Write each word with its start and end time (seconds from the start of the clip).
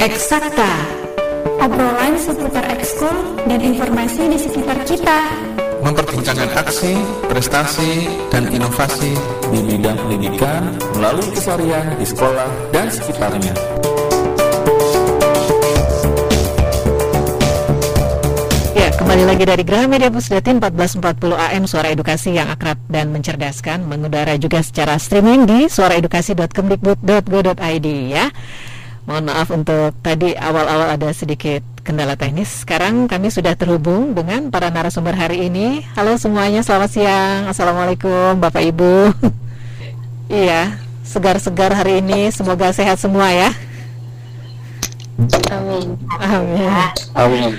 Eksakta 0.00 0.72
Obrolan 1.60 2.16
seputar 2.16 2.64
ekskul 2.72 3.36
dan 3.44 3.60
informasi 3.60 4.32
di 4.32 4.40
sekitar 4.40 4.80
kita 4.88 5.28
Memperbincangkan 5.84 6.56
aksi, 6.56 6.96
prestasi, 7.28 8.08
dan 8.32 8.48
inovasi 8.48 9.12
di 9.52 9.60
bidang 9.60 10.00
pendidikan 10.00 10.72
melalui 10.96 11.28
keseharian 11.36 12.00
di 12.00 12.08
sekolah 12.08 12.48
dan 12.72 12.88
sekitarnya. 12.88 13.52
Ya, 18.72 18.88
kembali 18.96 19.28
lagi 19.28 19.44
dari 19.44 19.68
Gramedia 19.68 20.08
Pusdatin 20.08 20.64
1440 20.64 21.36
AM 21.36 21.68
Suara 21.68 21.92
Edukasi 21.92 22.32
yang 22.32 22.48
akrab 22.48 22.80
dan 22.88 23.12
mencerdaskan 23.12 23.84
mengudara 23.84 24.40
juga 24.40 24.64
secara 24.64 24.96
streaming 24.96 25.44
di 25.44 25.68
suaraedukasi.kemdikbud.go.id 25.68 27.88
ya. 28.08 28.32
Mohon 29.10 29.26
maaf 29.26 29.48
untuk 29.50 29.90
tadi 30.06 30.38
awal-awal 30.38 30.94
ada 30.94 31.10
sedikit 31.10 31.66
kendala 31.82 32.14
teknis. 32.14 32.62
Sekarang 32.62 33.10
kami 33.10 33.26
sudah 33.26 33.58
terhubung 33.58 34.14
dengan 34.14 34.54
para 34.54 34.70
narasumber 34.70 35.18
hari 35.18 35.50
ini. 35.50 35.82
Halo 35.98 36.14
semuanya, 36.14 36.62
selamat 36.62 36.90
siang. 36.94 37.50
Assalamualaikum 37.50 38.38
Bapak 38.38 38.62
Ibu. 38.62 39.10
iya, 40.46 40.78
segar-segar 41.02 41.74
hari 41.74 41.98
ini. 41.98 42.30
Semoga 42.30 42.70
sehat 42.70 43.02
semua 43.02 43.34
ya. 43.34 43.50
Amin. 45.58 45.98
Amin. 46.22 46.70
Amin. 47.18 47.52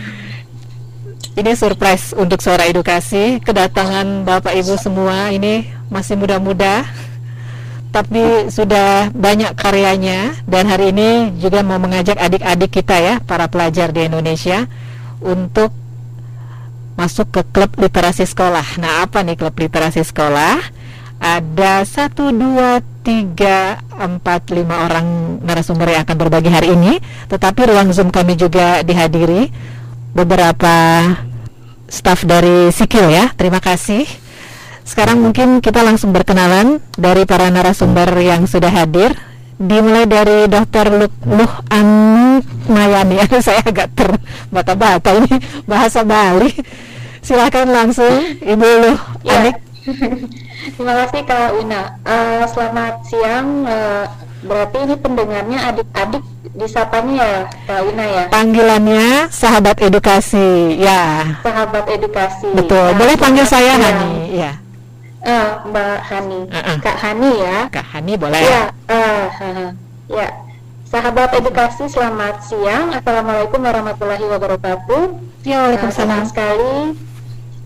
Ini 1.36 1.52
surprise 1.60 2.16
untuk 2.16 2.40
suara 2.40 2.64
edukasi. 2.64 3.44
Kedatangan 3.44 4.24
Bapak 4.24 4.56
Ibu 4.56 4.80
semua 4.80 5.36
ini 5.36 5.68
masih 5.92 6.16
muda-muda 6.16 6.88
tapi 7.92 8.48
sudah 8.48 9.12
banyak 9.12 9.52
karyanya 9.60 10.40
dan 10.48 10.64
hari 10.72 10.96
ini 10.96 11.36
juga 11.44 11.60
mau 11.60 11.76
mengajak 11.76 12.16
adik-adik 12.16 12.72
kita 12.72 12.96
ya 12.98 13.16
para 13.20 13.52
pelajar 13.52 13.92
di 13.92 14.08
Indonesia 14.08 14.64
untuk 15.20 15.76
masuk 16.96 17.28
ke 17.36 17.42
klub 17.52 17.72
literasi 17.76 18.24
sekolah. 18.24 18.80
Nah 18.80 19.04
apa 19.04 19.28
nih 19.28 19.36
klub 19.36 19.56
literasi 19.60 20.08
sekolah? 20.08 20.60
Ada 21.22 21.86
satu 21.86 22.34
dua 22.34 22.82
tiga 23.06 23.78
empat 23.94 24.50
lima 24.56 24.90
orang 24.90 25.38
narasumber 25.44 25.94
yang 25.94 26.02
akan 26.08 26.18
berbagi 26.18 26.50
hari 26.50 26.74
ini. 26.74 26.98
Tetapi 27.28 27.76
ruang 27.76 27.92
zoom 27.92 28.10
kami 28.10 28.40
juga 28.40 28.82
dihadiri 28.82 29.52
beberapa 30.16 31.06
staf 31.92 32.24
dari 32.24 32.72
Sikil 32.72 33.12
ya. 33.12 33.30
Terima 33.36 33.60
kasih. 33.60 34.08
Sekarang 34.82 35.22
mungkin 35.22 35.60
kita 35.60 35.82
langsung 35.82 36.12
berkenalan 36.12 36.82
dari 36.94 37.24
para 37.24 37.48
narasumber 37.48 38.12
yang 38.18 38.44
sudah 38.44 38.70
hadir. 38.70 39.14
Dimulai 39.56 40.10
dari 40.10 40.50
Dr. 40.50 40.90
Luh, 40.90 41.14
Luh 41.24 41.54
Anu 41.70 42.42
Mayani. 42.66 43.22
Saya 43.46 43.62
agak 43.62 43.94
terbata-bata 43.94 45.14
ini 45.16 45.38
bahasa 45.64 46.02
Bali. 46.02 46.50
Silakan 47.22 47.70
langsung 47.70 48.10
Ibu 48.42 48.68
Luh 48.82 49.00
Ya. 49.22 49.38
Anik. 49.38 49.62
Terima 50.72 50.94
kasih 51.06 51.22
Kak 51.26 51.50
Wina. 51.54 51.82
Eh, 52.02 52.44
selamat 52.50 52.94
siang. 53.06 53.48
Eh, 53.66 54.04
berarti 54.42 54.78
ini 54.82 54.96
pendengarnya 54.98 55.60
adik-adik 55.70 56.26
disapanya 56.52 57.14
ya 57.22 57.40
Kak 57.70 57.82
Wina 57.86 58.06
ya. 58.08 58.24
Panggilannya 58.34 59.30
sahabat 59.30 59.78
edukasi. 59.78 60.82
Ya, 60.82 61.38
Sahabat 61.46 61.86
edukasi. 61.86 62.50
betul. 62.52 62.82
Eh, 62.82 62.98
Boleh 62.98 63.14
panggil 63.14 63.46
saya 63.46 63.78
siang. 63.78 63.86
Hani. 63.86 64.10
Ya, 64.34 64.52
Eh, 65.22 65.50
Mbak 65.70 65.98
Hani. 66.02 66.40
Uh-uh. 66.50 66.78
Kak 66.82 66.98
Hani 66.98 67.32
ya. 67.38 67.58
Kak 67.70 67.86
Hani 67.94 68.14
boleh. 68.18 68.42
Ya. 68.42 68.74
eh, 68.90 69.26
haha. 69.30 69.68
ya. 70.10 70.28
Sahabat 70.90 71.32
edukasi, 71.38 71.88
selamat 71.88 72.44
siang. 72.44 72.92
Assalamualaikum 72.92 73.62
warahmatullahi 73.64 74.26
wabarakatuh. 74.28 75.04
Ya, 75.46 75.72
Eh, 75.74 75.94
senang 75.94 76.26
sekali 76.28 76.98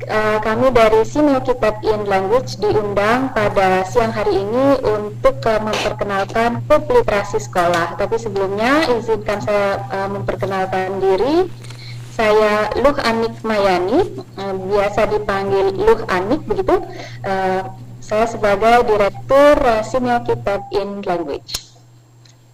eh, 0.05 0.37
kami 0.43 0.69
dari 0.69 1.01
Sino 1.07 1.39
Kitab 1.41 1.79
in 1.81 2.05
Language 2.05 2.59
diundang 2.61 3.31
pada 3.33 3.81
siang 3.87 4.11
hari 4.11 4.45
ini 4.45 4.77
untuk 4.83 5.39
eh, 5.41 5.57
memperkenalkan 5.63 6.59
klub 6.67 6.83
literasi 6.91 7.39
sekolah. 7.39 7.95
Tapi 7.97 8.19
sebelumnya 8.19 8.83
izinkan 8.93 9.39
saya 9.39 9.79
eh, 9.89 10.09
memperkenalkan 10.11 10.99
diri. 10.99 11.47
Saya 12.15 12.71
Luh 12.79 12.95
Anik 13.03 13.35
Mayani, 13.43 13.99
eh, 14.15 14.53
biasa 14.55 15.11
dipanggil 15.11 15.75
Luh 15.75 16.01
Anik 16.07 16.47
begitu. 16.47 16.79
Eh, 17.21 17.61
saya 17.99 18.23
sebagai 18.23 18.87
direktur 18.87 19.59
Sino 19.83 20.23
Kitab 20.23 20.63
in 20.71 21.03
Language. 21.03 21.75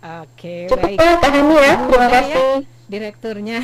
Oke, 0.02 0.66
Cukup 0.66 0.82
baik. 0.82 0.98
ya, 0.98 1.14
Hani 1.22 1.40
ya. 1.62 1.74
Oh, 1.78 1.88
Terima 1.94 2.08
kasih. 2.10 2.34
ya, 2.34 2.46
direkturnya. 2.90 3.60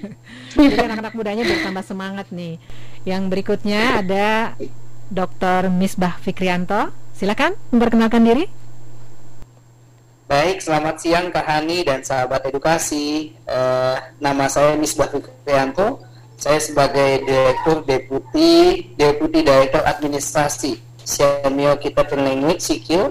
Jadi 0.58 0.76
anak-anak 0.82 1.14
mudanya 1.14 1.44
bertambah 1.46 1.84
semangat 1.86 2.26
nih. 2.34 2.58
Yang 3.06 3.22
berikutnya 3.30 4.02
ada 4.02 4.58
Dr. 5.14 5.70
Misbah 5.70 6.18
Fikrianto. 6.18 6.90
Silakan 7.14 7.54
memperkenalkan 7.70 8.26
diri. 8.26 8.50
Baik, 10.26 10.58
selamat 10.58 10.98
siang 10.98 11.30
Kak 11.30 11.46
Hani 11.46 11.86
dan 11.86 12.02
sahabat 12.02 12.42
edukasi. 12.50 13.30
Eh, 13.46 13.96
nama 14.18 14.50
saya 14.50 14.74
Misbah 14.74 15.06
Fikrianto. 15.06 16.02
Saya 16.34 16.58
sebagai 16.58 17.22
Direktur 17.22 17.86
Deputi 17.86 18.90
Deputi 18.98 19.46
Direktur 19.46 19.86
Administrasi 19.86 20.82
Semio 21.06 21.78
Kitab 21.78 22.10
and 22.10 22.26
Language 22.26 22.58
Sikil. 22.58 23.06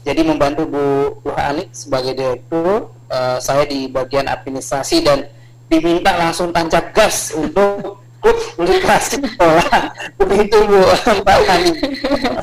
Jadi 0.00 0.24
membantu 0.24 0.64
Bu 0.64 0.84
Luha 1.28 1.52
Anik 1.52 1.76
sebagai 1.76 2.16
Direktur. 2.16 2.88
Eh, 3.12 3.36
saya 3.36 3.68
di 3.68 3.92
bagian 3.92 4.24
administrasi 4.24 5.04
dan 5.04 5.28
diminta 5.68 6.16
langsung 6.16 6.56
tancap 6.56 6.96
gas 6.96 7.36
untuk 7.36 7.95
klub 8.26 8.66
literasi 8.66 9.22
sekolah. 9.22 9.70
Begitu 10.18 10.56
Bu 10.66 10.80
Mbak 11.22 11.38
Hani. 11.46 11.70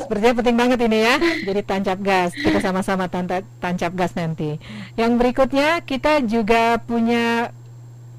Sepertinya 0.00 0.34
penting 0.40 0.56
banget 0.56 0.78
ini 0.88 0.98
ya. 1.04 1.14
Jadi 1.20 1.60
tancap 1.60 1.98
gas. 2.00 2.30
Kita 2.32 2.58
sama-sama 2.64 3.04
tancap 3.60 3.92
gas 3.92 4.12
nanti. 4.16 4.56
Yang 4.96 5.12
berikutnya 5.20 5.84
kita 5.84 6.24
juga 6.24 6.80
punya 6.80 7.52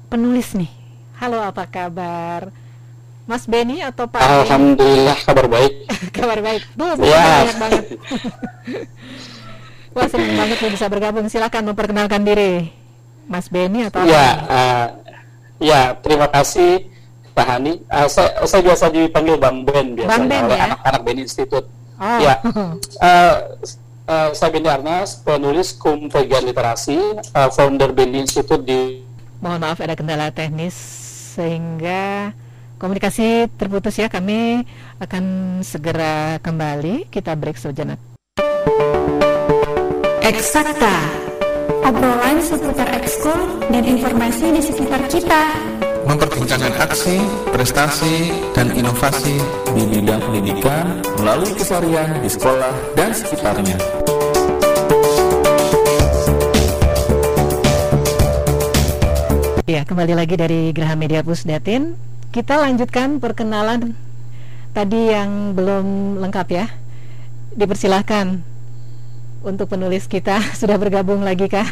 penulis 0.06 0.54
nih. 0.54 0.70
Halo, 1.18 1.42
apa 1.42 1.66
kabar? 1.66 2.52
Mas 3.26 3.42
Benny 3.50 3.82
atau 3.82 4.06
Pak? 4.06 4.22
Alhamdulillah 4.22 5.18
kabar 5.26 5.46
baik. 5.50 5.72
kabar 6.16 6.38
baik. 6.38 6.62
Tuh, 6.78 6.94
Ya. 7.02 7.24
banyak 7.42 7.58
banget. 7.58 7.84
Wah, 9.96 10.06
senang 10.12 10.36
banget 10.36 10.58
nih 10.62 10.70
bisa 10.76 10.86
bergabung. 10.86 11.26
Silakan 11.26 11.72
memperkenalkan 11.72 12.22
diri. 12.22 12.70
Mas 13.26 13.50
Benny 13.50 13.82
atau 13.82 14.06
apa? 14.06 14.12
Ya, 14.12 14.28
eh, 14.46 14.86
ya 15.58 15.80
terima 15.98 16.30
kasih 16.30 16.94
Pak 17.36 17.44
Hani. 17.44 17.84
Eh, 17.84 18.08
saya, 18.08 18.40
saya 18.48 18.64
biasa 18.64 18.88
dipanggil 18.88 19.36
Bang 19.36 19.60
Ben 19.68 19.92
biasanya 19.92 20.16
Bang 20.16 20.24
Ben, 20.32 20.42
oleh 20.48 20.56
ya? 20.56 20.64
anak-anak 20.72 21.00
Ben 21.04 21.18
Institute. 21.20 21.66
Oh. 22.00 22.18
Ya, 22.20 22.34
Eh, 23.08 23.34
eh, 24.08 24.28
saya 24.32 24.48
Benny 24.48 24.68
Arnas, 24.72 25.20
penulis 25.20 25.76
Kum 25.76 26.08
Vegan 26.08 26.48
Literasi, 26.48 26.96
eh, 27.20 27.50
founder 27.52 27.92
Ben 27.92 28.16
Institute 28.16 28.64
di 28.64 29.04
Mohon 29.36 29.68
maaf 29.68 29.84
ada 29.84 29.92
kendala 29.92 30.32
teknis 30.32 30.72
sehingga 31.36 32.32
komunikasi 32.80 33.52
terputus 33.60 34.00
ya. 34.00 34.08
Kami 34.08 34.64
akan 34.96 35.24
segera 35.60 36.40
kembali. 36.40 37.12
Kita 37.12 37.36
break 37.36 37.60
sejenak. 37.60 38.00
Eksakta 40.24 40.96
Obrolan 41.84 42.42
seputar 42.42 42.90
ekskul 42.98 43.62
dan 43.70 43.84
informasi 43.86 44.50
di 44.50 44.58
sekitar 44.64 45.06
kita 45.06 45.54
memperbincangkan 46.06 46.78
aksi, 46.86 47.18
prestasi, 47.50 48.30
dan 48.54 48.70
inovasi 48.78 49.42
di 49.74 49.82
bidang 49.90 50.22
pendidikan 50.22 51.02
melalui 51.18 51.50
keseharian 51.58 52.22
di 52.22 52.30
sekolah 52.30 52.70
dan 52.94 53.10
sekitarnya. 53.10 53.74
Ya, 59.66 59.82
kembali 59.82 60.14
lagi 60.14 60.38
dari 60.38 60.70
Graha 60.70 60.94
Media 60.94 61.26
Pusdatin. 61.26 61.98
Kita 62.30 62.54
lanjutkan 62.62 63.18
perkenalan 63.18 63.98
tadi 64.70 65.10
yang 65.10 65.58
belum 65.58 66.16
lengkap 66.22 66.48
ya. 66.54 66.70
Dipersilahkan 67.58 68.46
untuk 69.42 69.74
penulis 69.74 70.06
kita 70.06 70.38
sudah 70.60 70.78
bergabung 70.78 71.26
lagi 71.26 71.50
kah? 71.50 71.66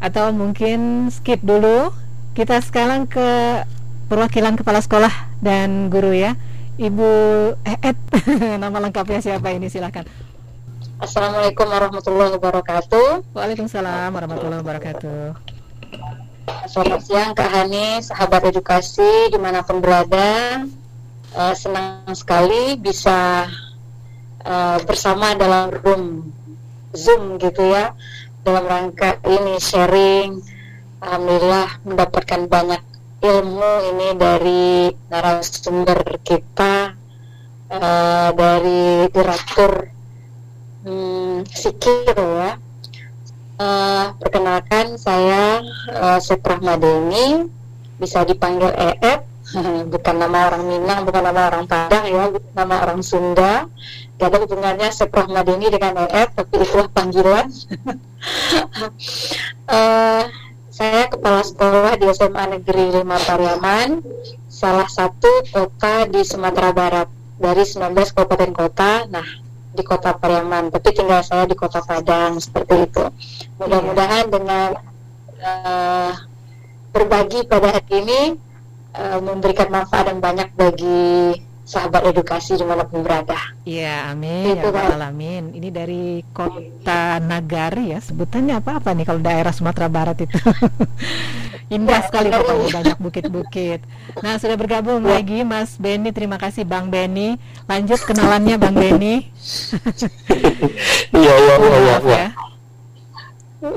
Atau 0.00 0.32
mungkin 0.32 1.12
skip 1.12 1.44
dulu. 1.44 2.05
Kita 2.36 2.60
sekarang 2.60 3.08
ke 3.08 3.64
perwakilan 4.12 4.60
kepala 4.60 4.84
sekolah 4.84 5.08
dan 5.40 5.88
guru 5.88 6.12
ya. 6.12 6.36
Ibu 6.76 7.08
Eet, 7.64 7.96
nama 8.60 8.76
lengkapnya 8.76 9.24
siapa 9.24 9.56
ini 9.56 9.72
silakan. 9.72 10.04
Assalamualaikum 11.00 11.64
warahmatullahi 11.64 12.36
wabarakatuh. 12.36 13.32
Waalaikumsalam 13.32 14.12
warahmatullahi 14.12 14.60
wabarakatuh. 14.60 15.32
Selamat 16.68 17.00
siang 17.08 17.32
Kak 17.32 17.48
Hani, 17.48 18.04
sahabat 18.04 18.52
edukasi 18.52 19.32
di 19.32 19.40
mana 19.40 19.64
pun 19.64 19.80
berada. 19.80 20.60
Eh, 21.32 21.54
senang 21.56 22.04
sekali 22.12 22.76
bisa 22.76 23.48
eh, 24.44 24.78
bersama 24.84 25.32
dalam 25.40 25.72
room 25.72 26.28
Zoom 26.92 27.40
gitu 27.40 27.64
ya, 27.64 27.96
dalam 28.44 28.68
rangka 28.68 29.24
ini 29.24 29.56
sharing 29.56 30.55
alhamdulillah 31.06 31.86
mendapatkan 31.86 32.50
banyak 32.50 32.82
ilmu 33.22 33.72
ini 33.94 34.08
dari 34.18 34.90
narasumber 35.06 36.18
kita 36.26 36.98
uh, 37.70 38.28
dari 38.34 39.06
direktur 39.14 39.86
hmm, 40.82 41.46
Sikir 41.46 42.10
ya. 42.18 42.58
Uh, 43.56 44.12
perkenalkan 44.20 45.00
saya 45.00 45.64
uh, 45.88 46.20
Seprah 46.20 46.60
Madeni, 46.60 47.48
bisa 47.96 48.20
dipanggil 48.20 48.68
EF, 48.68 49.24
bukan 49.96 50.16
nama 50.20 50.52
orang 50.52 50.68
Minang, 50.68 51.08
bukan 51.08 51.24
nama 51.24 51.48
orang 51.48 51.64
Padang 51.64 52.04
ya, 52.04 52.28
nama 52.52 52.84
orang 52.84 53.00
Sunda. 53.00 53.64
Gak 54.20 54.28
ada 54.28 54.44
hubungannya 54.44 54.92
Madeni 55.32 55.72
dengan 55.72 56.04
EF, 56.04 56.36
tapi 56.36 56.52
itulah 56.60 56.88
panggilan. 56.92 57.48
uh, 59.72 60.28
saya 60.76 61.08
kepala 61.08 61.40
sekolah 61.40 61.96
di 61.96 62.04
SMA 62.12 62.60
Negeri 62.60 63.00
5 63.00 63.08
Pariaman, 63.08 64.04
salah 64.44 64.84
satu 64.84 65.48
kota 65.48 66.04
di 66.04 66.20
Sumatera 66.20 66.68
Barat 66.76 67.08
dari 67.40 67.64
19 67.64 67.96
kabupaten 68.12 68.52
kota. 68.52 69.08
Nah, 69.08 69.24
di 69.72 69.80
kota 69.80 70.12
Pariaman, 70.12 70.68
tapi 70.68 70.92
tinggal 70.92 71.24
saya 71.24 71.48
di 71.48 71.56
kota 71.56 71.80
Padang 71.80 72.36
seperti 72.44 72.92
itu. 72.92 73.04
Mudah-mudahan 73.56 74.28
dengan 74.28 74.76
uh, 75.40 76.12
berbagi 76.92 77.48
pada 77.48 77.80
hari 77.80 77.92
ini 77.96 78.20
uh, 79.00 79.20
memberikan 79.24 79.72
manfaat 79.72 80.12
yang 80.12 80.20
banyak 80.20 80.52
bagi 80.60 81.40
sahabat 81.66 82.06
edukasi 82.06 82.54
di 82.54 82.62
mana 82.62 82.86
pun 82.86 83.02
berada. 83.02 83.34
Iya, 83.66 84.14
amin. 84.14 84.54
Itu 84.54 84.70
ya 84.70 84.94
alamin. 84.94 85.50
Ini 85.50 85.68
dari 85.74 86.22
kota 86.30 87.18
Nagari 87.18 87.90
ya, 87.90 87.98
sebutannya 87.98 88.62
apa-apa 88.62 88.94
nih 88.94 89.02
kalau 89.02 89.18
daerah 89.18 89.50
Sumatera 89.50 89.90
Barat 89.90 90.22
itu. 90.22 90.38
Indah 91.74 91.98
ya, 91.98 92.06
sekali 92.06 92.30
pokoknya 92.30 92.68
banyak 92.70 92.98
bukit-bukit. 93.02 93.82
Nah, 94.22 94.38
sudah 94.38 94.54
bergabung 94.54 95.02
ya. 95.02 95.18
lagi 95.18 95.42
Mas 95.42 95.74
Beni. 95.74 96.14
Terima 96.14 96.38
kasih 96.38 96.62
Bang 96.62 96.86
Beni. 96.86 97.34
Lanjut 97.66 97.98
kenalannya 98.06 98.56
Bang 98.62 98.78
Beni. 98.78 99.26
Iya, 101.10 101.34
iya, 101.34 101.54
iya, 101.58 101.96
iya. 102.06 102.26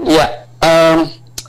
Iya, 0.05 0.25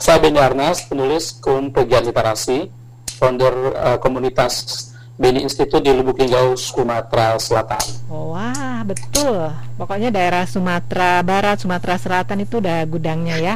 saya 0.01 0.17
Beni 0.17 0.41
Arnas, 0.41 0.89
penulis 0.89 1.37
Kum 1.37 1.69
Pegiat 1.69 2.01
Literasi, 2.09 2.73
founder 3.21 3.53
uh, 3.77 3.97
komunitas 4.01 4.90
Beni 5.21 5.45
Institute 5.45 5.85
di 5.85 5.93
Lubuk 5.93 6.17
Linggau, 6.17 6.57
Sumatera 6.57 7.37
Selatan. 7.37 8.09
Oh, 8.09 8.33
wah, 8.33 8.81
betul. 8.81 9.53
Pokoknya 9.77 10.09
daerah 10.09 10.49
Sumatera 10.49 11.21
Barat, 11.21 11.61
Sumatera 11.61 12.01
Selatan 12.01 12.41
itu 12.41 12.57
udah 12.57 12.81
gudangnya 12.89 13.37
ya, 13.37 13.55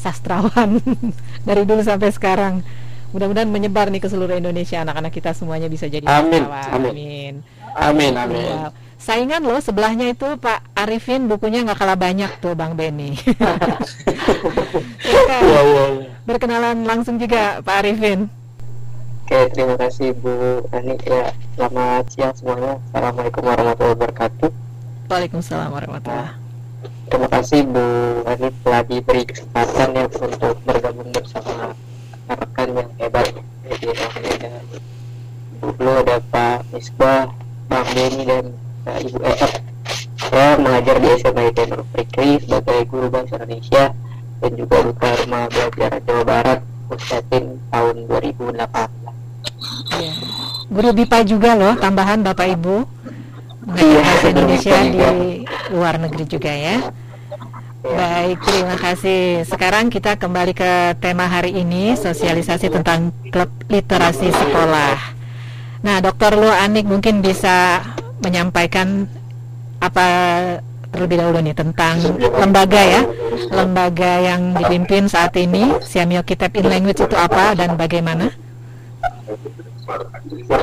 sastrawan 0.00 0.80
dari 1.48 1.68
dulu 1.68 1.84
sampai 1.84 2.08
sekarang. 2.16 2.64
Mudah-mudahan 3.12 3.44
menyebar 3.44 3.92
nih 3.92 4.00
ke 4.00 4.08
seluruh 4.08 4.40
Indonesia, 4.40 4.80
anak-anak 4.80 5.12
kita 5.12 5.36
semuanya 5.36 5.68
bisa 5.68 5.84
jadi 5.84 6.08
amin. 6.08 6.48
sastrawan. 6.48 6.72
Amin. 6.80 6.92
Amin. 6.96 7.34
Amin. 7.76 8.12
Amin. 8.16 8.56
Wow. 8.72 8.72
Saingan 8.96 9.44
loh 9.44 9.60
sebelahnya 9.60 10.08
itu 10.08 10.24
Pak 10.40 10.72
Arifin 10.78 11.28
bukunya 11.28 11.60
nggak 11.60 11.76
kalah 11.76 11.98
banyak 11.98 12.40
tuh 12.40 12.56
Bang 12.56 12.72
Beni. 12.72 13.18
ya, 15.12 15.20
kan? 15.28 15.42
ya. 15.44 15.60
Berkenalan 16.24 16.88
langsung 16.88 17.20
juga 17.20 17.60
Pak 17.60 17.76
Arifin. 17.84 18.32
Oke, 19.32 19.48
terima 19.56 19.80
kasih 19.80 20.12
Bu 20.20 20.60
Ani. 20.76 20.92
Ya, 21.08 21.32
selamat 21.56 22.04
siang 22.12 22.36
semuanya. 22.36 22.76
Assalamualaikum 22.92 23.40
warahmatullahi 23.40 23.96
wabarakatuh. 23.96 24.50
Waalaikumsalam 25.08 25.72
warahmatullahi 25.72 26.36
Terima 27.08 27.28
kasih 27.32 27.64
Bu 27.64 27.84
Ani 28.28 28.52
telah 28.60 28.84
diberi 28.84 29.24
kesempatan 29.24 29.96
ya 29.96 30.04
untuk 30.04 30.56
bergabung 30.68 31.08
bersama 31.16 31.72
rekan 32.28 32.68
yang 32.76 32.92
hebat. 33.00 33.32
Jadi 33.72 33.86
ada 33.96 34.52
Bu 35.64 35.68
Lu, 35.80 35.92
ada 35.96 36.20
Pak 36.28 36.68
Misbah, 36.76 37.32
Bang 37.72 37.88
Beni 37.96 38.28
dan 38.28 38.52
uh, 38.84 39.00
Ibu 39.00 39.16
Ef. 39.16 39.40
Saya 40.28 40.60
mengajar 40.60 41.00
di 41.00 41.08
SMA 41.08 41.56
ITN 41.56 41.80
Fikri 41.96 42.36
sebagai 42.36 42.84
guru 42.84 43.08
bahasa 43.08 43.40
Indonesia 43.40 43.96
dan 44.44 44.52
juga 44.60 44.84
duta 44.84 45.08
rumah 45.24 45.48
belajar 45.48 46.04
Jawa 46.04 46.20
Barat 46.20 46.60
Pusdatin 46.92 47.56
tahun 47.72 47.96
2008 48.12 49.01
Ya. 49.92 50.12
Guru 50.72 50.90
BIPA 50.96 51.18
juga 51.28 51.52
loh, 51.52 51.74
tambahan 51.76 52.24
Bapak 52.24 52.48
Ibu 52.56 52.76
mengajar 53.62 54.02
bahasa 54.02 54.26
Indonesia 54.34 54.76
di 54.90 55.00
luar 55.70 55.94
negeri 56.02 56.24
juga 56.26 56.52
ya. 56.52 56.76
Baik, 57.82 58.38
terima 58.46 58.76
kasih. 58.78 59.42
Sekarang 59.42 59.90
kita 59.90 60.14
kembali 60.14 60.54
ke 60.54 60.94
tema 61.02 61.26
hari 61.26 61.50
ini, 61.50 61.98
sosialisasi 61.98 62.70
tentang 62.70 63.10
klub 63.34 63.50
literasi 63.66 64.30
sekolah. 64.30 64.96
Nah, 65.82 65.98
Dokter 65.98 66.38
Lu 66.38 66.46
Anik 66.46 66.86
mungkin 66.86 67.26
bisa 67.26 67.82
menyampaikan 68.22 69.10
apa 69.82 70.06
terlebih 70.94 71.18
dahulu 71.18 71.42
nih 71.42 71.58
tentang 71.58 71.98
lembaga 72.38 72.82
ya, 72.86 73.02
lembaga 73.50 74.12
yang 74.30 74.54
dipimpin 74.54 75.10
saat 75.10 75.34
ini, 75.34 75.74
Siamio 75.82 76.22
Kitab 76.22 76.54
in 76.54 76.70
Language 76.70 77.02
itu 77.02 77.16
apa 77.18 77.58
dan 77.58 77.74
bagaimana? 77.74 78.30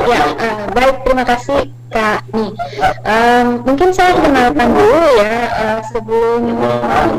Ya, 0.10 0.22
uh, 0.32 0.64
baik 0.72 1.04
terima 1.04 1.28
kasih 1.28 1.70
Kak 1.90 2.24
Ni. 2.32 2.54
Um, 3.04 3.66
mungkin 3.66 3.90
saya 3.92 4.16
kenalkan 4.16 4.70
dulu 4.72 5.02
ya 5.20 5.36
uh, 5.54 5.80
sebelum 5.90 6.42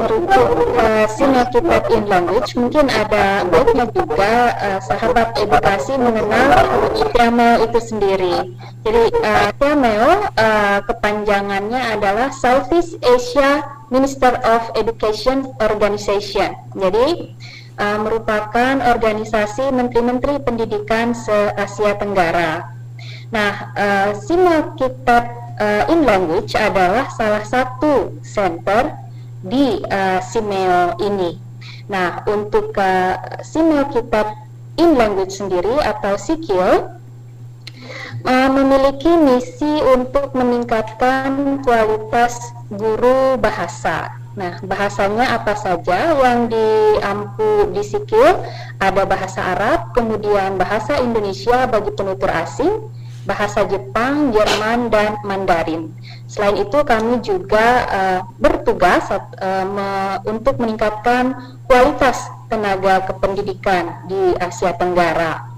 merujuk 0.00 0.48
uh, 0.78 1.04
Senior 1.10 1.46
Kitab 1.50 1.90
in 1.90 2.06
Language, 2.06 2.56
mungkin 2.56 2.86
ada 2.88 3.44
baiknya 3.50 3.86
juga 3.92 4.54
uh, 4.58 4.80
sahabat 4.80 5.34
edukasi 5.38 5.98
mengenal 5.98 6.48
TML 6.94 7.68
itu 7.68 7.78
sendiri. 7.82 8.36
Jadi 8.86 9.02
uh, 9.20 9.50
uh, 9.60 10.78
kepanjangannya 10.86 12.00
adalah 12.00 12.32
Southeast 12.32 12.96
Asia 13.04 13.66
Minister 13.90 14.38
of 14.46 14.70
Education 14.78 15.50
Organization. 15.58 16.54
Jadi 16.78 17.34
uh, 17.80 17.98
merupakan 18.04 18.84
organisasi 18.84 19.72
menteri-menteri 19.72 20.36
pendidikan 20.44 21.16
se-Asia 21.16 21.96
Tenggara. 21.96 22.68
Nah, 23.32 23.72
uh, 23.72 24.08
Sima 24.20 24.76
Kitab 24.76 25.24
uh, 25.56 25.88
in 25.88 26.04
Language 26.04 26.52
adalah 26.52 27.08
salah 27.16 27.42
satu 27.42 28.20
center 28.20 28.92
di 29.40 29.80
uh, 29.88 30.20
Simeo 30.20 31.00
ini. 31.00 31.40
Nah, 31.88 32.20
untuk 32.28 32.76
uh, 32.76 33.16
Simeo 33.40 33.88
Kitab 33.88 34.28
in 34.76 35.00
Language 35.00 35.32
sendiri 35.32 35.80
atau 35.80 36.20
SIKIL 36.20 37.00
memiliki 38.28 39.08
misi 39.08 39.80
untuk 39.96 40.36
meningkatkan 40.36 41.64
kualitas 41.64 42.52
guru 42.68 43.40
bahasa 43.40 44.19
Nah, 44.38 44.62
bahasanya 44.62 45.34
apa 45.34 45.58
saja 45.58 46.14
yang 46.14 46.46
diampu 46.46 47.66
di 47.74 47.82
Sikil? 47.82 48.38
Ada 48.78 49.02
bahasa 49.02 49.40
Arab, 49.42 49.90
kemudian 49.90 50.54
bahasa 50.54 51.02
Indonesia 51.02 51.66
bagi 51.66 51.90
penutur 51.98 52.30
asing, 52.30 52.86
bahasa 53.26 53.66
Jepang, 53.66 54.30
Jerman, 54.30 54.86
dan 54.88 55.18
Mandarin. 55.26 55.90
Selain 56.30 56.62
itu, 56.62 56.78
kami 56.86 57.18
juga 57.26 57.66
uh, 57.90 58.20
bertugas 58.38 59.10
uh, 59.10 59.66
me 59.66 59.90
untuk 60.30 60.62
meningkatkan 60.62 61.34
kualitas 61.66 62.30
tenaga 62.46 63.10
kependidikan 63.10 64.06
di 64.06 64.38
Asia 64.38 64.70
Tenggara. 64.78 65.50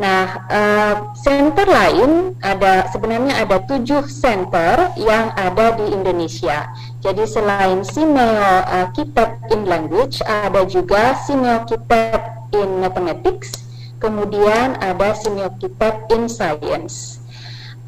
Nah, 0.00 0.48
uh, 0.48 0.94
center 1.12 1.68
lain 1.68 2.32
ada 2.40 2.88
sebenarnya 2.88 3.44
ada 3.44 3.60
tujuh 3.68 4.08
center 4.08 4.96
yang 4.96 5.28
ada 5.36 5.76
di 5.76 5.92
Indonesia. 5.92 6.72
Jadi 7.00 7.24
selain 7.24 7.80
Simeo 7.80 8.20
uh, 8.20 8.88
Kitab 8.92 9.40
in 9.48 9.64
Language, 9.64 10.20
ada 10.24 10.68
juga 10.68 11.16
Simeo 11.24 11.64
Kitab 11.64 12.48
in 12.52 12.84
Mathematics, 12.84 13.64
kemudian 13.96 14.76
ada 14.84 15.16
Simeo 15.16 15.48
Kitab 15.56 16.08
in 16.12 16.28
Science. 16.28 17.24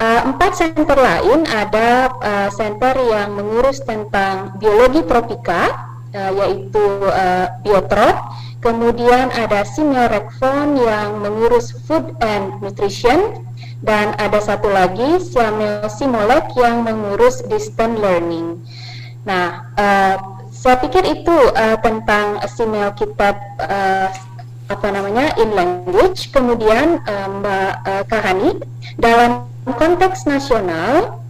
Uh, 0.00 0.32
empat 0.32 0.56
center 0.58 0.98
lain 0.98 1.46
ada 1.46 2.10
uh, 2.24 2.48
center 2.50 2.96
yang 3.06 3.36
mengurus 3.36 3.84
tentang 3.84 4.56
biologi 4.56 5.04
tropika, 5.04 5.92
uh, 6.16 6.32
yaitu 6.32 6.84
uh, 7.06 7.52
biotrop, 7.60 8.16
Kemudian 8.62 9.34
ada 9.34 9.66
Rekfon 10.06 10.78
yang 10.78 11.18
mengurus 11.18 11.74
food 11.82 12.14
and 12.22 12.62
nutrition 12.62 13.42
dan 13.82 14.14
ada 14.22 14.38
satu 14.38 14.70
lagi 14.70 15.18
Siamel 15.18 15.90
Simolek 15.90 16.54
yang 16.54 16.86
mengurus 16.86 17.42
distance 17.50 17.98
learning. 17.98 18.62
Nah, 19.22 19.70
uh, 19.78 20.16
saya 20.50 20.76
pikir 20.82 21.02
itu 21.06 21.36
uh, 21.54 21.78
tentang 21.82 22.42
Simel 22.50 22.90
Kitab 22.98 23.38
uh, 23.62 24.08
apa 24.70 24.88
namanya 24.88 25.34
in 25.38 25.54
language. 25.54 26.30
Kemudian 26.30 27.02
uh, 27.06 27.26
Mbak 27.40 27.72
uh, 27.86 28.04
Kahani 28.10 28.50
dalam 28.98 29.46
konteks 29.66 30.26
nasional 30.26 31.22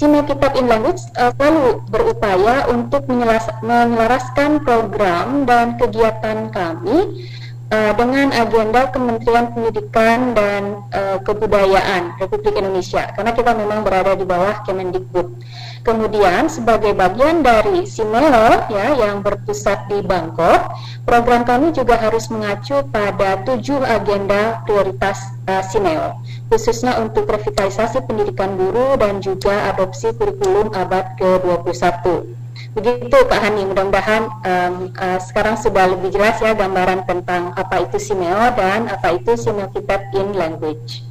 Sino 0.00 0.24
Kitab 0.24 0.56
in 0.56 0.64
Language 0.64 1.02
uh, 1.20 1.28
selalu 1.36 1.84
berupaya 1.92 2.64
untuk 2.72 3.04
menyelaraskan 3.04 4.64
program 4.64 5.44
dan 5.44 5.76
kegiatan 5.76 6.48
kami 6.48 7.28
uh, 7.68 7.92
dengan 7.92 8.32
agenda 8.32 8.88
Kementerian 8.88 9.52
Pendidikan 9.52 10.32
dan 10.32 10.88
uh, 10.96 11.20
Kebudayaan 11.20 12.16
Republik 12.16 12.56
Indonesia 12.56 13.12
karena 13.12 13.36
kita 13.36 13.52
memang 13.52 13.84
berada 13.84 14.16
di 14.16 14.24
bawah 14.24 14.64
Kemendikbud. 14.64 15.36
Kemudian 15.80 16.52
sebagai 16.52 16.92
bagian 16.92 17.40
dari 17.40 17.88
Simelo 17.88 18.68
ya 18.68 18.92
yang 19.00 19.24
berpusat 19.24 19.88
di 19.88 20.04
Bangkok, 20.04 20.76
program 21.08 21.40
kami 21.48 21.72
juga 21.72 21.96
harus 21.96 22.28
mengacu 22.28 22.84
pada 22.92 23.40
tujuh 23.48 23.80
agenda 23.80 24.60
prioritas 24.68 25.32
uh, 25.48 25.64
Simeo, 25.64 26.20
khususnya 26.52 27.00
untuk 27.00 27.24
revitalisasi 27.32 28.04
pendidikan 28.04 28.60
guru 28.60 29.00
dan 29.00 29.24
juga 29.24 29.72
adopsi 29.72 30.12
kurikulum 30.12 30.68
abad 30.76 31.16
ke-21. 31.16 32.28
Begitu 32.76 33.16
Pak 33.24 33.40
Hani, 33.40 33.64
mudah-mudahan 33.64 34.22
um, 34.44 34.74
uh, 34.94 35.18
sekarang 35.18 35.56
sudah 35.56 35.96
lebih 35.96 36.12
jelas 36.12 36.36
ya 36.44 36.52
gambaran 36.52 37.08
tentang 37.08 37.56
apa 37.56 37.88
itu 37.88 37.96
Simeo 37.96 38.52
dan 38.52 38.84
apa 38.84 39.16
itu 39.16 39.32
Kitab 39.72 40.12
in 40.12 40.36
Language. 40.36 41.08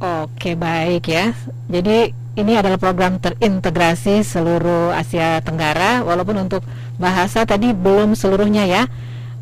Oke, 0.00 0.56
baik 0.56 1.12
ya. 1.12 1.36
Jadi 1.68 2.16
ini 2.38 2.54
adalah 2.54 2.78
program 2.78 3.18
terintegrasi 3.18 4.22
seluruh 4.22 4.94
Asia 4.94 5.42
Tenggara 5.42 6.06
walaupun 6.06 6.46
untuk 6.46 6.62
bahasa 7.00 7.42
tadi 7.42 7.74
belum 7.74 8.14
seluruhnya 8.14 8.66
ya. 8.70 8.86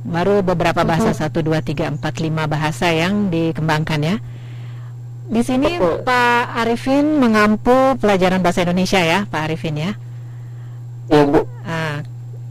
Baru 0.09 0.41
beberapa 0.41 0.87
bahasa 0.89 1.13
satu 1.13 1.45
dua 1.45 1.61
tiga 1.61 1.91
empat 1.91 2.23
lima 2.23 2.49
bahasa 2.49 2.89
yang 2.89 3.29
dikembangkan 3.29 4.01
ya. 4.01 4.17
Di 5.29 5.45
sini 5.45 5.77
Pak 5.79 6.65
Arifin 6.65 7.21
mengampu 7.21 7.99
pelajaran 8.01 8.41
bahasa 8.41 8.65
Indonesia 8.65 9.05
ya, 9.05 9.29
Pak 9.29 9.41
Arifin 9.45 9.77
ya. 9.77 9.93
Ya, 11.13 11.23
Bu. 11.29 11.45
Nah, 11.69 12.01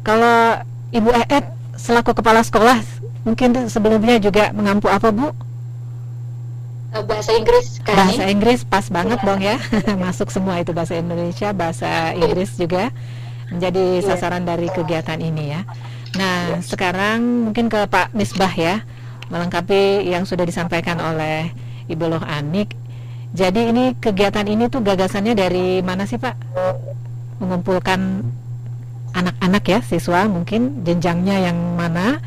kalau 0.06 0.62
Ibu 0.94 1.10
Eet 1.18 1.46
selaku 1.74 2.14
kepala 2.14 2.46
sekolah 2.46 2.78
mungkin 3.26 3.66
sebelumnya 3.74 4.22
juga 4.22 4.54
mengampu 4.54 4.86
apa, 4.94 5.10
Bu? 5.10 5.34
Eh, 6.96 7.04
bahasa 7.04 7.36
Inggris 7.36 7.84
kan 7.84 8.00
bahasa 8.00 8.24
Inggris 8.32 8.64
pas 8.64 8.86
banget 8.88 9.20
ya. 9.20 9.28
dong 9.28 9.42
ya. 9.50 9.58
Masuk 10.00 10.32
semua 10.32 10.64
itu 10.64 10.72
bahasa 10.72 10.96
Indonesia 10.96 11.52
bahasa 11.52 12.16
Inggris 12.16 12.56
juga. 12.56 12.96
Menjadi 13.52 14.04
ya. 14.04 14.04
sasaran 14.04 14.44
dari 14.48 14.72
kegiatan 14.72 15.20
ini 15.20 15.52
ya. 15.52 15.62
Nah 16.16 16.60
ya. 16.60 16.64
sekarang 16.64 17.52
mungkin 17.52 17.68
ke 17.68 17.88
Pak 17.92 18.16
Misbah 18.16 18.52
ya. 18.56 18.88
Melengkapi 19.28 20.08
yang 20.08 20.24
sudah 20.24 20.48
disampaikan 20.48 21.04
oleh 21.04 21.52
Ibu 21.92 22.06
Loh 22.08 22.24
Anik. 22.24 22.72
Jadi 23.36 23.76
ini 23.76 23.92
kegiatan 24.00 24.48
ini 24.48 24.72
tuh 24.72 24.80
gagasannya 24.80 25.36
dari 25.36 25.84
mana 25.84 26.08
sih 26.08 26.16
Pak? 26.16 26.36
Mengumpulkan 27.44 28.24
anak-anak 29.12 29.64
ya 29.68 29.80
siswa 29.84 30.24
mungkin 30.32 30.88
jenjangnya 30.88 31.52
yang 31.52 31.60
mana? 31.76 32.24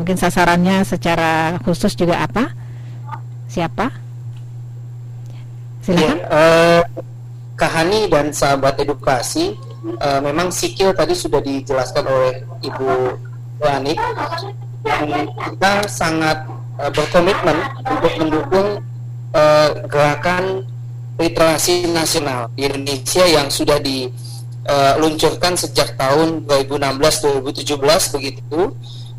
Mungkin 0.00 0.16
sasarannya 0.16 0.80
secara 0.88 1.60
khusus 1.60 1.92
juga 1.92 2.24
apa 2.24 2.56
siapa? 3.50 3.90
Silakan. 5.82 6.06
ya, 6.06 6.12
uh, 6.30 6.82
Kahani 7.58 8.08
dan 8.08 8.32
sahabat 8.32 8.80
edukasi 8.80 9.58
uh, 10.00 10.20
memang 10.24 10.48
sikil 10.48 10.96
tadi 10.96 11.12
sudah 11.12 11.44
dijelaskan 11.44 12.08
oleh 12.08 12.34
Ibu 12.64 12.88
Wani 13.60 13.92
kita 14.80 15.72
sangat 15.84 16.48
uh, 16.80 16.88
berkomitmen 16.88 17.56
untuk 17.84 18.12
mendukung 18.16 18.68
uh, 19.36 19.68
gerakan 19.84 20.64
literasi 21.20 21.84
nasional 21.92 22.48
di 22.56 22.64
Indonesia 22.64 23.24
yang 23.28 23.52
sudah 23.52 23.76
di 23.76 24.08
uh, 24.64 24.96
luncurkan 24.96 25.52
sejak 25.52 26.00
tahun 26.00 26.48
2016-2017 26.48 28.16
begitu. 28.16 28.72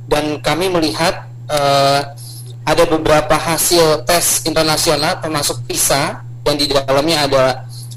Dan 0.09 0.41
kami 0.41 0.67
melihat 0.73 1.29
uh, 1.47 2.01
ada 2.61 2.83
beberapa 2.85 3.35
hasil 3.35 4.05
tes 4.05 4.45
internasional 4.45 5.17
termasuk 5.17 5.65
PISA 5.65 6.21
dan 6.45 6.55
di 6.57 6.69
dalamnya 6.69 7.25
ada 7.25 7.45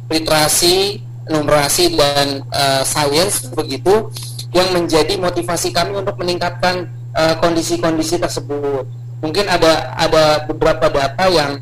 literasi, 0.09 1.01
numerasi 1.29 1.97
dan 1.97 2.45
uh, 2.53 2.83
sains 2.85 3.49
begitu 3.53 4.09
yang 4.55 4.71
menjadi 4.73 5.19
motivasi 5.19 5.75
kami 5.75 5.99
untuk 5.99 6.15
meningkatkan 6.21 6.87
kondisi-kondisi 7.15 8.19
uh, 8.19 8.27
tersebut. 8.27 8.85
Mungkin 9.23 9.47
ada 9.49 9.95
ada 9.97 10.45
beberapa 10.47 10.91
data 10.91 11.25
yang 11.31 11.59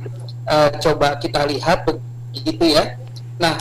uh, 0.49 0.71
coba 0.81 1.17
kita 1.19 1.47
lihat 1.47 1.87
begitu 2.33 2.75
ya. 2.75 2.99
Nah, 3.39 3.55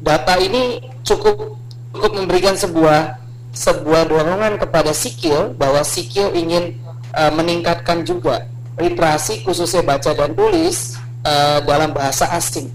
data 0.00 0.38
ini 0.38 0.80
cukup 1.02 1.56
cukup 1.96 2.12
memberikan 2.12 2.54
sebuah 2.54 3.16
sebuah 3.56 4.12
dorongan 4.12 4.60
kepada 4.60 4.92
Sikil 4.92 5.56
bahwa 5.56 5.80
Sikil 5.80 6.36
ingin 6.36 6.76
uh, 7.16 7.32
meningkatkan 7.32 8.04
juga 8.04 8.44
literasi 8.76 9.44
khususnya 9.44 9.80
baca 9.84 10.12
dan 10.12 10.36
tulis 10.36 10.96
uh, 11.24 11.58
dalam 11.64 11.92
bahasa 11.96 12.28
asing. 12.36 12.68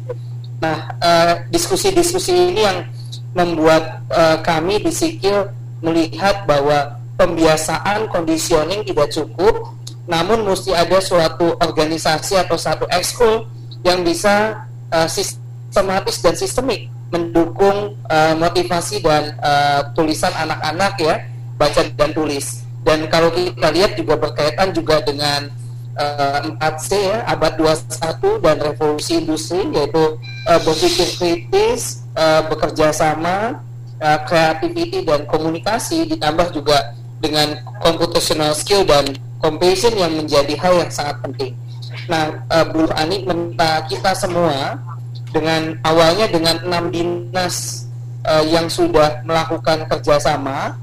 Nah, 0.62 0.94
diskusi-diskusi 1.50 2.34
uh, 2.34 2.42
ini 2.54 2.62
yang 2.62 2.86
membuat 3.34 4.06
uh, 4.14 4.38
kami 4.46 4.78
di 4.82 4.94
Sikil 4.94 5.50
melihat 5.82 6.46
bahwa 6.46 7.02
pembiasaan 7.18 8.06
conditioning 8.14 8.86
tidak 8.86 9.10
cukup, 9.10 9.74
namun 10.06 10.46
mesti 10.46 10.74
ada 10.74 11.02
suatu 11.02 11.58
organisasi 11.58 12.38
atau 12.38 12.58
satu 12.58 12.86
ekskul 12.94 13.50
yang 13.82 14.06
bisa 14.06 14.66
uh, 14.94 15.10
sistematis 15.10 16.22
dan 16.22 16.38
sistemik 16.38 16.90
mendukung 17.12 17.98
uh, 18.08 18.34
motivasi 18.40 19.04
dan 19.04 19.36
uh, 19.44 19.92
tulisan 19.98 20.32
anak-anak 20.32 20.94
ya 21.02 21.16
baca 21.60 21.82
dan 21.94 22.10
tulis 22.16 22.64
dan 22.88 23.06
kalau 23.12 23.30
kita 23.30 23.68
lihat 23.70 23.94
juga 24.00 24.18
berkaitan 24.18 24.72
juga 24.74 25.04
dengan 25.04 25.52
uh, 25.98 26.40
4C 26.60 26.90
ya 27.00 27.18
abad 27.28 27.58
21 27.60 28.44
dan 28.44 28.58
revolusi 28.62 29.20
industri 29.20 29.66
yaitu 29.72 30.20
uh, 30.48 30.60
berpikir 30.64 31.08
kritis 31.18 32.06
uh, 32.16 32.46
bekerja 32.48 32.92
sama 32.96 33.60
uh, 34.00 34.20
creativity 34.28 35.04
dan 35.04 35.26
komunikasi 35.28 36.08
ditambah 36.08 36.52
juga 36.56 36.96
dengan 37.22 37.60
computational 37.82 38.58
skill 38.58 38.84
dan 38.84 39.06
compassion 39.42 39.94
yang 39.98 40.14
menjadi 40.18 40.54
hal 40.58 40.74
yang 40.86 40.92
sangat 40.92 41.18
penting. 41.22 41.54
Nah, 42.10 42.42
uh, 42.50 42.66
Bu 42.66 42.90
Ani 42.98 43.26
minta 43.26 43.86
kita 43.86 44.14
semua 44.18 44.82
dengan 45.32 45.78
awalnya 45.86 46.28
dengan 46.28 46.60
enam 46.66 46.92
dinas 46.92 47.88
uh, 48.26 48.44
yang 48.46 48.68
sudah 48.68 49.24
melakukan 49.24 49.88
kerjasama 49.88 50.76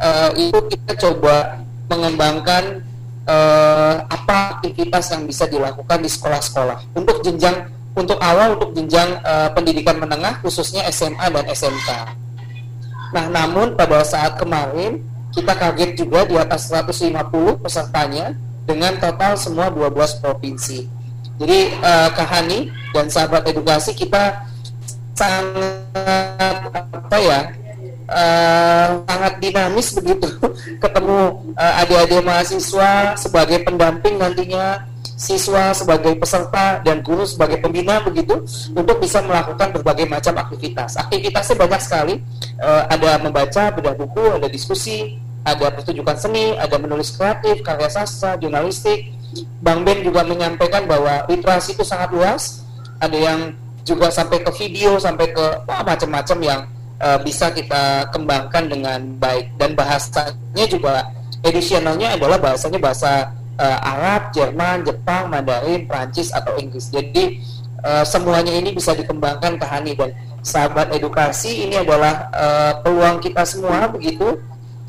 uh, 0.00 0.30
itu 0.38 0.58
kita 0.72 0.92
coba 0.96 1.60
mengembangkan 1.92 2.80
uh, 3.26 3.94
apa 4.06 4.58
aktivitas 4.58 5.12
yang 5.14 5.26
bisa 5.26 5.44
dilakukan 5.46 5.98
di 6.02 6.10
sekolah-sekolah 6.10 6.96
untuk 6.96 7.22
jenjang 7.22 7.70
untuk 7.92 8.16
awal 8.24 8.56
untuk 8.56 8.72
jenjang 8.72 9.20
uh, 9.20 9.52
pendidikan 9.52 10.00
menengah 10.00 10.40
khususnya 10.40 10.88
SMA 10.88 11.28
dan 11.28 11.44
SMK. 11.44 11.88
Nah, 13.12 13.28
namun 13.28 13.76
pada 13.76 14.00
saat 14.00 14.40
kemarin 14.40 15.04
kita 15.32 15.52
kaget 15.52 16.00
juga 16.00 16.24
di 16.24 16.36
atas 16.40 16.72
150 16.72 17.12
pesertanya 17.60 18.32
dengan 18.64 18.96
total 18.96 19.36
semua 19.36 19.68
12 19.68 20.24
provinsi. 20.24 20.88
Jadi 21.36 21.58
uh, 21.80 22.08
Kahani 22.16 22.72
dan 22.96 23.08
sahabat 23.12 23.44
edukasi 23.48 23.92
kita 23.92 24.44
sangat 25.12 26.56
apa 26.92 27.18
ya 27.20 27.40
uh, 28.12 29.02
sangat 29.08 29.32
dinamis 29.40 29.96
begitu 29.96 30.28
ketemu 30.84 31.18
uh, 31.56 31.80
adik-adik 31.82 32.22
mahasiswa 32.22 33.16
sebagai 33.16 33.64
pendamping 33.64 34.20
nantinya 34.20 34.84
siswa 35.22 35.70
sebagai 35.70 36.18
peserta 36.18 36.82
dan 36.82 36.98
guru 37.00 37.22
sebagai 37.22 37.62
pembina 37.62 38.02
begitu 38.02 38.42
untuk 38.74 38.98
bisa 38.98 39.22
melakukan 39.22 39.70
berbagai 39.70 40.10
macam 40.10 40.34
aktivitas. 40.34 40.98
Aktivitasnya 40.98 41.54
banyak 41.62 41.80
sekali. 41.80 42.14
Uh, 42.58 42.90
ada 42.90 43.22
membaca, 43.22 43.70
bedah 43.70 43.94
buku, 43.94 44.24
ada 44.34 44.50
diskusi, 44.50 45.22
ada 45.46 45.70
pertunjukan 45.70 46.18
seni, 46.18 46.58
ada 46.58 46.74
menulis 46.74 47.14
kreatif, 47.14 47.62
karya 47.62 47.86
sastra, 47.86 48.34
jurnalistik, 48.34 49.14
Bang 49.62 49.86
Ben 49.86 50.02
juga 50.02 50.26
menyampaikan 50.26 50.84
bahwa 50.90 51.24
literasi 51.30 51.78
itu 51.78 51.86
sangat 51.86 52.10
luas. 52.12 52.66
Ada 52.98 53.18
yang 53.18 53.40
juga 53.82 54.10
sampai 54.10 54.42
ke 54.42 54.50
video, 54.58 54.98
sampai 54.98 55.30
ke 55.30 55.46
macam-macam 55.66 56.38
yang 56.42 56.60
uh, 57.02 57.18
bisa 57.20 57.50
kita 57.50 58.08
kembangkan 58.14 58.70
dengan 58.70 59.00
baik. 59.18 59.58
Dan 59.58 59.74
bahasanya 59.74 60.66
juga 60.70 61.10
edisionalnya 61.42 62.14
adalah 62.14 62.38
bahasanya 62.38 62.78
bahasa 62.78 63.34
uh, 63.58 63.78
Arab, 63.82 64.30
Jerman, 64.32 64.86
Jepang, 64.86 65.28
Mandarin, 65.28 65.84
Prancis 65.90 66.30
atau 66.30 66.54
Inggris. 66.56 66.88
Jadi 66.88 67.42
uh, 67.82 68.06
semuanya 68.06 68.54
ini 68.54 68.70
bisa 68.72 68.94
dikembangkan 68.94 69.58
ke 69.58 69.66
Hani 69.66 69.92
dan 69.98 70.14
sahabat 70.42 70.90
edukasi 70.94 71.66
ini 71.66 71.82
adalah 71.82 72.30
uh, 72.34 72.72
peluang 72.82 73.22
kita 73.22 73.46
semua 73.46 73.86
begitu 73.90 74.38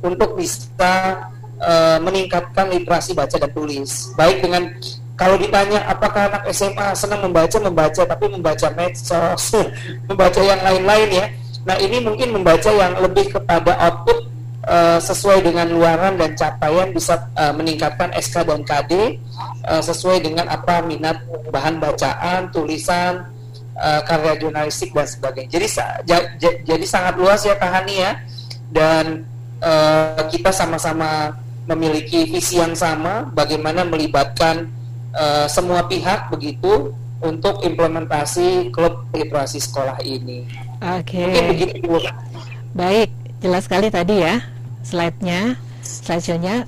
untuk 0.02 0.36
bisa 0.38 1.30
uh, 1.62 1.98
meningkatkan 2.02 2.70
literasi 2.74 3.14
baca 3.14 3.38
dan 3.38 3.52
tulis. 3.54 4.12
Baik 4.18 4.42
dengan 4.42 4.70
kalau 5.14 5.38
ditanya 5.38 5.86
apakah 5.86 6.26
anak 6.26 6.50
SMA 6.50 6.98
senang 6.98 7.22
membaca 7.22 7.58
membaca 7.62 8.02
tapi 8.02 8.26
membaca 8.28 8.68
medsos, 8.74 9.54
membaca 10.10 10.42
yang 10.42 10.62
lain-lain 10.62 11.10
ya. 11.14 11.26
Nah, 11.64 11.76
ini 11.80 12.04
mungkin 12.04 12.36
membaca 12.36 12.68
yang 12.68 13.00
lebih 13.00 13.40
kepada 13.40 13.72
output 13.80 14.28
uh, 14.68 15.00
sesuai 15.00 15.48
dengan 15.48 15.72
luaran 15.72 16.20
dan 16.20 16.36
capaian 16.36 16.92
bisa 16.92 17.32
uh, 17.40 17.56
meningkatkan 17.56 18.12
SK 18.20 18.48
dan 18.48 18.62
KD 18.68 19.20
uh, 19.68 19.80
sesuai 19.84 20.24
dengan 20.24 20.52
apa 20.52 20.84
minat 20.84 21.24
bahan 21.52 21.80
bacaan, 21.80 22.52
tulisan, 22.52 23.32
uh, 23.80 24.02
karya 24.04 24.40
jurnalistik 24.40 24.92
dan 24.92 25.08
sebagainya. 25.08 25.50
Jadi 25.56 25.68
ja, 26.08 26.18
ja, 26.40 26.52
jadi 26.68 26.86
sangat 26.86 27.16
luas 27.16 27.42
ya 27.48 27.56
Kahani 27.56 27.96
ya 27.96 28.12
dan 28.74 29.24
uh, 29.62 30.24
kita 30.28 30.52
sama-sama 30.52 31.38
memiliki 31.64 32.28
visi 32.28 32.60
yang 32.60 32.76
sama 32.76 33.24
bagaimana 33.32 33.88
melibatkan 33.88 34.68
uh, 35.16 35.48
semua 35.48 35.88
pihak 35.88 36.28
begitu 36.28 36.92
untuk 37.24 37.64
implementasi 37.64 38.68
klub 38.76 39.08
literasi 39.16 39.64
sekolah 39.64 40.04
ini. 40.04 40.44
Oke. 40.84 41.24
Okay. 41.24 41.80
Baik, 42.76 43.10
jelas 43.40 43.64
sekali 43.64 43.88
tadi 43.88 44.20
ya 44.20 44.44
slide-nya, 44.84 45.56
slideshow-nya. 45.80 46.68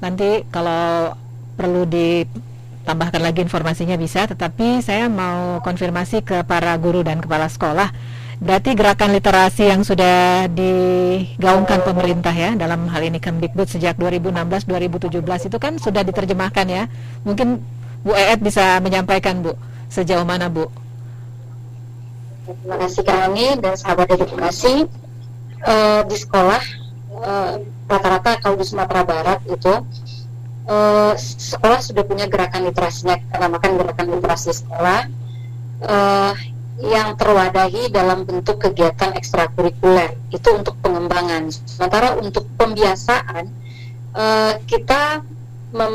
Nanti 0.00 0.48
kalau 0.48 1.12
perlu 1.54 1.84
ditambahkan 1.84 3.20
lagi 3.20 3.44
informasinya 3.44 4.00
bisa, 4.00 4.24
tetapi 4.24 4.80
saya 4.80 5.12
mau 5.12 5.60
konfirmasi 5.60 6.24
ke 6.24 6.40
para 6.48 6.72
guru 6.80 7.04
dan 7.04 7.20
kepala 7.20 7.52
sekolah 7.52 7.92
Berarti 8.44 8.74
gerakan 8.74 9.14
literasi 9.14 9.70
yang 9.70 9.86
sudah 9.86 10.50
digaungkan 10.50 11.86
pemerintah 11.86 12.34
ya 12.34 12.58
dalam 12.58 12.90
hal 12.90 13.06
ini 13.06 13.22
Kemdikbud 13.22 13.70
sejak 13.70 13.94
2016-2017 13.96 15.48
itu 15.48 15.56
kan 15.62 15.78
sudah 15.78 16.02
diterjemahkan 16.02 16.66
ya. 16.66 16.84
Mungkin 17.22 17.62
Bu 18.02 18.12
Eet 18.12 18.42
bisa 18.42 18.82
menyampaikan 18.82 19.40
Bu 19.40 19.54
sejauh 19.88 20.26
mana 20.26 20.50
Bu? 20.50 20.66
Terima 22.44 22.76
kasih 22.76 23.04
kami 23.08 23.56
dan 23.56 23.72
sahabat 23.72 24.12
edukasi 24.12 24.84
uh, 25.64 26.04
di 26.04 26.16
sekolah 26.16 26.62
eh, 27.24 27.52
rata-rata 27.88 28.36
kalau 28.44 28.60
di 28.60 28.68
Sumatera 28.68 29.00
Barat 29.00 29.40
itu 29.48 29.72
uh, 30.68 31.12
sekolah 31.16 31.80
sudah 31.80 32.04
punya 32.04 32.28
gerakan 32.28 32.68
literasinya 32.68 33.16
namakan 33.40 33.80
gerakan 33.80 34.06
literasi 34.12 34.52
sekolah 34.60 35.08
uh, 35.88 36.36
yang 36.84 37.16
terwadahi 37.16 37.88
dalam 37.88 38.28
bentuk 38.28 38.60
kegiatan 38.60 39.16
ekstrakurikuler 39.16 40.12
itu 40.28 40.48
untuk 40.52 40.76
pengembangan. 40.84 41.48
Sementara 41.48 42.18
untuk 42.20 42.44
pembiasaan 42.60 43.48
uh, 44.12 44.52
kita 44.68 45.24
mem, 45.72 45.94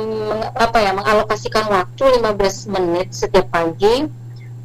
apa 0.58 0.78
ya 0.82 0.92
mengalokasikan 0.98 1.70
waktu 1.70 2.04
15 2.26 2.74
menit 2.74 3.14
setiap 3.14 3.54
pagi 3.54 4.08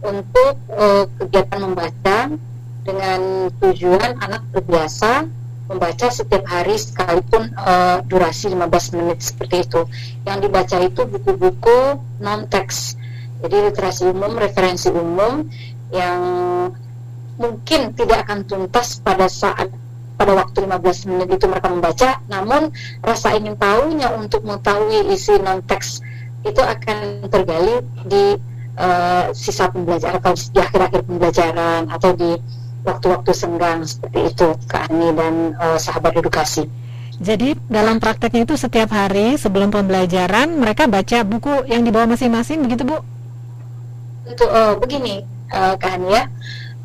untuk 0.05 0.55
uh, 0.71 1.09
kegiatan 1.19 1.61
membaca 1.65 2.19
dengan 2.85 3.49
tujuan 3.65 4.21
anak 4.21 4.45
terbiasa 4.53 5.25
membaca 5.65 6.13
setiap 6.13 6.45
hari 6.45 6.77
sekalipun 6.77 7.49
uh, 7.57 8.05
durasi 8.05 8.53
15 8.53 9.01
menit 9.01 9.25
seperti 9.25 9.65
itu. 9.65 9.89
Yang 10.29 10.39
dibaca 10.45 10.77
itu 10.85 11.01
buku-buku 11.09 11.79
non 12.21 12.45
teks. 12.53 13.01
Jadi 13.41 13.73
literasi 13.73 14.13
umum, 14.13 14.37
referensi 14.37 14.93
umum 14.93 15.49
yang 15.89 16.21
mungkin 17.41 17.97
tidak 17.97 18.29
akan 18.29 18.45
tuntas 18.45 19.01
pada 19.01 19.27
saat 19.27 19.73
pada 20.15 20.33
waktu 20.39 20.63
15 20.63 21.11
menit 21.11 21.29
itu 21.35 21.51
mereka 21.51 21.67
membaca 21.67 22.23
namun 22.31 22.71
rasa 23.03 23.35
ingin 23.35 23.59
tahunya 23.59 24.15
untuk 24.15 24.47
mengetahui 24.47 25.11
isi 25.11 25.35
non 25.43 25.59
teks 25.67 25.99
itu 26.47 26.63
akan 26.63 27.27
tergali 27.27 27.83
di 28.07 28.39
uh, 28.79 29.31
sisa 29.35 29.71
pembelajaran 29.71 30.19
atau 30.19 30.33
di 30.35 30.61
akhir-akhir 30.61 31.01
pembelajaran 31.07 31.81
atau 31.91 32.11
di 32.15 32.31
waktu-waktu 32.85 33.31
senggang 33.33 33.81
seperti 33.89 34.21
itu 34.29 34.49
Kak 34.69 34.93
Ani 34.93 35.09
dan 35.17 35.57
uh, 35.57 35.79
sahabat 35.81 36.15
edukasi. 36.21 36.69
Jadi 37.23 37.55
dalam 37.71 38.03
prakteknya 38.03 38.43
itu 38.43 38.59
setiap 38.59 38.91
hari 38.91 39.39
sebelum 39.39 39.71
pembelajaran 39.71 40.51
mereka 40.59 40.91
baca 40.91 41.23
buku 41.23 41.71
yang 41.71 41.87
dibawa 41.87 42.11
masing-masing 42.11 42.67
begitu 42.67 42.83
Bu? 42.83 42.99
Untuk 44.27 44.51
uh, 44.51 44.75
begini 44.83 45.23
uh, 45.55 45.79
kan 45.79 46.03
ya 46.11 46.27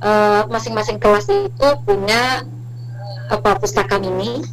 uh, 0.05 0.45
masing-masing 0.47 1.01
kelas 1.01 1.25
itu 1.27 1.67
punya 1.83 2.45
apa 3.29 3.57
pustaka 3.57 3.97
mini 3.97 4.45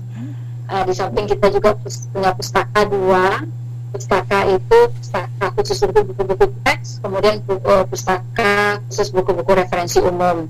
uh, 0.68 0.82
di 0.84 0.92
samping 0.96 1.28
kita 1.28 1.52
juga 1.52 1.76
punya 2.12 2.32
pustaka 2.32 2.80
dua 2.88 3.44
pustaka 3.96 4.38
itu 4.52 4.78
pustaka 4.92 5.46
khusus 5.56 5.78
untuk 5.82 6.04
buku-buku 6.12 6.46
teks 6.62 7.00
kemudian 7.00 7.40
buku, 7.42 7.64
uh, 7.64 7.85
pustaka 7.88 8.78
khusus 8.87 9.09
buku-buku 9.11 9.52
referensi 9.56 9.98
umum 10.04 10.46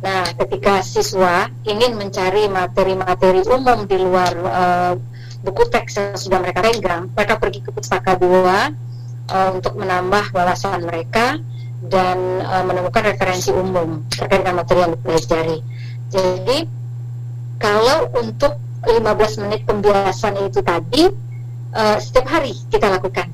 nah 0.00 0.24
ketika 0.34 0.82
siswa 0.82 1.46
ingin 1.62 1.94
mencari 1.94 2.50
materi-materi 2.50 3.46
umum 3.46 3.86
di 3.86 3.96
luar 4.00 4.32
uh, 4.42 4.92
buku 5.46 5.62
teks 5.70 5.96
yang 5.96 6.16
sudah 6.18 6.38
mereka 6.42 6.60
pegang 6.66 7.08
mereka 7.14 7.34
pergi 7.38 7.60
ke 7.62 7.70
pustaka 7.70 8.18
dua 8.18 8.74
uh, 9.30 9.48
untuk 9.54 9.78
menambah 9.78 10.34
wawasan 10.34 10.84
mereka 10.84 11.38
dan 11.86 12.18
uh, 12.44 12.64
menemukan 12.66 13.06
referensi 13.06 13.48
umum 13.54 14.04
terkait 14.12 14.44
dengan 14.44 14.60
materi 14.60 14.84
yang 14.84 14.92
dipelajari. 15.00 15.58
Jadi 16.12 16.58
kalau 17.56 18.12
untuk 18.20 18.60
15 18.84 19.42
menit 19.44 19.60
pembiasan 19.68 20.36
itu 20.44 20.60
tadi 20.64 21.08
uh, 21.74 21.96
setiap 21.98 22.26
hari 22.26 22.54
kita 22.70 22.90
lakukan 22.90 23.28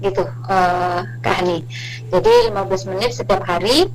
gitu 0.00 0.24
uh, 0.48 1.04
Kak 1.20 1.34
Hani. 1.44 1.62
Jadi 2.08 2.50
15 2.50 2.90
menit 2.96 3.12
setiap 3.12 3.44
hari 3.44 3.86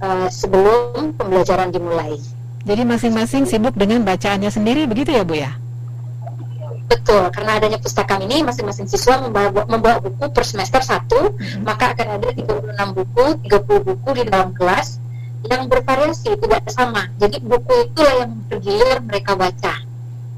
uh, 0.00 0.28
sebelum 0.32 1.14
pembelajaran 1.14 1.68
dimulai. 1.68 2.16
Jadi 2.64 2.82
masing-masing 2.84 3.48
sibuk 3.48 3.76
dengan 3.76 4.04
bacaannya 4.04 4.50
sendiri 4.50 4.84
begitu 4.88 5.14
ya 5.14 5.24
Bu 5.24 5.36
ya? 5.38 5.52
Betul, 6.88 7.28
karena 7.36 7.60
adanya 7.60 7.76
pustaka 7.76 8.16
ini 8.16 8.40
masing-masing 8.40 8.88
siswa 8.88 9.20
membawa, 9.20 9.68
membawa 9.68 10.00
buku 10.00 10.32
per 10.32 10.40
semester 10.48 10.80
satu, 10.80 11.36
hmm. 11.36 11.60
maka 11.60 11.92
akan 11.92 12.16
ada 12.16 12.28
36 12.32 12.96
buku, 12.96 13.24
30 13.44 13.88
buku 13.92 14.08
di 14.16 14.22
dalam 14.24 14.56
kelas 14.56 14.96
yang 15.44 15.68
bervariasi, 15.68 16.32
tidak 16.40 16.64
sama. 16.72 17.12
Jadi 17.20 17.44
buku 17.44 17.92
itulah 17.92 18.14
yang 18.24 18.32
bergilir 18.48 19.04
mereka 19.04 19.36
baca 19.36 19.84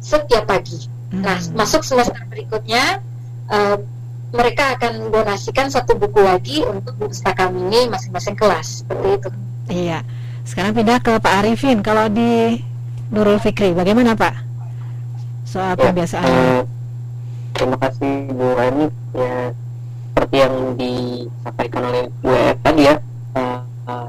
setiap 0.02 0.50
pagi. 0.50 0.99
Hmm. 1.10 1.22
Nah, 1.26 1.38
masuk 1.58 1.82
semester 1.82 2.22
berikutnya 2.30 3.02
uh, 3.50 3.76
mereka 4.30 4.78
akan 4.78 5.10
donasikan 5.10 5.66
satu 5.66 5.98
buku 5.98 6.22
lagi 6.22 6.62
untuk 6.62 6.94
pustaka 7.02 7.50
mini 7.50 7.90
masing-masing 7.90 8.38
kelas, 8.38 8.86
seperti 8.86 9.08
itu. 9.18 9.28
Iya. 9.70 10.06
Sekarang 10.46 10.74
pindah 10.74 11.02
ke 11.02 11.18
Pak 11.18 11.34
Arifin. 11.42 11.82
Kalau 11.82 12.06
di 12.06 12.62
Nurul 13.10 13.42
Fikri, 13.42 13.74
bagaimana 13.74 14.14
Pak? 14.14 14.50
soal 15.50 15.74
ya, 15.74 15.90
pembiasaan. 15.90 16.30
Uh, 16.30 16.62
terima 17.58 17.76
kasih 17.82 18.14
Bu 18.30 18.46
Rani 18.54 18.86
ya 19.18 19.34
seperti 20.14 20.36
yang 20.38 20.54
disampaikan 20.78 21.82
oleh 21.90 22.04
Bu 22.22 22.30
Ef 22.30 22.56
tadi 22.62 22.82
ya 22.86 22.94
uh, 23.34 23.60
uh, 23.90 24.08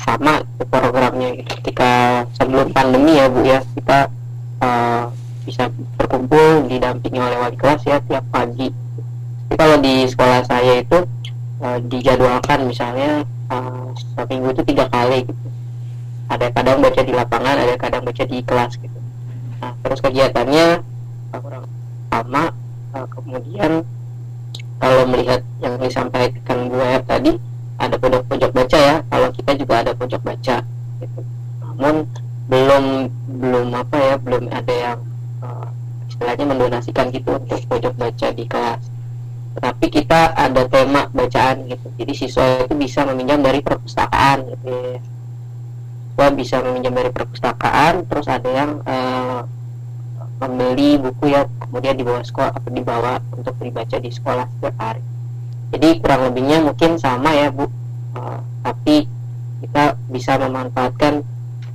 sama 0.00 0.40
programnya 0.72 1.44
ketika 1.44 2.24
sebelum 2.40 2.72
pandemi 2.72 3.20
ya 3.20 3.28
Bu 3.28 3.44
ya 3.44 3.60
kita 3.76 4.08
uh, 4.64 5.04
bisa 5.44 5.68
berkumpul 6.00 6.66
didampingi 6.66 7.20
oleh 7.20 7.38
wali 7.38 7.56
kelas 7.60 7.84
ya 7.84 8.00
tiap 8.08 8.24
pagi. 8.32 8.72
Tapi 9.46 9.54
kalau 9.60 9.76
di 9.78 10.08
sekolah 10.08 10.40
saya 10.48 10.80
itu 10.80 10.98
uh, 11.60 11.78
dijadwalkan 11.84 12.66
misalnya 12.66 13.22
uh, 13.52 13.92
seminggu 14.16 14.56
itu 14.56 14.62
tiga 14.66 14.88
kali 14.88 15.28
gitu. 15.28 15.48
Ada 16.24 16.48
kadang 16.56 16.80
baca 16.80 17.00
di 17.04 17.12
lapangan, 17.12 17.56
ada 17.60 17.74
kadang 17.76 18.02
baca 18.02 18.24
di 18.24 18.40
kelas 18.40 18.80
gitu 18.80 19.04
nah 19.64 19.72
terus 19.80 20.00
kegiatannya 20.04 20.84
kurang 21.40 21.64
sama 22.12 22.52
uh, 22.92 23.08
kemudian 23.08 23.80
kalau 24.76 25.08
melihat 25.08 25.40
yang 25.64 25.80
disampaikan 25.80 26.68
Bu 26.68 26.76
Er 26.84 27.00
tadi 27.00 27.32
ada 27.80 27.96
pojok-pojok 27.96 28.50
baca 28.52 28.76
ya 28.78 28.96
kalau 29.08 29.32
kita 29.32 29.56
juga 29.56 29.74
ada 29.80 29.92
pojok 29.96 30.20
baca 30.20 30.56
gitu. 31.00 31.20
namun 31.64 32.04
belum 32.44 32.84
belum 33.40 33.68
apa 33.72 33.96
ya 33.96 34.14
belum 34.20 34.52
ada 34.52 34.74
yang 34.76 34.98
uh, 35.44 35.68
istilahnya 36.08 36.46
mendonasikan 36.48 37.12
gitu 37.12 37.36
untuk 37.36 37.60
pojok 37.68 37.94
baca 38.00 38.28
di 38.32 38.44
kelas. 38.48 38.82
Tapi 39.54 39.86
kita 39.86 40.34
ada 40.34 40.66
tema 40.66 41.06
bacaan 41.14 41.68
gitu. 41.70 41.86
Jadi 41.94 42.12
siswa 42.16 42.66
itu 42.66 42.74
bisa 42.74 43.06
meminjam 43.06 43.38
dari 43.38 43.62
perpustakaan 43.62 44.50
gitu 44.50 44.66
ya. 44.66 44.98
Siswa 46.10 46.26
bisa 46.34 46.56
meminjam 46.64 46.94
dari 46.94 47.10
perpustakaan 47.12 48.08
terus 48.10 48.26
ada 48.26 48.50
yang 48.50 48.82
uh, 48.82 49.46
membeli 50.42 50.98
buku 50.98 51.30
ya 51.30 51.46
kemudian 51.62 51.94
dibawa 51.94 52.20
sekolah 52.26 52.50
atau 52.50 52.70
dibawa 52.74 53.22
untuk 53.30 53.54
dibaca 53.62 53.96
di 54.02 54.10
sekolah 54.10 54.46
setiap 54.58 54.76
hari. 54.82 55.02
Jadi 55.74 55.88
kurang 56.02 56.30
lebihnya 56.30 56.58
mungkin 56.62 56.98
sama 56.98 57.34
ya 57.34 57.50
bu. 57.50 57.66
Uh, 58.14 58.38
tapi 58.62 59.06
kita 59.62 59.98
bisa 60.10 60.38
memanfaatkan 60.38 61.22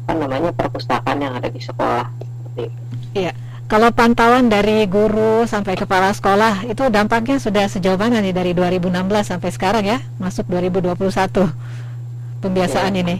apa 0.08 0.14
namanya 0.16 0.52
perpustakaan 0.52 1.20
yang 1.20 1.36
ada 1.36 1.48
di 1.48 1.64
sekolah. 1.64 2.08
Seperti 2.20 2.62
itu. 2.68 2.82
Iya. 3.28 3.34
Kalau 3.70 3.94
pantauan 3.94 4.50
dari 4.50 4.90
guru 4.90 5.46
sampai 5.46 5.78
kepala 5.78 6.10
sekolah 6.10 6.66
itu 6.66 6.90
dampaknya 6.90 7.38
sudah 7.38 7.70
sejauh 7.70 8.02
mana 8.02 8.18
nih 8.18 8.34
dari 8.34 8.52
2016 8.58 8.90
sampai 9.22 9.50
sekarang 9.54 9.86
ya 9.86 10.02
masuk 10.18 10.50
2021 10.50 10.90
pembiasaan 12.42 12.98
ya. 12.98 13.02
ini? 13.06 13.18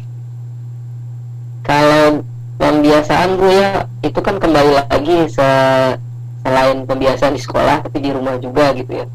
Kalau 1.62 2.26
pembiasaan 2.58 3.38
bu 3.38 3.46
ya 3.46 3.86
itu 4.02 4.20
kan 4.26 4.42
kembali 4.42 4.90
lagi 4.90 5.30
se 5.30 5.50
selain 6.42 6.82
pembiasaan 6.90 7.38
di 7.38 7.42
sekolah 7.46 7.86
tapi 7.86 8.02
di 8.02 8.10
rumah 8.10 8.42
juga 8.42 8.74
gitu 8.74 9.04
ya 9.04 9.06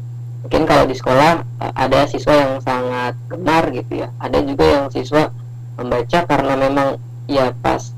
mungkin 0.45 0.63
kalau 0.63 0.85
di 0.87 0.95
sekolah 0.95 1.41
eh, 1.41 1.73
ada 1.73 2.05
siswa 2.07 2.31
yang 2.31 2.53
sangat 2.61 3.13
gemar 3.27 3.75
gitu 3.75 4.05
ya 4.05 4.07
ada 4.23 4.39
juga 4.39 4.65
yang 4.65 4.85
siswa 4.87 5.33
membaca 5.75 6.19
karena 6.25 6.53
memang 6.55 6.87
ya 7.27 7.51
pas 7.59 7.91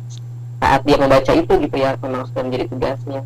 saat 0.58 0.82
dia 0.86 0.98
membaca 0.98 1.32
itu 1.34 1.54
gitu 1.62 1.76
ya 1.78 1.96
memang 2.02 2.26
sudah 2.30 2.44
menjadi 2.46 2.66
tugasnya. 2.70 3.22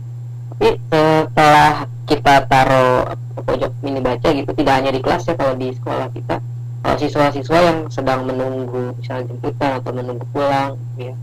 Tapi 0.51 0.67
setelah 0.91 1.87
kita 2.11 2.43
taruh 2.51 3.15
pojok 3.39 3.71
mini 3.79 4.03
baca 4.03 4.29
gitu 4.35 4.51
tidak 4.51 4.73
hanya 4.83 4.91
di 4.91 4.99
kelas 4.99 5.23
ya 5.23 5.33
kalau 5.39 5.55
di 5.55 5.71
sekolah 5.71 6.11
kita 6.11 6.43
kalau 6.81 6.95
siswa-siswa 6.99 7.59
yang 7.61 7.79
sedang 7.87 8.27
menunggu 8.27 8.91
misalnya 8.99 9.31
jemputan 9.31 9.79
atau 9.79 9.91
menunggu 9.95 10.25
pulang 10.35 10.75
gitu 10.75 11.13
ya 11.13 11.15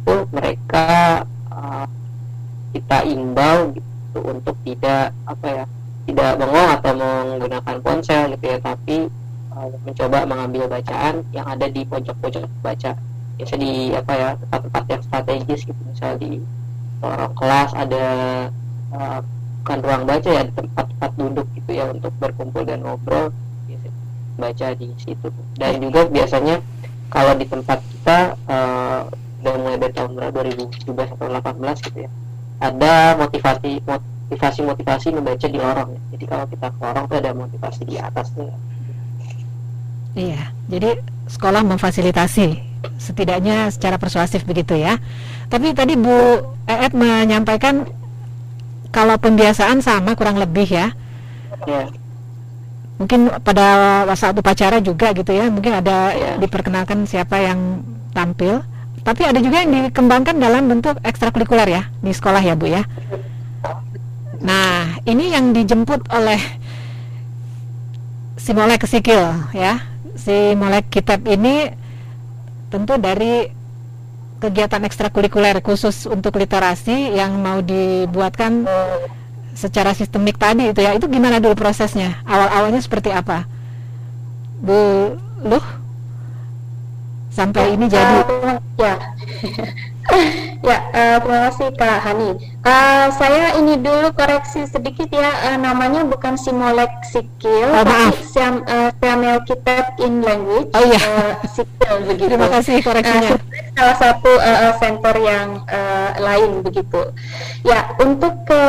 itu 0.00 0.14
mereka 0.30 0.86
uh, 1.50 1.86
kita 2.70 2.98
imbau 3.10 3.74
gitu 3.74 4.18
untuk 4.22 4.54
tidak 4.62 5.10
apa 5.26 5.46
ya 5.50 5.64
tidak 6.06 6.30
bengong 6.38 6.70
atau 6.78 6.92
menggunakan 6.94 7.76
ponsel 7.82 8.22
gitu 8.38 8.44
ya 8.54 8.58
tapi 8.62 8.96
uh, 9.50 9.68
mencoba 9.82 10.18
mengambil 10.30 10.64
bacaan 10.70 11.26
yang 11.34 11.46
ada 11.50 11.66
di 11.66 11.82
pojok-pojok 11.84 12.46
baca 12.62 12.94
biasa 13.40 13.56
di 13.56 13.88
apa 13.96 14.12
ya 14.12 14.30
tempat-tempat 14.36 14.84
yang 14.92 15.02
strategis 15.08 15.60
gitu. 15.64 15.80
Misalnya 15.88 16.16
di 16.20 16.32
lorong 17.00 17.32
kelas 17.32 17.70
ada 17.72 18.06
uh, 18.92 19.20
bukan 19.64 19.78
ruang 19.80 20.04
baca 20.04 20.28
ya 20.28 20.44
tempat-tempat 20.52 21.10
duduk 21.16 21.46
gitu 21.56 21.70
ya 21.72 21.88
untuk 21.88 22.12
berkumpul 22.20 22.68
dan 22.68 22.84
ngobrol. 22.84 23.32
Baca 24.36 24.66
di 24.76 24.92
situ. 25.00 25.32
Dan 25.56 25.80
juga 25.80 26.04
biasanya 26.04 26.60
kalau 27.08 27.32
di 27.32 27.48
tempat 27.48 27.80
kita 27.80 28.36
uh, 28.44 29.08
udah 29.40 29.54
mulai 29.56 29.80
dari 29.80 29.92
tahun 29.96 30.20
2017 30.20 31.16
atau 31.16 31.26
2018 31.32 31.86
gitu 31.88 31.98
ya. 32.04 32.10
Ada 32.60 33.16
motivasi 33.16 33.80
motivasi 33.88 34.60
motivasi 34.68 35.06
membaca 35.16 35.46
di 35.48 35.56
lorong. 35.56 35.96
Ya. 35.96 36.00
jadi 36.12 36.24
kalau 36.28 36.44
kita 36.44 36.66
ke 36.68 36.78
lorong 36.84 37.04
tuh 37.08 37.16
ada 37.24 37.32
motivasi 37.32 37.82
di 37.88 37.96
atasnya 37.96 38.52
iya. 40.14 40.50
Jadi 40.70 40.90
sekolah 41.30 41.62
memfasilitasi 41.62 42.69
setidaknya 42.96 43.68
secara 43.72 44.00
persuasif 44.00 44.44
begitu 44.48 44.76
ya 44.76 44.96
tapi 45.52 45.72
tadi 45.76 45.96
Bu 45.96 46.44
Eet 46.68 46.92
menyampaikan 46.96 47.88
kalau 48.90 49.16
pembiasaan 49.20 49.84
sama 49.84 50.16
kurang 50.16 50.40
lebih 50.40 50.66
ya 50.66 50.92
ya 51.68 51.88
mungkin 53.00 53.32
pada 53.40 54.04
saat 54.12 54.36
upacara 54.36 54.80
juga 54.84 55.16
gitu 55.16 55.32
ya 55.32 55.48
mungkin 55.48 55.80
ada 55.80 56.12
ya. 56.12 56.30
diperkenalkan 56.36 57.08
siapa 57.08 57.40
yang 57.40 57.80
tampil 58.12 58.60
tapi 59.00 59.24
ada 59.24 59.40
juga 59.40 59.64
yang 59.64 59.72
dikembangkan 59.88 60.36
dalam 60.36 60.68
bentuk 60.68 61.00
ekstrakurikuler 61.00 61.68
ya 61.68 61.82
di 62.04 62.12
sekolah 62.12 62.42
ya 62.44 62.52
Bu 62.52 62.68
ya. 62.68 62.84
Nah, 64.40 65.00
ini 65.08 65.32
yang 65.32 65.52
dijemput 65.56 66.08
oleh 66.12 66.40
si 68.36 68.52
Molek 68.52 68.84
Sikil 68.84 69.20
ya. 69.56 69.80
Si 70.16 70.52
Molek 70.52 70.92
Kitab 70.92 71.24
ini 71.24 71.72
tentu 72.70 72.96
dari 72.96 73.50
kegiatan 74.40 74.80
ekstrakurikuler 74.88 75.60
khusus 75.60 76.08
untuk 76.08 76.40
literasi 76.40 77.12
yang 77.12 77.36
mau 77.42 77.60
dibuatkan 77.60 78.64
secara 79.52 79.92
sistemik 79.92 80.40
tadi 80.40 80.72
itu 80.72 80.80
ya. 80.80 80.96
Itu 80.96 81.10
gimana 81.10 81.42
dulu 81.42 81.58
prosesnya? 81.58 82.24
Awal-awalnya 82.24 82.80
seperti 82.80 83.12
apa? 83.12 83.44
Bu 84.62 85.12
Luh? 85.44 85.80
sampai 87.30 87.78
ini 87.78 87.86
jadi 87.86 88.26
ya 88.74 88.94
ya 90.68 90.78
uh, 90.90 91.16
terima 91.22 91.38
kasih 91.48 91.68
Kak 91.78 91.98
Hani 92.02 92.30
uh, 92.64 93.06
saya 93.14 93.56
ini 93.56 93.80
dulu 93.80 94.12
koreksi 94.12 94.68
sedikit 94.68 95.08
ya 95.12 95.30
uh, 95.52 95.58
namanya 95.60 96.04
bukan 96.04 96.36
Simolek 96.36 96.90
Sikil 97.08 97.68
oh, 97.68 97.84
tapi 97.84 98.20
Siam, 98.24 98.64
uh, 98.66 98.90
Siamel 99.00 99.38
Kitab 99.48 99.96
in 100.00 100.20
Language 100.20 100.70
oh, 100.76 100.82
iya. 100.84 101.00
uh, 101.00 101.32
Sikil 101.48 101.94
begitu. 102.08 102.30
Terima 102.32 102.48
kasih 102.48 102.76
koreksinya. 102.84 103.30
Uh, 103.36 103.40
salah 103.76 103.96
satu 103.96 104.32
uh, 104.36 104.72
center 104.76 105.14
yang 105.20 105.64
uh, 105.68 106.10
lain 106.20 106.60
begitu. 106.60 107.12
Ya 107.64 107.92
untuk 108.00 108.44
ke 108.44 108.62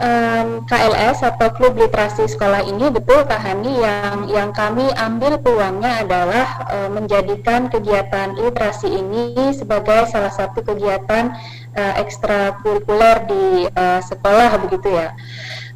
um, 0.00 0.64
KLS 0.68 1.24
atau 1.24 1.48
Klub 1.54 1.76
Literasi 1.76 2.28
Sekolah 2.28 2.64
ini 2.64 2.92
betul 2.92 3.24
Kak 3.24 3.40
Hani 3.40 3.80
yang 3.80 4.28
yang 4.28 4.50
kami 4.52 4.88
ambil 4.96 5.40
peluangnya 5.40 6.04
adalah 6.04 6.46
uh, 6.68 6.88
menjadikan 6.92 7.72
kegiatan 7.72 8.36
literasi 8.36 8.88
ini 8.90 9.54
sebagai 9.56 10.08
salah 10.12 10.32
satu 10.32 10.60
kegiatan 10.64 11.32
uh, 11.76 11.94
ekstrakurikuler 12.00 13.16
di 13.26 13.44
uh, 13.70 14.00
sekolah 14.02 14.50
begitu 14.68 14.88
ya. 14.94 15.14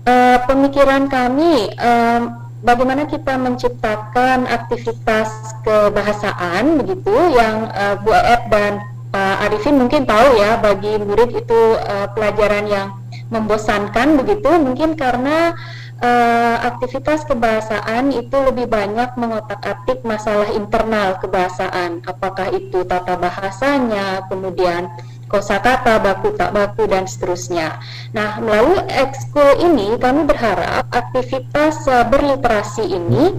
Uh, 0.05 0.39
pemikiran 0.45 1.09
kami 1.09 1.73
um, 1.81 2.45
bagaimana 2.65 3.05
kita 3.09 3.37
menciptakan 3.37 4.49
aktivitas 4.49 5.29
kebahasaan 5.65 6.81
begitu 6.81 7.15
yang 7.37 7.69
uh, 7.73 7.97
Bu 8.01 8.13
Ed 8.13 8.49
dan 8.53 8.85
Pak 9.15 9.47
Arifin 9.47 9.79
mungkin 9.79 10.03
tahu 10.11 10.43
ya 10.43 10.59
bagi 10.59 10.99
murid 10.99 11.39
itu 11.39 11.61
uh, 11.79 12.11
pelajaran 12.19 12.67
yang 12.67 12.89
membosankan 13.31 14.19
begitu 14.19 14.51
mungkin 14.59 14.99
karena 14.99 15.55
uh, 16.03 16.57
aktivitas 16.67 17.23
kebahasaan 17.29 18.11
itu 18.11 18.35
lebih 18.35 18.67
banyak 18.67 19.15
mengotak-atik 19.15 20.03
masalah 20.03 20.51
internal 20.51 21.15
kebahasaan 21.23 22.03
apakah 22.05 22.51
itu 22.53 22.83
tata 22.83 23.15
bahasanya 23.15 24.27
kemudian 24.27 24.91
kosakata, 25.35 25.99
baku 25.99 26.39
tak 26.39 26.55
baku 26.55 26.87
dan 26.87 27.11
seterusnya. 27.11 27.83
Nah, 28.15 28.39
melalui 28.39 28.79
ekskul 28.87 29.67
ini 29.67 29.99
kami 29.99 30.23
berharap 30.31 30.87
aktivitas 30.95 31.83
uh, 31.91 32.07
berliterasi 32.07 32.87
ini 32.87 33.35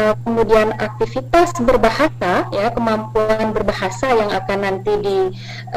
uh, 0.00 0.14
kemudian 0.24 0.72
aktivitas 0.76 1.52
berbahasa 1.60 2.48
ya 2.52 2.72
kemampuan 2.72 3.52
berbahasa 3.52 4.12
yang 4.16 4.30
akan 4.32 4.58
nanti 4.64 4.92
di, 5.00 5.18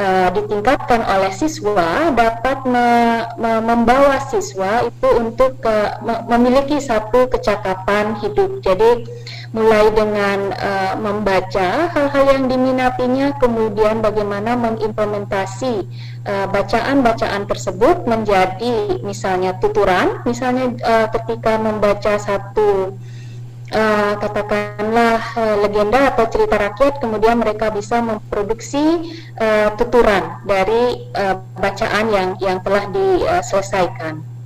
uh, 0.00 0.28
ditingkatkan 0.32 1.04
oleh 1.04 1.32
siswa 1.34 2.12
dapat 2.14 2.64
me, 2.64 2.88
me, 3.36 3.52
membawa 3.64 4.20
siswa 4.28 4.84
itu 4.86 5.08
untuk 5.16 5.60
uh, 5.64 6.00
memiliki 6.28 6.78
satu 6.80 7.28
kecakapan 7.28 8.16
hidup. 8.20 8.60
Jadi 8.64 9.04
mulai 9.50 9.90
dengan 9.90 10.54
uh, 10.54 10.94
membaca 10.94 11.90
hal-hal 11.90 12.24
yang 12.38 12.44
diminatinya, 12.46 13.34
kemudian 13.42 13.98
bagaimana 13.98 14.54
mengimplementasi 14.54 15.74
eh, 16.22 16.46
bacaan-bacaan 16.46 17.42
uh, 17.44 17.48
tersebut 17.50 18.06
menjadi 18.06 19.02
misalnya 19.02 19.58
tuturan, 19.58 20.22
misalnya 20.22 20.70
uh, 20.86 21.06
ketika 21.10 21.58
membaca 21.58 22.14
satu 22.14 22.94
uh, 23.74 24.14
katakanlah 24.22 25.18
uh, 25.34 25.56
legenda 25.66 26.14
atau 26.14 26.30
cerita 26.30 26.54
rakyat, 26.54 27.02
kemudian 27.02 27.42
mereka 27.42 27.74
bisa 27.74 27.98
memproduksi 27.98 29.10
uh, 29.38 29.74
tuturan 29.74 30.46
dari 30.46 31.10
uh, 31.18 31.42
bacaan 31.58 32.06
yang 32.14 32.28
yang 32.38 32.62
telah 32.62 32.86
diselesaikan. 32.90 34.39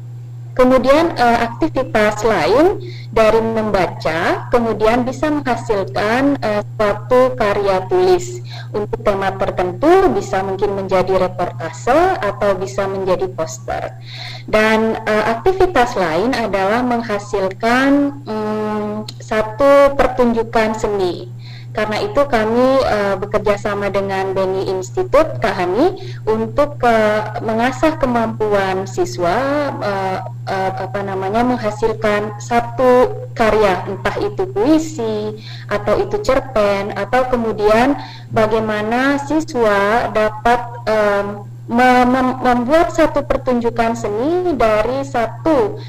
Kemudian 0.55 1.19
uh, 1.19 1.39
aktivitas 1.51 2.23
lain 2.23 2.79
dari 3.11 3.43
membaca, 3.43 4.47
kemudian 4.55 5.03
bisa 5.03 5.27
menghasilkan 5.27 6.39
uh, 6.39 6.63
suatu 6.79 7.35
karya 7.35 7.83
tulis 7.91 8.39
untuk 8.71 9.03
tema 9.03 9.35
tertentu, 9.35 10.15
bisa 10.15 10.47
mungkin 10.47 10.79
menjadi 10.79 11.27
reportase 11.27 12.19
atau 12.23 12.55
bisa 12.55 12.87
menjadi 12.87 13.27
poster. 13.35 13.99
Dan 14.47 14.95
uh, 14.95 15.25
aktivitas 15.35 15.99
lain 15.99 16.31
adalah 16.31 16.87
menghasilkan 16.87 18.23
um, 18.23 19.03
satu 19.19 19.99
pertunjukan 19.99 20.79
seni 20.79 21.34
karena 21.75 22.07
itu 22.07 22.23
kami 22.31 22.67
uh, 22.87 23.19
bekerja 23.19 23.59
sama 23.59 23.91
dengan 23.91 24.31
Beni 24.31 24.71
Institute 24.71 25.43
Hani 25.43 25.99
untuk 26.23 26.79
uh, 26.87 27.43
mengasah 27.43 27.99
kemampuan 27.99 28.87
siswa 28.87 29.75
uh, 29.83 30.19
uh, 30.47 30.73
apa 30.87 31.03
namanya 31.03 31.43
menghasilkan 31.43 32.39
satu 32.39 33.27
karya 33.35 33.91
entah 33.91 34.15
itu 34.23 34.47
puisi 34.55 35.43
atau 35.67 35.99
itu 35.99 36.15
cerpen 36.23 36.95
atau 36.95 37.27
kemudian 37.27 37.99
bagaimana 38.31 39.19
siswa 39.27 40.15
dapat 40.15 40.61
um, 40.87 41.27
mem 41.67 42.13
membuat 42.45 42.95
satu 42.95 43.27
pertunjukan 43.27 43.97
seni 43.97 44.53
dari 44.53 45.01
satu 45.01 45.81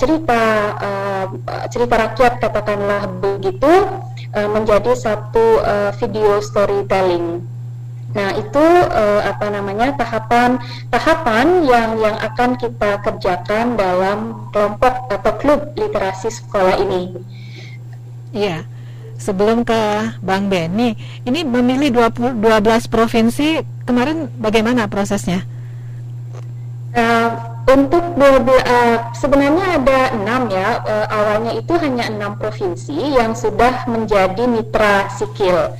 cerita 0.00 0.42
cerita 1.68 1.94
rakyat 1.94 2.40
katakanlah 2.40 3.06
begitu 3.20 3.70
uh, 4.34 4.48
menjadi 4.50 4.92
satu 4.96 5.62
uh, 5.62 5.90
video 5.96 6.40
storytelling. 6.42 7.44
Nah, 8.08 8.32
itu 8.40 8.66
uh, 8.88 9.20
apa 9.20 9.52
namanya 9.52 9.92
tahapan 9.92 10.56
tahapan 10.88 11.68
yang 11.68 12.00
yang 12.00 12.16
akan 12.16 12.56
kita 12.56 13.04
kerjakan 13.04 13.76
dalam 13.76 14.48
kelompok 14.48 15.12
atau 15.12 15.32
klub 15.36 15.60
literasi 15.76 16.32
sekolah 16.32 16.80
ini. 16.80 17.02
Iya. 18.32 18.64
sebelum 19.18 19.66
ke 19.66 20.14
Bang 20.22 20.46
Beni, 20.46 20.94
ini 21.26 21.42
memilih 21.42 22.06
20, 22.06 22.38
12 22.38 22.86
provinsi 22.86 23.66
kemarin 23.82 24.30
bagaimana 24.38 24.86
prosesnya? 24.86 25.42
Uh, 26.96 27.28
untuk 27.68 28.00
uh, 28.16 28.96
sebenarnya 29.12 29.76
ada 29.76 30.00
enam 30.16 30.48
ya. 30.48 30.80
Uh, 30.88 31.06
awalnya 31.12 31.52
itu 31.60 31.76
hanya 31.76 32.08
enam 32.08 32.40
provinsi 32.40 32.96
yang 32.96 33.36
sudah 33.36 33.84
menjadi 33.84 34.48
mitra 34.48 35.08
sikil. 35.12 35.76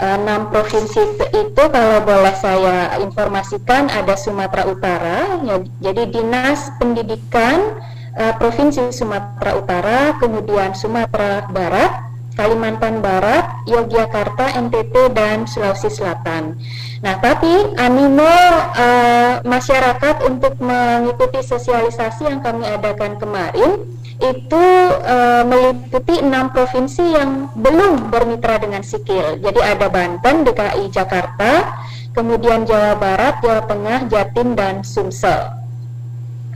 Enam 0.00 0.48
provinsi 0.48 1.20
itu 1.28 1.62
kalau 1.68 2.00
boleh 2.00 2.32
saya 2.40 2.96
informasikan 3.04 3.92
ada 3.92 4.16
Sumatera 4.16 4.64
Utara 4.64 5.36
ya, 5.44 5.60
jadi 5.84 6.08
dinas 6.08 6.72
pendidikan 6.80 7.76
uh, 8.16 8.32
provinsi 8.40 8.96
Sumatera 8.96 9.60
Utara 9.60 9.98
kemudian 10.16 10.72
Sumatera 10.72 11.44
Barat 11.52 12.09
Kalimantan 12.38 13.02
Barat, 13.02 13.66
Yogyakarta, 13.66 14.54
NTT, 14.56 15.12
dan 15.12 15.44
Sulawesi 15.44 15.90
Selatan. 15.90 16.56
Nah, 17.00 17.16
tapi 17.18 17.74
animo 17.80 18.28
uh, 18.76 19.40
masyarakat 19.42 20.28
untuk 20.28 20.60
mengikuti 20.60 21.40
sosialisasi 21.42 22.28
yang 22.28 22.40
kami 22.44 22.68
adakan 22.68 23.16
kemarin 23.16 23.82
itu 24.20 24.66
uh, 25.00 25.42
meliputi 25.48 26.20
enam 26.20 26.52
provinsi 26.52 27.04
yang 27.16 27.48
belum 27.56 28.12
bermitra 28.12 28.60
dengan 28.60 28.84
Sikil. 28.84 29.40
Jadi 29.40 29.60
ada 29.64 29.88
Banten, 29.88 30.44
DKI 30.44 30.92
Jakarta, 30.92 31.80
kemudian 32.12 32.68
Jawa 32.68 33.00
Barat, 33.00 33.40
Jawa 33.40 33.64
Tengah, 33.64 33.98
Jatim, 34.12 34.52
dan 34.52 34.84
Sumsel. 34.84 35.56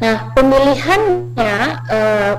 Nah, 0.04 0.28
pemilihannya 0.36 1.56
uh, 1.88 2.34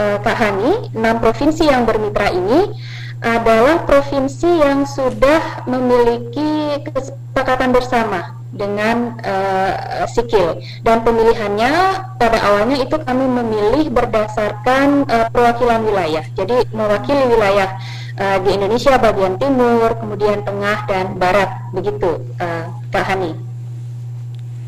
uh, 0.00 0.16
Kak 0.24 0.36
Hani, 0.40 0.88
enam 0.96 1.20
provinsi 1.20 1.68
yang 1.68 1.84
bermitra 1.84 2.32
ini 2.32 2.72
adalah 3.20 3.84
provinsi 3.84 4.48
yang 4.48 4.88
sudah 4.88 5.68
memiliki 5.68 6.80
kesepakatan 6.88 7.68
bersama 7.68 8.40
dengan 8.50 9.20
uh, 9.20 10.08
sikil. 10.08 10.58
Dan 10.80 11.04
pemilihannya 11.04 11.72
pada 12.16 12.38
awalnya 12.48 12.80
itu 12.80 12.96
kami 12.96 13.28
memilih 13.28 13.92
berdasarkan 13.92 15.04
uh, 15.06 15.28
perwakilan 15.28 15.84
wilayah. 15.84 16.24
Jadi 16.32 16.64
mewakili 16.72 17.28
wilayah 17.28 17.76
uh, 18.16 18.38
di 18.40 18.56
Indonesia 18.56 18.96
bagian 18.96 19.36
timur 19.36 19.92
kemudian 20.00 20.40
tengah 20.42 20.88
dan 20.88 21.14
barat. 21.20 21.52
Begitu 21.76 22.24
uh, 22.40 22.72
Kak 22.88 23.04
Hani. 23.04 23.36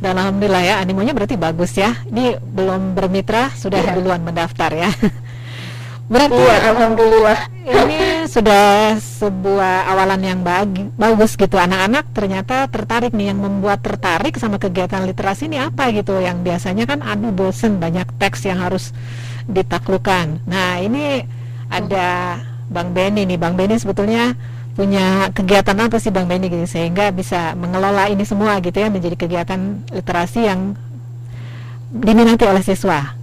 Dan 0.02 0.18
alhamdulillah 0.18 0.62
ya 0.66 0.74
animonya 0.82 1.14
berarti 1.14 1.40
bagus 1.40 1.72
ya. 1.78 1.94
Ini 2.04 2.36
belum 2.36 2.92
bermitra 2.92 3.48
sudah 3.54 3.80
ya. 3.80 3.94
duluan 3.96 4.20
mendaftar 4.20 4.70
ya 4.74 4.90
Berarti 6.10 6.40
ya, 6.40 6.58
alhamdulillah. 6.74 7.38
Ini 7.62 8.26
sudah 8.26 8.98
sebuah 8.98 9.86
awalan 9.94 10.22
yang 10.22 10.40
bagi, 10.42 10.90
bagus 10.98 11.38
gitu. 11.38 11.54
Anak-anak 11.54 12.10
ternyata 12.10 12.66
tertarik 12.66 13.14
nih 13.14 13.30
yang 13.30 13.38
membuat 13.38 13.86
tertarik 13.86 14.34
sama 14.34 14.58
kegiatan 14.58 15.06
literasi 15.06 15.46
ini 15.46 15.62
apa 15.62 15.94
gitu 15.94 16.18
yang 16.18 16.42
biasanya 16.42 16.90
kan 16.90 17.06
aduh 17.06 17.30
bosen 17.30 17.78
banyak 17.78 18.06
teks 18.18 18.50
yang 18.50 18.58
harus 18.58 18.90
ditaklukkan. 19.46 20.42
Nah, 20.46 20.82
ini 20.82 21.22
ada 21.70 22.40
Bang 22.66 22.90
Beni 22.90 23.22
nih. 23.22 23.38
Bang 23.38 23.54
Beni 23.54 23.78
sebetulnya 23.78 24.34
punya 24.72 25.28
kegiatan 25.30 25.76
apa 25.76 26.00
sih 26.00 26.10
Bang 26.10 26.26
Beni 26.26 26.48
gitu 26.48 26.64
sehingga 26.66 27.12
bisa 27.12 27.52
mengelola 27.54 28.08
ini 28.08 28.24
semua 28.24 28.58
gitu 28.64 28.80
ya 28.80 28.88
menjadi 28.88 29.16
kegiatan 29.20 29.86
literasi 29.92 30.50
yang 30.50 30.74
diminati 31.92 32.42
oleh 32.48 32.64
siswa. 32.64 33.21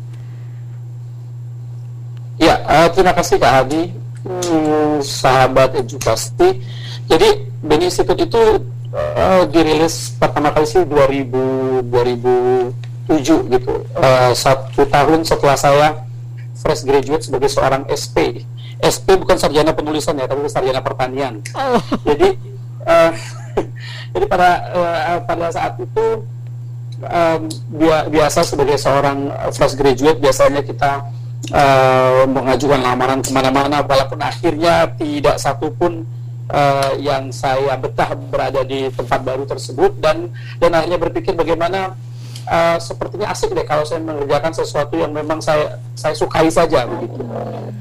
Ya, 2.39 2.55
uh, 2.63 2.87
terima 2.95 3.11
kasih 3.11 3.35
Kak 3.35 3.51
Hadi, 3.51 3.91
hmm, 4.23 5.03
sahabat 5.03 5.75
edukasi. 5.75 6.63
Jadi 7.11 7.29
Beni 7.59 7.91
Institute 7.91 8.15
itu 8.15 8.63
uh, 8.95 9.43
dirilis 9.51 10.15
pertama 10.15 10.55
kali 10.55 10.63
sih 10.63 10.87
2000 10.87 11.83
2007 11.91 13.51
gitu. 13.59 13.73
Uh, 13.91 14.31
satu 14.31 14.87
tahun 14.87 15.27
setelah 15.27 15.59
saya 15.59 15.87
fresh 16.55 16.87
graduate 16.87 17.27
sebagai 17.27 17.51
seorang 17.51 17.83
SP. 17.91 18.47
SP 18.79 19.19
bukan 19.19 19.35
sarjana 19.35 19.75
penulisan 19.75 20.15
ya, 20.15 20.23
tapi 20.23 20.47
sarjana 20.47 20.79
pertanian. 20.79 21.43
Oh. 21.59 21.75
Jadi 22.07 22.39
uh, 22.87 23.11
jadi 24.15 24.25
pada 24.31 24.49
uh, 24.71 25.19
pada 25.27 25.51
saat 25.51 25.75
itu 25.75 26.23
um, 27.03 27.41
biasa 28.07 28.47
sebagai 28.47 28.79
seorang 28.79 29.27
fresh 29.51 29.75
graduate 29.75 30.23
biasanya 30.23 30.63
kita 30.63 31.03
uh, 31.53 32.23
mengajukan 32.27 32.79
lamaran 32.79 33.19
ke 33.23 33.31
mana-mana 33.31 33.79
walaupun 33.83 34.19
akhirnya 34.19 34.89
tidak 34.99 35.39
satupun 35.39 36.03
uh, 36.51 36.93
yang 36.99 37.31
saya 37.31 37.79
betah 37.79 38.13
berada 38.29 38.61
di 38.67 38.91
tempat 38.91 39.23
baru 39.23 39.47
tersebut. 39.47 39.97
Dan 39.97 40.29
dan 40.59 40.71
akhirnya 40.75 40.99
berpikir 40.99 41.33
bagaimana 41.33 41.95
uh, 42.49 42.77
sepertinya 42.77 43.31
asik 43.31 43.55
deh 43.55 43.65
kalau 43.65 43.85
saya 43.87 44.03
mengerjakan 44.03 44.51
sesuatu 44.53 44.95
yang 44.99 45.15
memang 45.15 45.39
saya 45.39 45.79
saya 45.95 46.13
sukai 46.13 46.51
saja 46.51 46.85
begitu. 46.85 47.23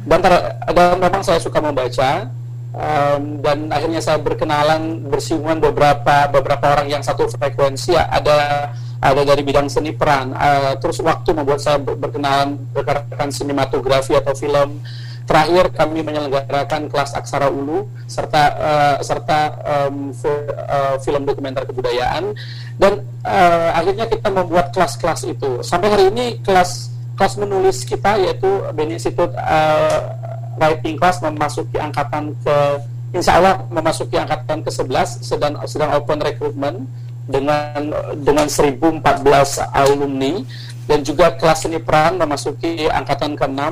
Dan, 0.08 0.18
ter, 0.24 0.32
dan 0.72 0.96
memang 0.96 1.20
saya 1.20 1.36
suka 1.36 1.60
membaca 1.60 2.32
um, 2.72 3.44
dan 3.44 3.68
akhirnya 3.68 4.00
saya 4.00 4.18
berkenalan 4.20 5.04
bersinggungan 5.08 5.60
beberapa 5.60 6.30
beberapa 6.32 6.64
orang 6.78 6.88
yang 6.88 7.02
satu 7.04 7.28
frekuensi 7.28 7.92
ada 7.96 8.72
ada 8.98 9.22
dari 9.22 9.42
bidang 9.46 9.70
seni 9.70 9.94
peran. 9.94 10.34
Uh, 10.34 10.74
terus 10.82 10.98
waktu 11.02 11.30
membuat 11.30 11.62
saya 11.62 11.78
berkenalan 11.78 12.58
rekan 12.74 13.30
sinematografi 13.30 14.14
atau 14.18 14.34
film. 14.34 14.82
Terakhir 15.28 15.76
kami 15.76 16.00
menyelenggarakan 16.00 16.88
kelas 16.88 17.12
aksara 17.12 17.52
ulu 17.52 17.84
serta 18.08 18.42
uh, 18.56 18.96
serta 19.04 19.40
um, 19.60 20.08
uh, 20.08 20.96
film 21.04 21.28
dokumenter 21.28 21.68
kebudayaan. 21.68 22.32
Dan 22.80 23.04
uh, 23.28 23.70
akhirnya 23.76 24.08
kita 24.08 24.32
membuat 24.32 24.72
kelas-kelas 24.72 25.28
itu. 25.28 25.60
Sampai 25.60 25.92
hari 25.92 26.08
ini 26.08 26.40
kelas 26.40 26.96
kelas 27.20 27.34
menulis 27.36 27.84
kita 27.84 28.16
yaitu 28.24 28.48
Beni 28.72 28.96
Institute 28.96 29.36
uh, 29.36 30.16
Writing 30.56 30.96
Class 30.96 31.20
memasuki 31.20 31.76
angkatan 31.76 32.32
ke 32.40 32.56
Insya 33.08 33.40
Allah 33.40 33.64
memasuki 33.72 34.20
angkatan 34.20 34.60
ke-11 34.60 35.24
sedang 35.24 35.56
sedang 35.64 35.96
open 35.96 36.20
recruitment 36.20 36.84
dengan 37.28 37.92
dengan 38.16 38.48
1014 38.48 39.04
alumni 39.76 40.40
dan 40.88 41.04
juga 41.04 41.36
kelas 41.36 41.68
seni 41.68 41.76
peran 41.76 42.16
memasuki 42.16 42.88
angkatan 42.88 43.36
ke-6 43.36 43.62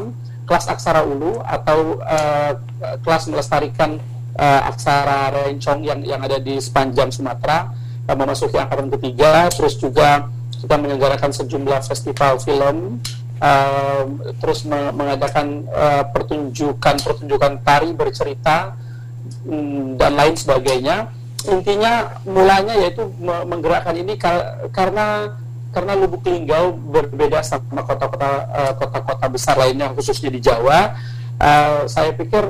kelas 0.45 0.69
aksara 0.69 1.03
ulu 1.03 1.41
atau 1.43 1.99
uh, 2.05 2.53
kelas 3.01 3.33
melestarikan 3.33 3.97
uh, 4.37 4.69
aksara 4.69 5.33
rencong 5.33 5.83
yang 5.83 6.01
yang 6.05 6.21
ada 6.21 6.37
di 6.37 6.61
sepanjang 6.61 7.09
Sumatera 7.09 7.73
uh, 8.07 8.17
memasuki 8.17 8.61
angkatan 8.61 8.93
ketiga 9.01 9.49
terus 9.49 9.81
juga 9.81 10.29
kita 10.61 10.77
menyelenggarakan 10.77 11.33
sejumlah 11.33 11.81
festival 11.89 12.37
film 12.45 13.01
uh, 13.41 14.05
terus 14.39 14.69
mengadakan 14.69 15.65
uh, 15.73 16.05
pertunjukan 16.13 16.95
pertunjukan 17.01 17.53
tari 17.65 17.91
bercerita 17.97 18.77
um, 19.49 19.97
dan 19.97 20.13
lain 20.15 20.37
sebagainya 20.37 21.16
intinya 21.49 22.21
mulanya 22.27 22.75
yaitu 22.79 23.07
menggerakkan 23.23 23.95
ini 23.97 24.19
karena 24.71 25.37
karena 25.77 25.93
Lubuk 25.93 26.25
Linggau 26.25 26.73
berbeda 26.73 27.45
sama 27.45 27.85
kota-kota 27.85 28.49
uh, 28.49 28.73
kota-kota 28.81 29.27
besar 29.29 29.61
lainnya 29.61 29.93
khususnya 29.93 30.33
di 30.33 30.41
Jawa. 30.41 30.97
Uh, 31.37 31.85
saya 31.85 32.17
pikir 32.17 32.41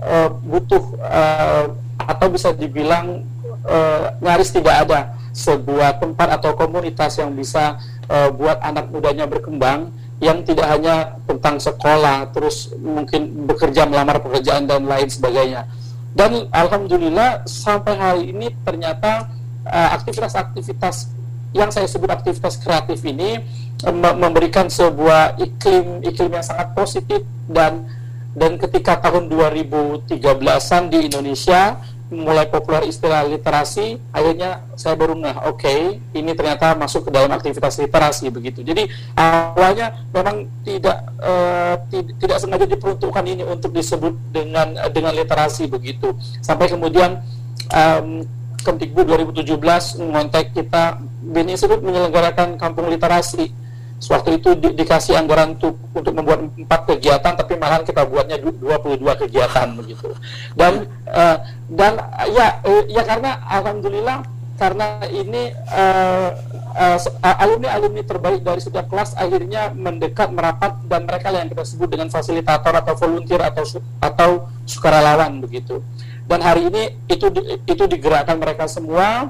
uh, 0.00 0.28
butuh 0.32 0.96
uh, 1.04 1.76
atau 2.00 2.26
bisa 2.32 2.56
dibilang 2.56 3.28
uh, 3.68 4.16
nyaris 4.24 4.48
tidak 4.48 4.88
ada 4.88 5.12
sebuah 5.36 6.00
tempat 6.00 6.40
atau 6.40 6.56
komunitas 6.56 7.20
yang 7.20 7.30
bisa 7.36 7.78
buat 8.10 8.58
anak 8.66 8.90
mudanya 8.90 9.22
berkembang 9.30 9.94
yang 10.18 10.42
tidak 10.42 10.66
hanya 10.66 11.14
tentang 11.30 11.62
sekolah 11.62 12.34
terus 12.34 12.74
mungkin 12.74 13.46
bekerja 13.46 13.86
melamar 13.86 14.18
pekerjaan 14.18 14.66
dan 14.66 14.90
lain 14.90 15.06
sebagainya 15.06 15.70
dan 16.14 16.50
alhamdulillah 16.50 17.46
sampai 17.46 17.94
hari 17.94 18.22
ini 18.34 18.50
ternyata 18.66 19.30
eh, 19.66 19.88
aktivitas-aktivitas 19.94 21.20
yang 21.50 21.70
saya 21.74 21.86
sebut 21.90 22.10
aktivitas 22.10 22.62
kreatif 22.62 23.02
ini 23.02 23.42
uh, 23.82 24.14
memberikan 24.14 24.70
sebuah 24.70 25.38
iklim 25.42 25.98
iklim 26.06 26.30
yang 26.30 26.46
sangat 26.46 26.70
positif 26.78 27.26
dan 27.50 27.90
dan 28.38 28.54
ketika 28.54 29.02
tahun 29.02 29.26
2013-an 29.26 30.82
di 30.86 31.10
Indonesia 31.10 31.82
mulai 32.10 32.50
populer 32.50 32.90
istilah 32.90 33.22
literasi, 33.22 34.02
akhirnya 34.10 34.66
saya 34.74 34.98
baru 34.98 35.14
ngeh, 35.14 35.36
oke, 35.46 35.62
okay, 35.62 36.02
ini 36.10 36.34
ternyata 36.34 36.74
masuk 36.74 37.06
ke 37.06 37.10
dalam 37.14 37.30
aktivitas 37.30 37.78
literasi 37.78 38.34
begitu. 38.34 38.66
Jadi 38.66 38.90
awalnya 39.14 39.94
memang 40.10 40.50
tidak 40.66 41.06
uh, 41.22 41.78
tidak 41.90 42.38
sengaja 42.42 42.66
diperuntukkan 42.66 43.24
ini 43.24 43.46
untuk 43.46 43.70
disebut 43.70 44.34
dengan 44.34 44.74
dengan 44.90 45.14
literasi 45.14 45.70
begitu. 45.70 46.10
Sampai 46.42 46.66
kemudian 46.66 47.22
um, 47.70 48.26
Kemdikbud 48.60 49.08
2017 49.08 49.56
mengontak 50.04 50.52
kita, 50.52 51.00
Bini 51.24 51.56
Institute 51.56 51.80
menyelenggarakan 51.80 52.60
kampung 52.60 52.92
literasi 52.92 53.69
Waktu 54.00 54.40
itu 54.40 54.56
di, 54.56 54.72
dikasih 54.80 55.12
anggaran 55.20 55.60
untuk 55.60 55.76
untuk 55.92 56.16
membuat 56.16 56.48
empat 56.56 56.88
kegiatan, 56.88 57.36
tapi 57.36 57.60
malahan 57.60 57.84
kita 57.84 58.08
buatnya 58.08 58.40
22 58.40 58.96
kegiatan 59.28 59.76
begitu. 59.76 60.08
Dan 60.56 60.88
uh, 61.04 61.36
dan 61.68 62.00
ya 62.32 62.64
uh, 62.64 62.84
ya 62.88 63.04
karena 63.04 63.36
alhamdulillah 63.44 64.24
karena 64.56 65.04
ini 65.12 65.52
uh, 65.68 66.32
uh, 66.76 66.98
alumni 67.44 67.76
alumni 67.76 68.00
terbaik 68.00 68.40
dari 68.40 68.60
setiap 68.64 68.88
kelas 68.88 69.16
akhirnya 69.20 69.72
mendekat 69.72 70.32
merapat 70.32 70.80
dan 70.88 71.04
mereka 71.04 71.28
yang 71.32 71.52
kita 71.52 71.64
sebut 71.68 71.88
dengan 71.92 72.08
fasilitator 72.08 72.72
atau 72.72 72.96
volunteer 72.96 73.44
atau 73.44 73.64
atau 74.00 74.48
sukarelawan 74.64 75.44
begitu. 75.44 75.84
Dan 76.24 76.40
hari 76.40 76.72
ini 76.72 76.96
itu 77.04 77.28
itu 77.68 77.84
digerakkan 77.84 78.40
mereka 78.40 78.64
semua. 78.64 79.28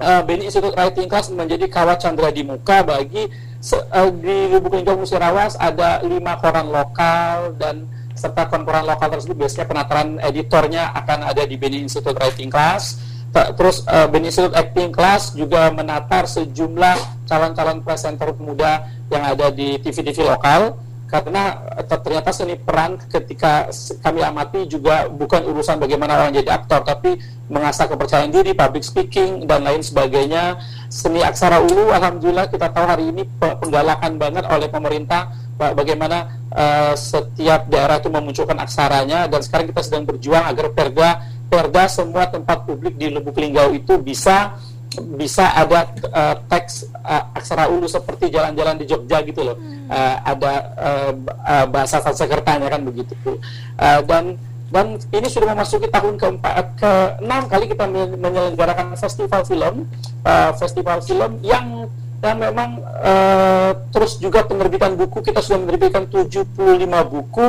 Uh, 0.00 0.24
Beni 0.24 0.48
Institute 0.48 0.72
Writing 0.72 1.12
Class 1.12 1.28
menjadi 1.28 1.68
kawat 1.68 2.00
chandra 2.00 2.32
di 2.32 2.40
muka 2.40 2.80
bagi 2.80 3.28
di 3.60 4.36
Lubuk 4.48 4.72
Linggau 4.72 4.96
Musirawas 4.96 5.52
ada 5.60 6.00
lima 6.00 6.40
koran 6.40 6.72
lokal 6.72 7.52
dan 7.60 7.84
serta 8.16 8.48
koran 8.48 8.88
lokal 8.88 9.12
tersebut 9.12 9.36
biasanya 9.36 9.68
penataran 9.68 10.08
editornya 10.20 10.92
akan 10.96 11.28
ada 11.28 11.44
di 11.44 11.60
Beni 11.60 11.84
Institute 11.84 12.16
Writing 12.16 12.48
Class. 12.48 13.00
Terus 13.30 13.86
uh, 13.86 14.10
Beni 14.10 14.32
Institute 14.32 14.56
Acting 14.56 14.90
Class 14.90 15.36
juga 15.38 15.70
menatar 15.70 16.26
sejumlah 16.26 17.28
calon-calon 17.30 17.84
presenter 17.86 18.34
pemuda 18.34 18.90
yang 19.06 19.22
ada 19.22 19.54
di 19.54 19.78
TV-TV 19.78 20.26
lokal 20.26 20.74
karena 21.10 21.58
ternyata 21.90 22.30
seni 22.30 22.54
peran 22.54 22.94
ketika 23.10 23.66
kami 23.98 24.22
amati 24.22 24.70
juga 24.70 25.10
bukan 25.10 25.42
urusan 25.42 25.82
bagaimana 25.82 26.14
orang 26.22 26.38
jadi 26.38 26.54
aktor 26.54 26.86
tapi 26.86 27.18
mengasah 27.50 27.90
kepercayaan 27.90 28.30
diri, 28.30 28.54
public 28.54 28.86
speaking 28.86 29.50
dan 29.50 29.66
lain 29.66 29.82
sebagainya. 29.82 30.62
Seni 30.86 31.18
aksara 31.18 31.58
ulu 31.58 31.90
alhamdulillah 31.90 32.46
kita 32.46 32.70
tahu 32.70 32.86
hari 32.86 33.10
ini 33.10 33.26
penggalakan 33.42 34.22
banget 34.22 34.46
oleh 34.46 34.70
pemerintah 34.70 35.34
bagaimana 35.58 36.40
uh, 36.54 36.94
setiap 36.94 37.66
daerah 37.66 37.98
itu 37.98 38.08
memunculkan 38.08 38.56
aksaranya 38.62 39.26
dan 39.26 39.42
sekarang 39.42 39.68
kita 39.68 39.82
sedang 39.84 40.08
berjuang 40.08 40.46
agar 40.46 40.72
perda 40.72 41.10
perda 41.50 41.90
semua 41.90 42.30
tempat 42.30 42.62
publik 42.62 42.94
di 42.94 43.10
Lubuk 43.10 43.34
Linggau 43.36 43.74
itu 43.74 43.98
bisa 43.98 44.54
bisa 45.16 45.50
ada 45.52 45.90
uh, 46.10 46.36
teks 46.46 46.88
uh, 47.02 47.34
aksara 47.36 47.68
ulu 47.68 47.86
seperti 47.88 48.28
jalan-jalan 48.28 48.76
di 48.78 48.84
Jogja 48.88 49.20
gitu 49.24 49.42
loh. 49.42 49.56
Hmm. 49.56 49.88
uh, 49.90 50.16
ada 50.24 50.52
uh, 50.76 51.12
uh, 51.46 51.66
bahasa 51.68 52.00
Sanskertanya 52.00 52.68
kan 52.68 52.82
begitu. 52.84 53.14
Uh, 53.80 54.00
dan 54.04 54.36
dan 54.70 55.02
ini 55.10 55.26
sudah 55.26 55.50
memasuki 55.50 55.90
tahun 55.90 56.14
keempat 56.14 56.78
ke 56.78 56.92
enam 57.26 57.42
kali 57.50 57.66
kita 57.66 57.90
menyelenggarakan 57.90 58.94
festival 58.94 59.42
film 59.42 59.90
uh, 60.22 60.54
festival 60.54 61.02
film 61.02 61.42
yang 61.42 61.90
yang 62.20 62.36
memang 62.36 62.84
uh, 63.00 63.72
terus 63.90 64.20
juga 64.20 64.44
penerbitan 64.44 64.94
buku. 64.94 65.24
Kita 65.24 65.40
sudah 65.40 65.64
menerbitkan 65.64 66.06
75 66.06 66.52
buku 67.08 67.48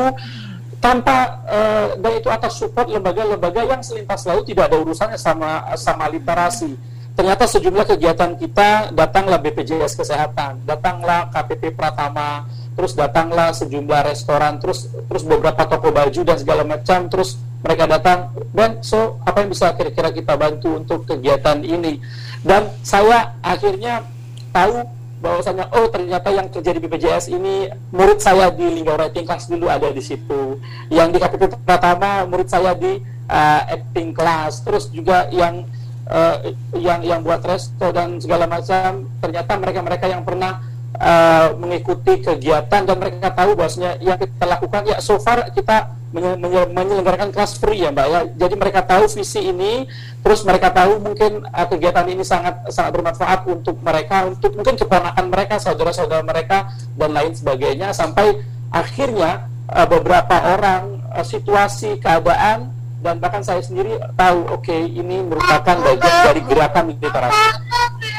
tanpa 0.81 1.45
uh, 1.45 1.87
dan 2.01 2.11
itu 2.17 2.27
atas 2.33 2.57
support 2.57 2.89
lembaga-lembaga 2.89 3.61
yang 3.69 3.85
selintas 3.85 4.25
laut 4.25 4.49
tidak 4.49 4.73
ada 4.73 4.81
urusannya 4.81 5.19
sama 5.19 5.77
sama 5.77 6.09
literasi 6.09 6.73
ternyata 7.21 7.45
sejumlah 7.45 7.85
kegiatan 7.85 8.33
kita 8.33 8.97
datanglah 8.97 9.37
BPJS 9.37 9.93
Kesehatan, 9.93 10.65
datanglah 10.65 11.29
KPP 11.29 11.77
Pratama, 11.77 12.49
terus 12.73 12.97
datanglah 12.97 13.53
sejumlah 13.53 14.09
restoran, 14.09 14.57
terus 14.57 14.89
terus 14.89 15.21
beberapa 15.29 15.69
toko 15.69 15.93
baju 15.93 16.25
dan 16.25 16.41
segala 16.41 16.65
macam, 16.65 17.05
terus 17.13 17.37
mereka 17.61 17.85
datang. 17.85 18.33
Dan 18.49 18.81
so 18.81 19.21
apa 19.21 19.45
yang 19.45 19.53
bisa 19.53 19.69
kira-kira 19.77 20.09
kita 20.09 20.33
bantu 20.33 20.73
untuk 20.73 21.05
kegiatan 21.05 21.61
ini? 21.61 22.01
Dan 22.41 22.73
saya 22.81 23.37
akhirnya 23.45 24.01
tahu 24.49 24.81
bahwasanya 25.21 25.69
oh 25.77 25.85
ternyata 25.93 26.33
yang 26.33 26.49
kerja 26.49 26.73
di 26.73 26.81
BPJS 26.81 27.29
ini 27.29 27.69
murid 27.93 28.17
saya 28.17 28.49
di 28.49 28.65
Linggau 28.65 28.97
Writing 28.97 29.29
Class 29.29 29.45
dulu 29.45 29.69
ada 29.69 29.93
di 29.93 30.01
situ. 30.01 30.57
Yang 30.89 31.07
di 31.13 31.17
KPP 31.21 31.41
Pratama 31.69 32.25
murid 32.25 32.49
saya 32.49 32.73
di 32.73 32.97
uh, 33.29 33.61
acting 33.69 34.09
class. 34.09 34.65
Terus 34.65 34.89
juga 34.89 35.29
yang 35.29 35.69
uh, 36.07 36.35
yang 36.77 37.01
yang 37.05 37.19
buat 37.21 37.43
resto 37.45 37.91
dan 37.93 38.17
segala 38.17 38.47
macam 38.47 39.09
ternyata 39.19 39.51
mereka-mereka 39.59 40.05
yang 40.09 40.23
pernah 40.25 40.63
uh, 40.97 41.53
mengikuti 41.57 42.21
kegiatan 42.21 42.81
dan 42.85 42.97
mereka 42.97 43.29
tahu 43.33 43.57
bahwasanya 43.57 44.01
yang 44.01 44.17
kita 44.17 44.45
lakukan 44.45 44.81
ya 44.87 44.97
so 45.01 45.17
far 45.21 45.49
kita 45.53 45.97
menyelenggarakan 46.11 47.31
kelas 47.31 47.55
free 47.55 47.87
ya 47.87 47.89
mbak 47.89 48.07
ya. 48.11 48.19
Jadi 48.35 48.55
mereka 48.59 48.83
tahu 48.83 49.07
visi 49.07 49.47
ini 49.47 49.87
terus 50.19 50.43
mereka 50.43 50.67
tahu 50.75 50.99
mungkin 50.99 51.47
uh, 51.47 51.67
kegiatan 51.71 52.03
ini 52.11 52.23
sangat 52.27 52.67
sangat 52.67 52.91
bermanfaat 52.91 53.47
untuk 53.47 53.79
mereka 53.79 54.27
untuk 54.27 54.51
mungkin 54.59 54.75
keponakan 54.75 55.25
mereka 55.31 55.55
saudara-saudara 55.57 56.23
mereka 56.27 56.75
dan 56.99 57.15
lain 57.15 57.31
sebagainya. 57.31 57.95
Sampai 57.95 58.43
akhirnya 58.75 59.47
uh, 59.71 59.87
beberapa 59.87 60.35
orang 60.51 60.99
uh, 61.15 61.23
situasi 61.23 62.03
keadaan 62.03 62.75
dan 63.01 63.17
bahkan 63.17 63.41
saya 63.41 63.61
sendiri 63.65 63.97
tahu 64.13 64.45
oke 64.47 64.61
okay, 64.61 64.85
ini 64.85 65.25
merupakan 65.25 65.75
bagian 65.81 66.15
dari 66.29 66.41
gerakan 66.45 66.83
literasi 66.93 67.45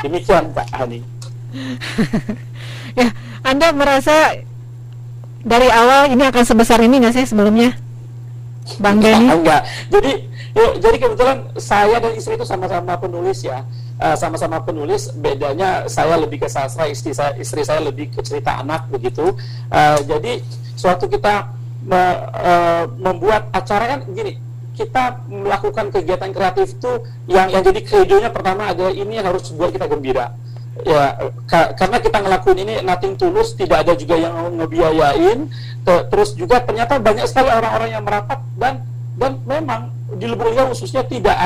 demikian 0.02 0.44
Pak 0.52 0.66
Hani. 0.74 1.00
Ya 2.92 3.08
Anda 3.40 3.72
merasa 3.72 4.36
dari 5.40 5.72
awal 5.72 6.12
ini 6.12 6.28
akan 6.28 6.44
sebesar 6.44 6.76
ini 6.84 7.00
nggak 7.00 7.16
sih 7.16 7.24
sebelumnya? 7.24 7.72
Bang 8.78 9.00
Denny 9.00 9.32
enggak. 9.32 9.64
Jadi 9.88 10.28
yuk, 10.52 10.72
jadi 10.76 10.96
kebetulan 11.00 11.38
saya 11.56 11.96
dan 11.98 12.12
istri 12.12 12.36
itu 12.36 12.44
sama-sama 12.44 13.00
penulis 13.00 13.40
ya. 13.42 13.64
Eh, 14.02 14.16
sama-sama 14.18 14.58
uh, 14.58 14.64
penulis 14.66 15.14
bedanya 15.14 15.86
saya 15.86 16.18
lebih 16.18 16.42
ke 16.42 16.48
sastra 16.50 16.90
istri 16.90 17.14
saya 17.14 17.38
istri 17.38 17.62
saya 17.62 17.78
lebih 17.80 18.10
ke 18.10 18.20
cerita 18.20 18.58
anak 18.58 18.90
begitu. 18.90 19.30
Uh, 19.70 19.98
jadi 20.04 20.42
suatu 20.74 21.06
kita 21.06 21.54
me, 21.86 22.02
uh, 22.34 22.84
membuat 22.98 23.46
acara 23.54 23.94
kan 23.94 24.00
gini 24.10 24.51
kita 24.72 25.28
melakukan 25.28 25.92
kegiatan 25.92 26.30
kreatif 26.32 26.76
itu 26.76 26.92
yang 27.28 27.52
yang 27.52 27.60
jadi 27.60 27.80
kredonya 27.84 28.30
pertama 28.32 28.72
adalah 28.72 28.92
ini 28.92 29.20
harus 29.20 29.52
buat 29.52 29.70
kita 29.72 29.86
gembira. 29.88 30.32
Ya 30.82 31.28
ka 31.44 31.76
karena 31.76 32.00
kita 32.00 32.18
ngelakuin 32.24 32.58
ini 32.64 32.74
nothing 32.80 33.14
tulus 33.20 33.52
tidak 33.52 33.84
ada 33.84 33.92
juga 33.92 34.16
yang 34.16 34.34
ngebiayain. 34.56 35.38
Terus 35.84 36.32
juga 36.34 36.64
ternyata 36.64 36.96
banyak 36.96 37.28
sekali 37.28 37.52
orang-orang 37.52 37.90
yang 37.92 38.04
merapat 38.04 38.40
dan 38.56 38.80
dan 39.20 39.36
memang 39.44 39.92
di 40.16 40.24
Lubulingga 40.28 40.68
khususnya 40.72 41.04
tidak 41.04 41.36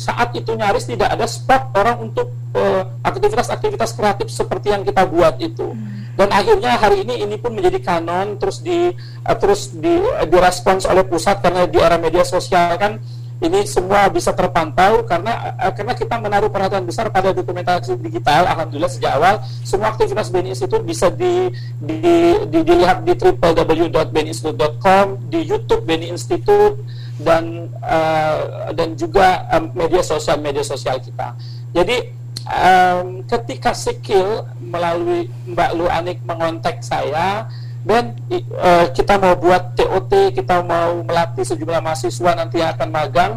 saat 0.00 0.32
itu 0.36 0.56
nyaris 0.56 0.88
tidak 0.88 1.12
ada 1.12 1.24
spot 1.28 1.72
orang 1.76 2.08
untuk 2.08 2.32
eh, 2.52 2.82
aktivitas-aktivitas 3.04 3.92
uh, 3.92 3.96
kreatif 3.96 4.28
seperti 4.28 4.72
yang 4.72 4.84
kita 4.84 5.04
buat 5.08 5.36
itu. 5.40 5.72
Hmm 5.72 5.99
dan 6.20 6.36
akhirnya 6.36 6.76
hari 6.76 7.08
ini 7.08 7.24
ini 7.24 7.40
pun 7.40 7.56
menjadi 7.56 7.80
kanon 7.80 8.36
terus 8.36 8.60
di 8.60 8.92
uh, 9.24 9.36
terus 9.40 9.72
di 9.72 9.88
uh, 9.88 10.28
direspons 10.28 10.84
oleh 10.84 11.00
pusat 11.08 11.40
karena 11.40 11.64
di 11.64 11.80
era 11.80 11.96
media 11.96 12.28
sosial 12.28 12.76
kan 12.76 13.00
ini 13.40 13.64
semua 13.64 14.12
bisa 14.12 14.36
terpantau 14.36 15.00
karena 15.08 15.56
uh, 15.56 15.72
karena 15.72 15.96
kita 15.96 16.20
menaruh 16.20 16.52
perhatian 16.52 16.84
besar 16.84 17.08
pada 17.08 17.32
dokumentasi 17.32 17.96
digital 18.04 18.44
alhamdulillah 18.52 18.92
sejak 18.92 19.16
awal 19.16 19.40
semua 19.64 19.96
aktivitas 19.96 20.28
BNI 20.28 20.52
Institute 20.52 20.84
bisa 20.84 21.08
di, 21.08 21.48
di, 21.80 22.36
di 22.52 22.58
dilihat 22.68 23.00
di 23.00 23.16
www.beninstitute.com 23.16 25.24
di 25.32 25.40
YouTube 25.40 25.88
BNI 25.88 26.12
Institute 26.12 26.84
dan 27.16 27.72
uh, 27.80 28.68
dan 28.76 28.92
juga 28.92 29.48
um, 29.56 29.72
media 29.72 30.04
sosial 30.04 30.36
media 30.36 30.60
sosial 30.60 31.00
kita. 31.00 31.32
Jadi 31.72 32.19
um, 32.50 33.22
ketika 33.24 33.70
Sikil 33.72 34.44
melalui 34.58 35.30
Mbak 35.46 35.70
Lu 35.78 35.86
Anik 35.86 36.18
mengontak 36.26 36.82
saya 36.82 37.46
dan 37.80 38.12
uh, 38.60 38.92
kita 38.92 39.16
mau 39.16 39.38
buat 39.40 39.72
TOT, 39.72 40.36
kita 40.36 40.60
mau 40.60 41.00
melatih 41.00 41.46
sejumlah 41.46 41.80
mahasiswa 41.80 42.30
nanti 42.36 42.60
yang 42.60 42.76
akan 42.76 42.88
magang, 42.92 43.32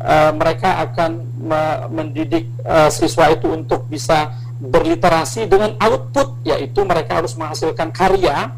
uh, 0.00 0.32
mereka 0.32 0.80
akan 0.88 1.10
me 1.42 1.62
mendidik 1.92 2.48
uh, 2.64 2.88
siswa 2.88 3.28
itu 3.28 3.52
untuk 3.52 3.84
bisa 3.92 4.32
berliterasi 4.62 5.50
dengan 5.50 5.76
output, 5.82 6.40
yaitu 6.46 6.86
mereka 6.86 7.20
harus 7.20 7.34
menghasilkan 7.36 7.90
karya 7.92 8.54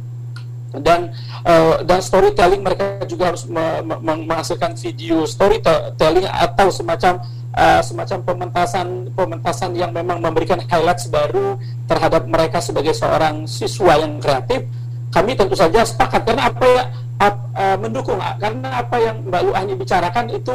dan 0.82 1.14
uh, 1.46 1.82
dan 1.86 2.00
storytelling 2.02 2.64
mereka 2.64 3.02
juga 3.06 3.30
harus 3.30 3.46
me 3.46 3.82
me 3.84 3.94
menghasilkan 4.26 4.74
video 4.74 5.22
storytelling 5.28 6.26
atau 6.26 6.72
semacam 6.72 7.22
uh, 7.54 7.82
semacam 7.82 8.18
pementasan 8.26 8.86
pementasan 9.14 9.70
yang 9.78 9.94
memang 9.94 10.18
memberikan 10.18 10.58
highlights 10.66 11.06
baru 11.06 11.58
terhadap 11.86 12.26
mereka 12.26 12.58
sebagai 12.58 12.94
seorang 12.94 13.46
siswa 13.46 14.02
yang 14.02 14.18
kreatif. 14.18 14.66
Kami 15.14 15.38
tentu 15.38 15.54
saja 15.54 15.86
sepakat 15.86 16.26
karena 16.26 16.50
apa 16.50 16.64
ya 16.66 16.82
ap, 17.22 17.34
uh, 17.54 17.76
mendukung 17.78 18.18
karena 18.18 18.82
apa 18.82 18.96
yang 18.98 19.22
Mbak 19.30 19.40
Lu 19.46 19.52
hanya 19.54 19.74
bicarakan 19.78 20.26
itu 20.34 20.54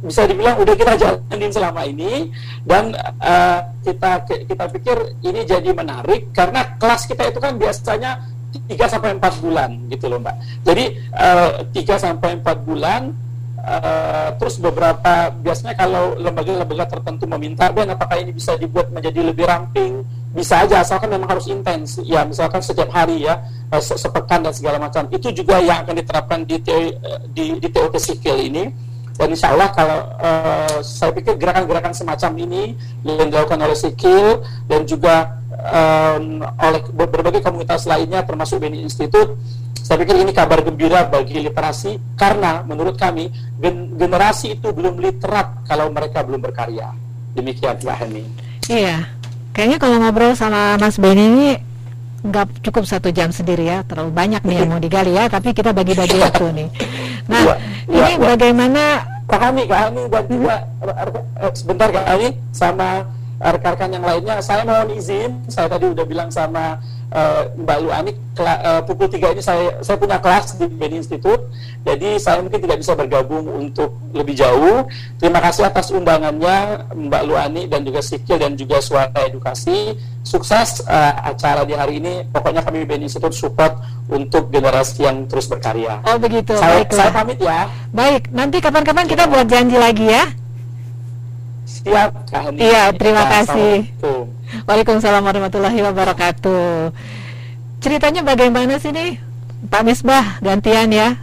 bisa 0.00 0.24
dibilang 0.24 0.56
udah 0.56 0.74
kita 0.78 0.94
jalanin 0.96 1.52
selama 1.52 1.82
ini. 1.84 2.30
Dan 2.62 2.94
uh, 3.18 3.60
kita 3.82 4.22
kita 4.46 4.64
pikir 4.78 4.96
ini 5.26 5.42
jadi 5.42 5.74
menarik 5.74 6.30
karena 6.30 6.78
kelas 6.78 7.10
kita 7.10 7.34
itu 7.34 7.42
kan 7.42 7.58
biasanya 7.58 8.29
3 8.50 8.92
sampai 8.92 9.16
4 9.18 9.44
bulan 9.44 9.70
gitu 9.90 10.06
loh 10.10 10.18
Mbak. 10.18 10.36
Jadi 10.66 10.84
uh, 11.14 11.50
3 11.70 12.04
sampai 12.04 12.30
4 12.42 12.68
bulan 12.68 13.02
Uh, 13.60 14.32
terus 14.40 14.56
beberapa 14.56 15.28
biasanya 15.36 15.76
kalau 15.76 16.16
lembaga-lembaga 16.16 16.96
tertentu 16.96 17.28
meminta 17.28 17.68
dan 17.68 17.92
apakah 17.92 18.16
ini 18.16 18.32
bisa 18.32 18.56
dibuat 18.56 18.88
menjadi 18.88 19.20
lebih 19.20 19.44
ramping? 19.44 20.00
Bisa 20.32 20.64
aja 20.64 20.80
asalkan 20.80 21.12
memang 21.12 21.28
harus 21.28 21.44
intens. 21.44 22.00
Ya 22.00 22.24
misalkan 22.24 22.64
setiap 22.64 22.88
hari 22.88 23.28
ya 23.28 23.36
eh, 23.68 23.82
sepekan 23.84 24.40
dan 24.40 24.56
segala 24.56 24.80
macam. 24.80 25.04
Itu 25.12 25.28
juga 25.36 25.60
yang 25.60 25.84
akan 25.84 25.92
diterapkan 25.92 26.48
di 26.48 26.56
TO, 26.64 26.88
di, 27.36 27.60
di 27.60 27.68
ini 28.48 28.64
dan 29.20 29.28
insya 29.28 29.52
Allah 29.52 29.68
kalau 29.76 30.00
uh, 30.16 30.80
saya 30.80 31.12
pikir 31.12 31.36
gerakan-gerakan 31.36 31.92
semacam 31.92 32.32
ini 32.40 32.72
yang 33.04 33.28
dilakukan 33.28 33.60
oleh 33.60 33.76
Sikil 33.76 34.40
dan 34.64 34.88
juga 34.88 35.36
um, 35.52 36.40
oleh 36.40 36.80
berbagai 36.96 37.44
komunitas 37.44 37.84
lainnya 37.84 38.24
termasuk 38.24 38.64
Beni 38.64 38.80
Institute 38.80 39.36
saya 39.76 40.00
pikir 40.00 40.16
ini 40.16 40.32
kabar 40.32 40.64
gembira 40.64 41.04
bagi 41.04 41.36
literasi 41.36 42.16
karena 42.16 42.64
menurut 42.64 42.96
kami 42.96 43.28
gen 43.60 44.00
generasi 44.00 44.56
itu 44.56 44.72
belum 44.72 44.96
literat 44.96 45.68
kalau 45.68 45.92
mereka 45.92 46.24
belum 46.24 46.40
berkarya 46.40 46.88
demikian 47.36 47.76
Mbak 47.76 47.96
Heni 48.00 48.24
iya 48.72 49.20
Kayaknya 49.50 49.78
kalau 49.82 49.96
ngobrol 49.98 50.32
sama 50.38 50.78
Mas 50.78 50.96
Benny 50.96 51.26
ini 51.26 51.46
nggak 52.20 52.62
cukup 52.62 52.84
satu 52.86 53.10
jam 53.10 53.34
sendiri 53.34 53.66
ya, 53.66 53.82
terlalu 53.82 54.14
banyak 54.14 54.42
nih 54.46 54.56
yang 54.62 54.70
mau 54.72 54.80
digali 54.80 55.12
ya. 55.18 55.26
Tapi 55.26 55.50
kita 55.50 55.74
bagi-bagi 55.74 56.16
waktu 56.22 56.44
nih. 56.54 56.68
Nah, 57.30 57.42
ya, 57.46 57.54
ini 57.86 58.18
ya, 58.18 58.26
bagaimana 58.34 58.82
Kak 59.30 59.38
Hani 59.38 59.62
dan 60.10 60.24
juga 60.26 60.56
eh, 61.38 61.52
sebentar 61.54 61.88
Kak 61.94 62.06
Hani 62.10 62.28
sama 62.50 63.06
rekan-rekan 63.38 63.90
yang 63.94 64.04
lainnya. 64.04 64.36
Saya 64.42 64.66
mohon 64.66 64.90
izin, 64.92 65.46
saya 65.46 65.70
tadi 65.70 65.86
udah 65.94 66.04
bilang 66.04 66.28
sama 66.28 66.82
uh, 67.12 67.42
Mbak 67.54 67.78
Luani 67.82 68.12
uh, 68.40 68.82
pukul 68.86 69.06
3 69.10 69.34
ini 69.36 69.42
saya 69.42 69.78
saya 69.82 69.96
punya 70.00 70.18
kelas 70.18 70.56
di 70.58 70.66
Beni 70.66 71.02
Institute 71.02 71.50
jadi 71.80 72.20
saya 72.20 72.44
mungkin 72.44 72.60
tidak 72.60 72.78
bisa 72.84 72.92
bergabung 72.92 73.48
untuk 73.48 73.96
lebih 74.12 74.36
jauh. 74.36 74.84
Terima 75.16 75.40
kasih 75.40 75.64
atas 75.64 75.88
undangannya 75.88 76.84
Mbak 76.92 77.22
Luani 77.24 77.62
dan 77.72 77.88
juga 77.88 78.04
Sikil 78.04 78.36
dan 78.36 78.52
juga 78.52 78.84
Suara 78.84 79.08
Edukasi. 79.24 79.96
Sukses 80.20 80.84
uh, 80.84 81.14
acara 81.24 81.64
di 81.64 81.72
hari 81.72 81.96
ini. 81.96 82.28
Pokoknya 82.28 82.60
kami 82.60 82.84
Beni 82.84 83.08
Institute 83.08 83.32
support 83.32 83.80
untuk 84.12 84.52
generasi 84.52 85.08
yang 85.08 85.24
terus 85.24 85.48
berkarya. 85.48 86.04
Oh 86.04 86.20
begitu. 86.20 86.52
Saya, 86.60 86.84
saya 86.92 87.08
pamit 87.16 87.40
ya. 87.40 87.64
Baik 87.96 88.28
nanti 88.28 88.60
kapan-kapan 88.60 89.08
kita 89.08 89.24
buat 89.24 89.48
janji 89.48 89.80
lagi 89.80 90.06
ya. 90.12 90.24
Siap, 91.70 92.28
Kak 92.28 92.60
Iya, 92.60 92.92
terima 92.92 93.24
kasih. 93.24 93.88
Waalaikumsalam 94.68 95.22
warahmatullahi 95.24 95.80
wabarakatuh. 95.80 96.92
Ceritanya 97.80 98.20
bagaimana 98.20 98.76
sih 98.76 98.92
nih, 98.92 99.16
Pak 99.72 99.82
Misbah 99.84 100.40
gantian 100.44 100.92
ya? 100.92 101.16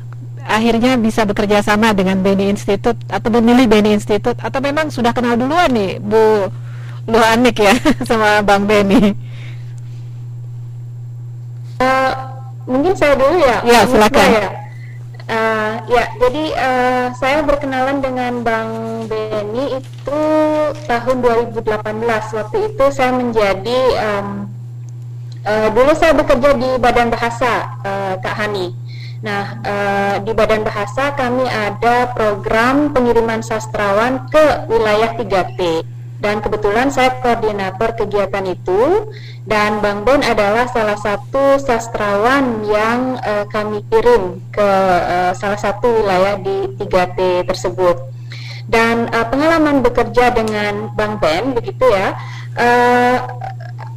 Akhirnya 0.47 0.95
bisa 0.95 1.27
bekerja 1.27 1.59
sama 1.59 1.91
dengan 1.91 2.23
Beni 2.23 2.49
Institute 2.49 2.97
atau 3.11 3.29
memilih 3.35 3.67
Beni 3.67 3.93
Institute 3.93 4.39
atau 4.39 4.59
memang 4.63 4.87
sudah 4.87 5.11
kenal 5.11 5.35
duluan 5.35 5.67
nih 5.75 5.99
Bu 5.99 6.47
Luhanik 7.07 7.59
ya 7.59 7.75
sama 8.09 8.39
Bang 8.41 8.63
Beni? 8.63 9.11
Uh, 11.77 12.11
mungkin 12.65 12.97
saya 12.97 13.13
dulu 13.13 13.37
ya. 13.37 13.57
Ya, 13.61 13.81
silakan. 13.85 14.29
Ya. 14.33 14.66
Uh, 15.27 15.83
ya, 15.91 16.07
jadi 16.23 16.45
uh, 16.55 17.05
saya 17.19 17.43
berkenalan 17.43 17.99
dengan 17.99 18.47
Bang 18.47 18.71
Beni 19.11 19.75
itu 19.75 20.21
tahun 20.87 21.17
2018. 21.51 21.67
Waktu 22.31 22.57
itu 22.71 22.85
saya 22.95 23.11
menjadi 23.11 23.79
um, 24.07 24.47
uh, 25.43 25.67
dulu 25.75 25.91
saya 25.99 26.15
bekerja 26.15 26.55
di 26.55 26.79
Badan 26.79 27.11
Bahasa 27.11 27.75
uh, 27.83 28.15
Kak 28.23 28.35
Hani. 28.39 28.71
Nah, 29.19 29.59
uh, 29.67 30.15
di 30.23 30.31
Badan 30.31 30.63
Bahasa 30.63 31.11
kami 31.11 31.43
ada 31.43 32.07
program 32.15 32.95
pengiriman 32.95 33.43
sastrawan 33.43 34.31
ke 34.31 34.63
wilayah 34.71 35.11
3T 35.11 35.96
dan 36.17 36.41
kebetulan 36.41 36.89
saya 36.89 37.13
koordinator 37.21 37.93
kegiatan 37.93 38.45
itu 38.49 39.13
dan 39.45 39.79
Bang 39.85 40.01
Ben 40.01 40.25
adalah 40.25 40.65
salah 40.65 40.97
satu 40.97 41.61
sastrawan 41.61 42.65
yang 42.65 43.21
uh, 43.21 43.45
kami 43.53 43.85
kirim 43.87 44.41
ke 44.49 44.69
uh, 45.05 45.31
salah 45.37 45.61
satu 45.61 45.85
wilayah 45.87 46.41
di 46.41 46.73
3T 46.81 47.45
tersebut. 47.45 48.01
Dan 48.67 49.07
uh, 49.13 49.23
pengalaman 49.29 49.79
bekerja 49.85 50.33
dengan 50.35 50.91
Bang 50.97 51.21
Ben 51.21 51.55
begitu 51.55 51.87
ya 51.87 52.17
uh, 52.59 53.17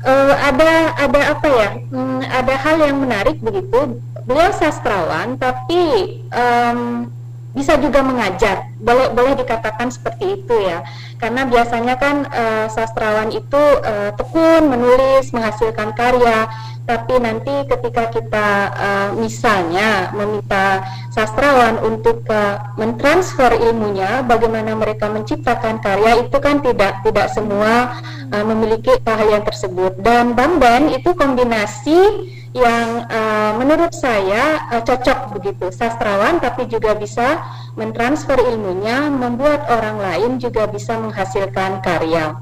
uh, 0.05 0.35
ada 0.39 0.95
ada 0.95 1.21
apa 1.35 1.49
ya 1.49 1.69
hmm, 1.89 2.21
ada 2.29 2.55
hal 2.55 2.77
yang 2.85 3.01
menarik 3.01 3.41
begitu. 3.41 3.97
Beliau 4.29 4.53
sastrawan 4.55 5.41
tapi 5.41 6.21
um, 6.31 7.11
bisa 7.51 7.75
juga 7.81 8.05
mengajar. 8.05 8.71
Boleh 8.79 9.11
boleh 9.11 9.35
dikatakan 9.35 9.91
seperti 9.91 10.39
itu 10.39 10.55
ya 10.63 10.87
karena 11.21 11.45
biasanya 11.45 11.95
kan 12.01 12.25
uh, 12.33 12.67
sastrawan 12.73 13.29
itu 13.29 13.63
uh, 13.85 14.11
tekun 14.17 14.73
menulis 14.73 15.29
menghasilkan 15.37 15.93
karya. 15.93 16.49
Tapi 16.89 17.23
nanti 17.23 17.55
ketika 17.71 18.11
kita 18.11 18.49
uh, 18.75 19.11
misalnya 19.15 20.11
meminta 20.17 20.83
sastrawan 21.13 21.79
untuk 21.87 22.25
uh, 22.27 22.75
mentransfer 22.75 23.53
ilmunya 23.53 24.27
bagaimana 24.27 24.75
mereka 24.75 25.07
menciptakan 25.07 25.79
karya 25.85 26.25
itu 26.25 26.37
kan 26.43 26.59
tidak 26.65 27.05
tidak 27.07 27.31
semua 27.31 28.01
uh, 28.33 28.45
memiliki 28.49 28.91
keahlian 29.05 29.45
tersebut. 29.45 30.01
Dan 30.03 30.35
Bang 30.35 30.59
Ben 30.59 30.91
itu 30.91 31.15
kombinasi 31.15 32.01
yang 32.51 33.07
uh, 33.07 33.55
menurut 33.55 33.95
saya 33.95 34.67
uh, 34.75 34.83
cocok 34.83 35.39
begitu. 35.39 35.71
Sastrawan 35.71 36.43
tapi 36.43 36.67
juga 36.67 36.99
bisa 36.99 37.39
mentransfer 37.79 38.39
ilmunya 38.39 39.11
membuat 39.11 39.67
orang 39.71 39.99
lain 39.99 40.31
juga 40.43 40.67
bisa 40.67 40.99
menghasilkan 40.99 41.83
karya. 41.85 42.35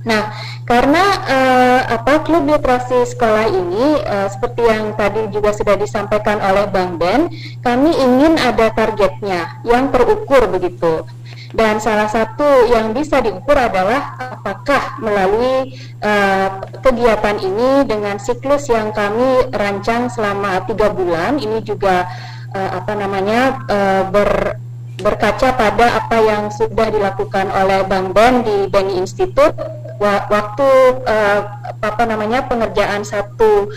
Nah, 0.00 0.32
karena 0.64 1.04
uh, 1.28 1.80
apa 2.00 2.24
klub 2.24 2.48
literasi 2.48 3.04
sekolah 3.12 3.52
ini 3.52 4.00
uh, 4.00 4.32
seperti 4.32 4.64
yang 4.64 4.96
tadi 4.96 5.28
juga 5.28 5.52
sudah 5.52 5.76
disampaikan 5.76 6.40
oleh 6.40 6.64
Bang 6.72 6.96
Ben, 6.96 7.28
kami 7.60 7.92
ingin 7.92 8.40
ada 8.40 8.72
targetnya 8.72 9.60
yang 9.60 9.92
terukur 9.92 10.48
begitu. 10.48 11.04
Dan 11.50 11.82
salah 11.82 12.06
satu 12.06 12.70
yang 12.70 12.94
bisa 12.94 13.18
diukur 13.18 13.58
adalah 13.58 14.14
apakah 14.16 14.96
melalui 15.02 15.76
uh, 16.00 16.62
kegiatan 16.80 17.36
ini 17.42 17.84
dengan 17.84 18.16
siklus 18.22 18.70
yang 18.70 18.94
kami 18.94 19.50
rancang 19.52 20.08
selama 20.08 20.62
tiga 20.64 20.94
bulan, 20.94 21.42
ini 21.42 21.60
juga 21.60 22.06
uh, 22.54 22.70
apa 22.82 22.92
namanya 22.98 23.40
uh, 23.66 24.02
ber 24.10 24.60
berkaca 25.00 25.56
pada 25.56 25.96
apa 25.96 26.16
yang 26.20 26.52
sudah 26.52 26.92
dilakukan 26.92 27.48
oleh 27.48 27.88
Bang 27.88 28.12
Ben 28.12 28.44
di 28.44 28.68
Beni 28.68 29.00
Institute 29.00 29.56
waktu 30.00 30.68
uh, 31.04 31.40
apa 31.84 32.02
namanya 32.08 32.48
pengerjaan 32.48 33.04
satu 33.04 33.68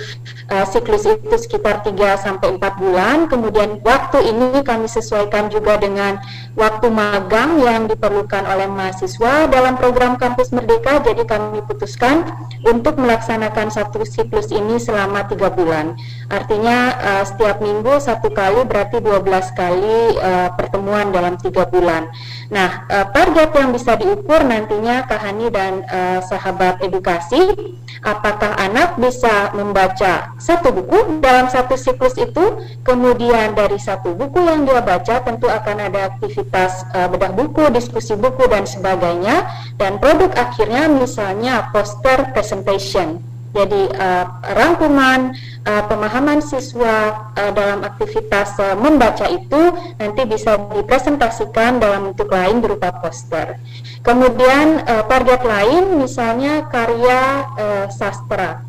uh, 0.48 0.66
siklus 0.68 1.04
itu 1.04 1.36
sekitar 1.36 1.84
3 1.84 1.94
sampai 2.16 2.56
4 2.56 2.82
bulan. 2.82 3.18
Kemudian 3.28 3.84
waktu 3.84 4.32
ini 4.32 4.64
kami 4.64 4.88
sesuaikan 4.88 5.52
juga 5.52 5.76
dengan 5.76 6.24
waktu 6.56 6.88
magang 6.88 7.60
yang 7.60 7.92
diperlukan 7.92 8.48
oleh 8.48 8.72
mahasiswa 8.72 9.52
dalam 9.52 9.76
program 9.76 10.16
Kampus 10.16 10.56
Merdeka. 10.56 11.04
Jadi 11.04 11.28
kami 11.28 11.60
putuskan 11.68 12.24
untuk 12.64 12.96
melaksanakan 12.96 13.68
satu 13.68 14.08
siklus 14.08 14.48
ini 14.56 14.80
selama 14.80 15.28
tiga 15.28 15.52
bulan. 15.52 16.00
Artinya 16.32 16.96
uh, 17.04 17.24
setiap 17.28 17.60
minggu 17.60 18.00
satu 18.00 18.32
kali 18.32 18.64
berarti 18.64 19.04
12 19.04 19.28
kali 19.60 20.18
uh, 20.24 20.50
pertemuan 20.56 21.12
dalam 21.12 21.36
tiga 21.36 21.68
bulan. 21.68 22.08
Nah, 22.48 22.88
uh, 22.88 23.08
target 23.12 23.50
yang 23.56 23.76
bisa 23.76 24.00
diukur 24.00 24.40
nantinya 24.46 25.04
Kahani 25.10 25.48
dan 25.52 25.84
uh, 25.90 26.13
sahabat 26.22 26.84
edukasi, 26.84 27.56
apakah 28.04 28.54
anak 28.60 29.00
bisa 29.00 29.50
membaca 29.56 30.36
satu 30.38 30.70
buku 30.76 31.24
dalam 31.24 31.48
satu 31.50 31.80
siklus 31.80 32.20
itu, 32.20 32.62
kemudian 32.84 33.56
dari 33.56 33.80
satu 33.80 34.14
buku 34.14 34.44
yang 34.44 34.68
dia 34.68 34.84
baca 34.84 35.24
tentu 35.24 35.48
akan 35.50 35.90
ada 35.90 36.14
aktivitas 36.14 36.86
uh, 36.94 37.08
bedah 37.10 37.34
buku, 37.34 37.72
diskusi 37.74 38.14
buku 38.14 38.46
dan 38.52 38.68
sebagainya, 38.68 39.48
dan 39.80 39.98
produk 39.98 40.30
akhirnya 40.36 40.92
misalnya 40.92 41.72
poster 41.72 42.30
presentation. 42.36 43.24
Jadi 43.54 43.86
uh, 43.86 44.26
rangkuman 44.58 45.38
uh, 45.70 45.84
pemahaman 45.86 46.42
siswa 46.42 47.30
uh, 47.38 47.52
dalam 47.54 47.86
aktivitas 47.86 48.58
uh, 48.58 48.74
membaca 48.74 49.30
itu 49.30 49.78
nanti 50.02 50.26
bisa 50.26 50.58
dipresentasikan 50.74 51.78
dalam 51.78 52.10
bentuk 52.12 52.34
lain 52.34 52.66
berupa 52.66 52.90
poster. 52.98 53.62
Kemudian 54.04 54.84
uh, 54.84 55.08
target 55.08 55.48
lain 55.48 55.96
misalnya 55.96 56.68
karya 56.68 57.48
uh, 57.56 57.88
sastra 57.88 58.60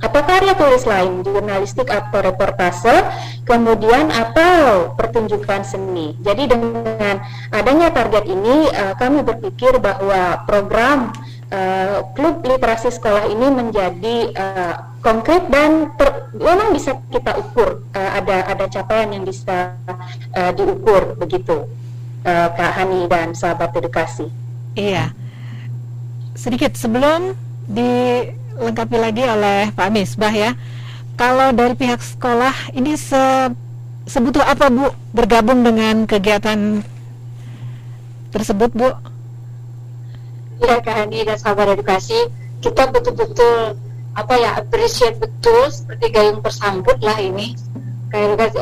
atau 0.00 0.20
karya 0.24 0.52
tulis 0.56 0.84
lain, 0.84 1.20
jurnalistik 1.24 1.88
atau 1.88 2.20
reportase, 2.20 2.92
kemudian 3.48 4.12
atau 4.12 4.92
pertunjukan 4.96 5.64
seni. 5.64 6.12
Jadi 6.20 6.44
dengan 6.48 7.24
adanya 7.52 7.88
target 7.88 8.28
ini, 8.28 8.68
uh, 8.68 8.96
kami 8.96 9.20
berpikir 9.20 9.76
bahwa 9.80 10.44
program 10.48 11.12
klub 12.18 12.42
literasi 12.42 12.90
sekolah 12.90 13.30
ini 13.30 13.46
menjadi 13.46 14.34
konkret 14.98 15.46
dan 15.54 15.94
ter, 15.94 16.26
memang 16.34 16.74
bisa 16.74 16.98
kita 17.14 17.30
ukur 17.38 17.78
ada 17.94 18.50
ada 18.50 18.66
capaian 18.66 19.14
yang 19.14 19.22
bisa 19.22 19.78
diukur 20.58 21.14
begitu 21.14 21.62
Kak 22.26 22.72
Hani 22.74 23.06
dan 23.06 23.38
sahabat 23.38 23.70
edukasi. 23.70 24.43
Iya. 24.74 25.14
Sedikit 26.34 26.74
sebelum 26.74 27.38
di 27.70 27.90
dilengkapi 28.54 28.96
lagi 28.98 29.22
oleh 29.26 29.70
Pak 29.74 29.90
Misbah 29.90 30.30
ya. 30.30 30.54
Kalau 31.14 31.54
dari 31.54 31.74
pihak 31.78 32.02
sekolah 32.02 32.74
ini 32.74 32.98
se 32.98 33.50
sebutuh 34.04 34.42
apa 34.42 34.68
Bu 34.68 34.90
bergabung 35.14 35.62
dengan 35.62 36.06
kegiatan 36.06 36.82
tersebut 38.34 38.70
Bu? 38.74 38.90
Ya 40.62 40.78
Kak 40.82 40.94
Hani 40.94 41.26
dan 41.26 41.38
sahabat 41.38 41.78
edukasi, 41.78 42.30
kita 42.62 42.90
betul-betul 42.90 43.78
apa 44.14 44.34
ya 44.38 44.50
appreciate 44.62 45.18
betul 45.18 45.66
seperti 45.70 46.14
gayung 46.14 46.38
bersambut 46.38 46.94
lah 47.02 47.18
ini 47.18 47.58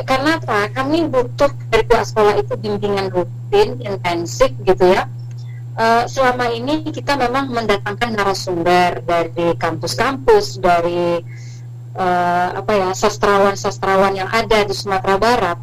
karena 0.09 0.41
apa 0.41 0.73
kami 0.73 1.13
butuh 1.13 1.53
dari 1.69 1.85
pihak 1.85 2.09
sekolah 2.09 2.41
itu 2.41 2.57
bimbingan 2.57 3.13
rutin 3.13 3.77
intensif 3.85 4.49
gitu 4.65 4.97
ya 4.97 5.05
uh, 5.77 6.05
selama 6.09 6.51
ini 6.53 6.85
kita 6.91 7.17
memang 7.17 7.53
mendatangkan 7.53 8.17
narasumber 8.17 9.01
dari 9.05 9.57
kampus-kampus 9.57 10.61
dari 10.61 11.21
uh, 11.97 12.49
apa 12.57 12.73
ya 12.73 12.91
sastrawan-sastrawan 12.93 14.17
yang 14.17 14.29
ada 14.33 14.65
di 14.65 14.75
Sumatera 14.77 15.17
Barat 15.21 15.59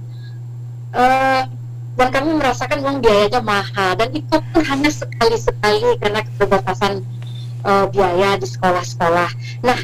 uh, 0.94 1.44
dan 2.00 2.08
kami 2.16 2.32
merasakan 2.40 2.80
uang 2.80 2.98
biayanya 3.04 3.44
mahal 3.44 4.00
dan 4.00 4.10
itu 4.16 4.38
pun 4.56 4.64
hanya 4.64 4.88
sekali-sekali 4.88 6.00
karena 6.00 6.24
keterbatasan 6.24 7.04
uh, 7.68 7.86
biaya 7.92 8.40
di 8.40 8.48
sekolah-sekolah. 8.48 9.30
Nah, 9.68 9.80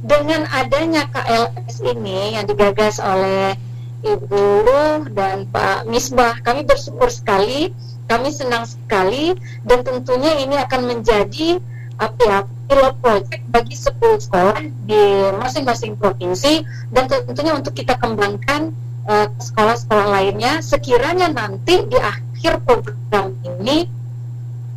dengan 0.00 0.48
adanya 0.48 1.04
KLS 1.12 1.84
ini 1.84 2.40
yang 2.40 2.48
digagas 2.48 2.96
oleh 2.96 3.52
Ibu 4.00 5.12
dan 5.12 5.44
Pak 5.52 5.84
Misbah, 5.84 6.40
kami 6.40 6.64
bersyukur 6.64 7.12
sekali, 7.12 7.68
kami 8.10 8.34
senang 8.34 8.66
sekali, 8.66 9.38
dan 9.62 9.86
tentunya 9.86 10.42
ini 10.42 10.58
akan 10.58 10.90
menjadi 10.90 11.62
apa 12.00 12.20
ya 12.26 12.38
pilot 12.66 12.96
project 13.04 13.42
bagi 13.52 13.76
10 13.76 14.24
sekolah 14.24 14.60
di 14.88 15.04
masing-masing 15.36 16.00
provinsi 16.00 16.64
dan 16.96 17.06
tentunya 17.12 17.52
untuk 17.52 17.76
kita 17.76 17.92
kembangkan 18.00 18.72
eh, 19.04 19.28
sekolah-sekolah 19.36 20.08
uh, 20.08 20.12
lainnya 20.16 20.64
sekiranya 20.64 21.28
nanti 21.28 21.84
di 21.84 21.98
akhir 22.00 22.64
program 22.64 23.36
ini 23.44 23.84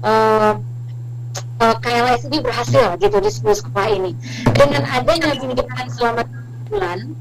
uh, 0.04 0.60
uh, 1.64 1.64
eh, 1.64 1.76
KLS 1.80 2.28
ini 2.28 2.44
berhasil 2.44 3.00
gitu 3.00 3.18
di 3.24 3.30
sebuah 3.32 3.56
sekolah 3.64 3.88
ini. 3.88 4.12
Dengan 4.52 4.84
adanya 4.84 5.32
bimbingan 5.40 5.88
selama 5.96 6.28
bulan 6.74 7.14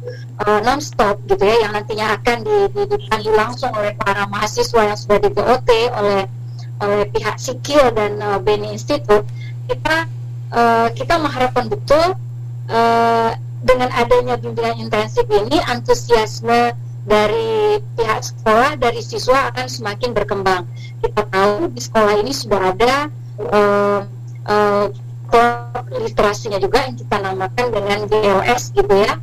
uh, 0.49 0.61
non-stop 0.65 1.21
gitu 1.29 1.45
ya 1.45 1.69
yang 1.69 1.73
nantinya 1.77 2.17
akan 2.17 2.41
dipandu 2.73 3.31
langsung 3.37 3.69
oleh 3.77 3.93
para 4.01 4.25
mahasiswa 4.33 4.89
yang 4.89 4.97
sudah 4.97 5.21
di 5.21 5.29
BOT 5.29 5.71
oleh 5.93 6.25
oleh 6.83 7.05
pihak 7.13 7.37
Sikil 7.37 7.93
dan 7.93 8.19
uh, 8.19 8.41
Beni 8.41 8.75
Institute. 8.75 9.29
Kita 9.69 10.09
uh, 10.57 10.89
kita 10.97 11.15
mengharapkan 11.21 11.69
betul 11.69 12.17
uh, 12.73 13.31
dengan 13.63 13.93
adanya 13.95 14.35
bimbingan 14.41 14.89
intensif 14.89 15.29
ini 15.31 15.61
antusiasme 15.69 16.75
dari 17.07 17.79
pihak 17.95 18.25
sekolah 18.25 18.79
dari 18.81 19.05
siswa 19.05 19.53
akan 19.55 19.67
semakin 19.69 20.11
berkembang. 20.17 20.65
Kita 21.05 21.23
tahu 21.29 21.71
di 21.71 21.81
sekolah 21.83 22.15
ini 22.19 22.33
sudah 22.35 22.61
ada 22.75 22.95
uh, 23.39 24.01
uh, 24.49 24.87
literasinya 26.03 26.61
juga 26.61 26.85
yang 26.85 26.97
kita 26.99 27.17
namakan 27.21 27.67
dengan 27.73 27.99
GLS 28.05 28.75
gitu 28.77 28.93
ya 28.93 29.17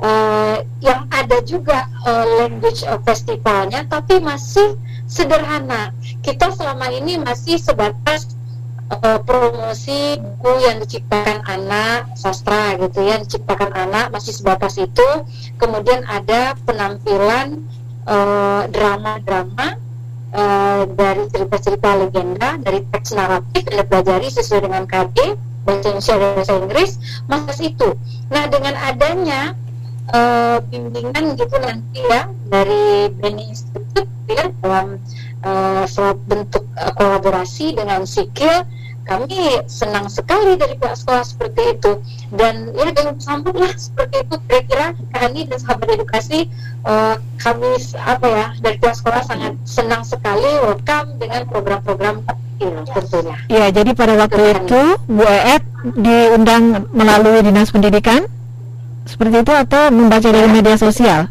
uh, 0.00 0.60
yang 0.82 1.06
ada 1.12 1.38
juga 1.44 1.86
uh, 2.04 2.26
language 2.42 2.84
festivalnya 3.04 3.84
tapi 3.88 4.20
masih 4.20 4.76
sederhana 5.06 5.94
kita 6.24 6.50
selama 6.52 6.90
ini 6.90 7.20
masih 7.20 7.56
sebatas 7.60 8.34
uh, 8.90 9.20
promosi 9.22 10.18
buku 10.18 10.52
yang 10.66 10.82
diciptakan 10.82 11.44
anak 11.46 12.10
sastra 12.18 12.74
gitu 12.80 13.04
ya 13.06 13.20
diciptakan 13.22 13.70
anak 13.72 14.10
masih 14.10 14.34
sebatas 14.34 14.76
itu 14.80 15.08
kemudian 15.60 16.02
ada 16.08 16.54
penampilan 16.64 17.62
drama-drama 18.70 19.82
uh, 20.36 20.82
dari 20.92 21.24
cerita-cerita 21.32 21.90
legenda, 21.96 22.60
dari 22.60 22.84
teks 22.92 23.16
naratif 23.16 23.64
dipelajari 23.66 24.28
sesuai 24.28 24.60
dengan 24.68 24.84
KD, 24.84 25.18
bahasa 25.64 25.86
Indonesia 25.90 26.14
bahasa 26.20 26.52
Inggris, 26.54 26.90
masa 27.26 27.62
itu. 27.64 27.88
Nah, 28.30 28.44
dengan 28.46 28.74
adanya 28.76 29.56
uh, 30.12 30.58
bimbingan 30.70 31.34
gitu 31.34 31.56
nanti 31.58 32.00
ya 32.06 32.30
dari 32.46 33.10
Beni 33.10 33.50
Institute 33.50 34.10
ya 34.30 34.50
dalam 34.62 34.98
uh, 35.42 36.14
bentuk 36.26 36.66
uh, 36.78 36.92
kolaborasi 36.94 37.74
dengan 37.74 38.04
Sikil. 38.06 38.66
Kami 39.06 39.62
senang 39.70 40.10
sekali 40.10 40.58
dari 40.58 40.74
pihak 40.82 40.98
sekolah 40.98 41.22
seperti 41.22 41.78
itu. 41.78 42.02
Dan 42.34 42.74
ya 42.74 42.90
dengan 42.90 43.14
sambut 43.22 43.54
lah 43.54 43.70
seperti 43.78 44.26
itu 44.26 44.34
kira-kira 44.50 44.98
kami 45.14 45.46
dan 45.46 45.58
sahabat 45.62 45.94
edukasi 45.94 46.50
uh, 46.82 47.14
kami 47.38 47.70
apa 48.02 48.26
ya 48.26 48.46
dari 48.58 48.76
pihak 48.82 48.98
sekolah 48.98 49.22
sangat 49.22 49.54
senang 49.62 50.02
sekali 50.02 50.58
welcome 50.58 51.22
dengan 51.22 51.46
program-program 51.46 52.26
ini 52.58 52.82
tentunya. 52.90 53.36
Ya, 53.46 53.70
jadi 53.70 53.94
pada 53.94 54.18
waktu 54.18 54.42
itu 54.58 54.82
Bu 55.06 55.22
Eet 55.22 55.62
diundang 56.02 56.90
melalui 56.90 57.46
Dinas 57.46 57.70
Pendidikan 57.70 58.26
seperti 59.06 59.36
itu 59.46 59.52
atau 59.54 59.82
membaca 59.94 60.28
dari 60.28 60.48
media 60.50 60.74
sosial 60.74 61.30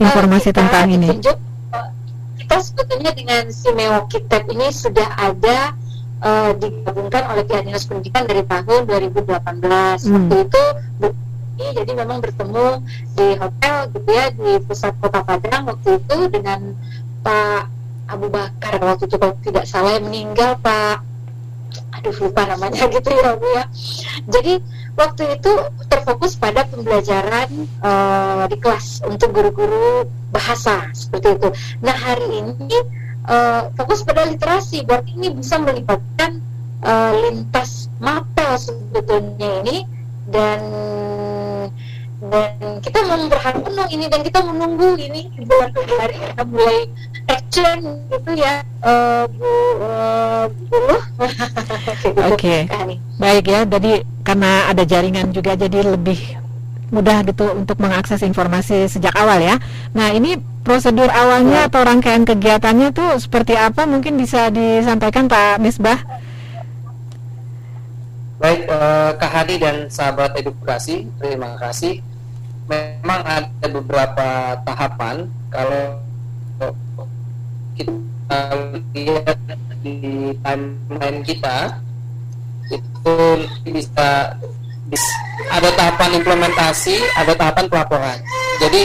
informasi 0.00 0.50
uh, 0.50 0.54
tentang 0.56 0.88
ini? 0.90 1.08
Ditunjuk, 1.14 1.36
uh, 1.76 1.88
kita 2.40 2.56
sebetulnya 2.58 3.12
dengan 3.12 3.42
Simeo 3.52 4.08
Kitab 4.08 4.48
ini 4.48 4.72
sudah 4.72 5.08
ada 5.20 5.76
uh, 6.24 6.50
digabungkan 6.56 7.28
oleh 7.30 7.44
pihak 7.44 7.68
dinas 7.68 7.84
pendidikan 7.84 8.24
dari 8.24 8.42
tahun 8.48 8.88
2018 8.88 9.28
hmm. 9.28 10.12
waktu 10.16 10.36
itu 10.48 10.64
jadi 11.70 11.92
memang 11.94 12.18
bertemu 12.18 12.82
di 13.14 13.38
hotel 13.38 13.76
gitu 13.94 14.10
ya 14.10 14.26
di 14.34 14.52
pusat 14.66 14.98
kota 14.98 15.22
Padang 15.22 15.70
waktu 15.70 16.00
itu 16.00 16.16
dengan 16.32 16.74
Pak 17.22 17.70
Abu 18.10 18.26
Bakar 18.32 18.82
waktu 18.82 19.06
itu 19.06 19.16
kalau 19.20 19.38
tidak 19.46 19.64
salah 19.70 20.02
meninggal 20.02 20.58
Pak 20.58 21.06
aduh 22.00 22.16
lupa 22.18 22.50
namanya 22.50 22.82
gitu 22.98 23.08
ya 23.14 23.38
Bu 23.38 23.46
ya 23.54 23.64
jadi 24.26 24.58
waktu 24.96 25.38
itu 25.38 25.52
terfokus 25.88 26.36
pada 26.36 26.64
pembelajaran 26.68 27.48
uh, 27.80 28.44
di 28.48 28.56
kelas 28.60 29.00
untuk 29.08 29.32
guru-guru 29.32 30.08
bahasa 30.32 30.88
seperti 30.92 31.38
itu. 31.38 31.48
Nah 31.80 31.96
hari 31.96 32.28
ini 32.28 32.76
uh, 33.28 33.70
fokus 33.76 34.02
pada 34.02 34.26
literasi 34.26 34.84
berarti 34.84 35.14
ini 35.16 35.28
bisa 35.36 35.58
melibatkan 35.60 36.42
uh, 36.82 37.12
lintas 37.16 37.88
mata 38.02 38.58
sebetulnya 38.58 39.62
ini 39.62 39.86
dan 40.30 40.60
dan 42.22 42.78
kita 42.78 43.02
mau 43.10 43.18
berharap 43.26 43.66
penuh 43.66 43.88
ini 43.90 44.06
dan 44.06 44.20
kita 44.22 44.38
menunggu 44.46 44.94
ini 44.94 45.26
bulan 45.42 45.70
Februari 45.74 46.16
kita 46.22 46.42
mulai 46.46 46.78
action 47.26 47.78
gitu 48.14 48.30
ya 48.38 48.62
uh, 48.86 49.26
Bu 49.26 49.50
uh, 49.82 50.46
Oke. 51.18 51.26
Okay. 52.38 52.60
baik 53.18 53.46
ya 53.46 53.62
jadi 53.66 54.06
karena 54.22 54.70
ada 54.70 54.86
jaringan 54.86 55.34
juga 55.34 55.58
jadi 55.58 55.82
lebih 55.94 56.38
mudah 56.92 57.24
gitu 57.24 57.48
untuk 57.56 57.80
mengakses 57.80 58.20
informasi 58.20 58.86
sejak 58.86 59.16
awal 59.16 59.40
ya. 59.40 59.56
Nah 59.96 60.12
ini 60.12 60.36
prosedur 60.62 61.08
awalnya 61.08 61.66
atau 61.66 61.82
rangkaian 61.82 62.22
kegiatannya 62.22 62.92
tuh 62.92 63.18
seperti 63.18 63.56
apa? 63.56 63.88
Mungkin 63.88 64.20
bisa 64.20 64.52
disampaikan 64.52 65.26
Pak 65.26 65.58
Misbah. 65.58 65.98
Baik, 68.42 68.66
uh, 68.66 69.14
Kak 69.22 69.30
Hadi 69.30 69.54
dan 69.62 69.86
sahabat 69.86 70.34
edukasi, 70.34 71.06
terima 71.22 71.54
kasih. 71.62 72.02
Memang 72.66 73.22
ada 73.22 73.66
beberapa 73.70 74.58
tahapan 74.66 75.30
kalau 75.46 76.02
kita 77.78 78.38
lihat 78.94 79.38
di 79.82 80.34
timeline 80.42 81.20
kita 81.22 81.78
itu 82.72 83.16
bisa 83.68 84.36
ada 85.48 85.68
tahapan 85.76 86.20
implementasi, 86.20 86.96
ada 87.16 87.32
tahapan 87.36 87.66
pelaporan. 87.68 88.18
Jadi 88.60 88.82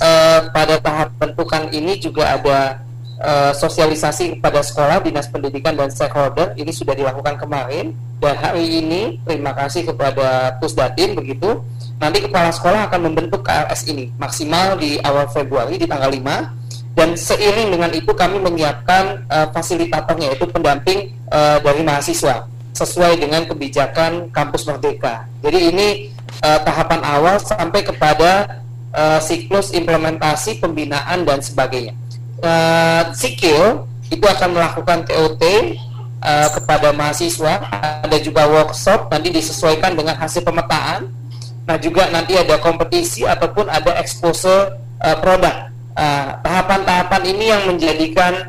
eh, 0.00 0.40
pada 0.50 0.76
tahap 0.80 1.14
bentukan 1.16 1.68
ini 1.72 2.00
juga 2.00 2.36
ada 2.36 2.82
eh, 3.20 3.52
sosialisasi 3.56 4.38
kepada 4.38 4.60
sekolah, 4.64 5.04
dinas 5.04 5.28
pendidikan 5.28 5.76
dan 5.76 5.88
stakeholder. 5.92 6.56
Ini 6.56 6.72
sudah 6.72 6.96
dilakukan 6.96 7.38
kemarin 7.40 7.92
dan 8.22 8.34
hari 8.38 8.82
ini 8.82 9.18
terima 9.26 9.52
kasih 9.52 9.88
kepada 9.88 10.56
Pusdatin 10.58 11.14
begitu. 11.18 11.60
Nanti 12.02 12.18
kepala 12.18 12.50
sekolah 12.50 12.90
akan 12.90 13.00
membentuk 13.12 13.46
KLS 13.46 13.86
ini 13.86 14.10
maksimal 14.18 14.74
di 14.74 14.98
awal 15.06 15.30
Februari 15.30 15.78
di 15.78 15.86
tanggal 15.86 16.10
5 16.10 16.62
dan 16.92 17.16
seiring 17.16 17.72
dengan 17.72 17.90
itu 17.94 18.12
kami 18.12 18.36
menyiapkan 18.42 19.24
uh, 19.30 19.48
fasilitatornya 19.54 20.34
yaitu 20.34 20.44
pendamping 20.50 21.14
uh, 21.32 21.56
dari 21.64 21.80
mahasiswa 21.80 22.44
sesuai 22.72 23.20
dengan 23.20 23.44
kebijakan 23.44 24.32
kampus 24.32 24.64
merdeka. 24.64 25.28
Jadi 25.44 25.58
ini 25.72 25.88
uh, 26.40 26.60
tahapan 26.64 27.00
awal 27.04 27.36
sampai 27.36 27.84
kepada 27.84 28.62
uh, 28.96 29.20
siklus 29.20 29.72
implementasi 29.76 30.60
pembinaan 30.60 31.28
dan 31.28 31.44
sebagainya. 31.44 31.94
Uh, 32.42 33.12
Sikil 33.14 33.86
itu 34.10 34.24
akan 34.24 34.56
melakukan 34.56 35.04
TOT 35.06 35.42
uh, 36.20 36.48
kepada 36.56 36.90
mahasiswa. 36.96 37.60
Ada 38.02 38.18
juga 38.18 38.48
workshop 38.48 39.12
nanti 39.12 39.28
disesuaikan 39.30 39.94
dengan 39.94 40.16
hasil 40.16 40.42
pemetaan. 40.42 41.12
Nah 41.62 41.76
juga 41.78 42.10
nanti 42.10 42.34
ada 42.34 42.58
kompetisi 42.58 43.22
ataupun 43.22 43.70
ada 43.70 44.00
exposure 44.00 44.80
uh, 45.00 45.16
produk. 45.20 45.70
Tahapan-tahapan 46.42 47.20
uh, 47.20 47.30
ini 47.36 47.44
yang 47.52 47.62
menjadikan 47.68 48.48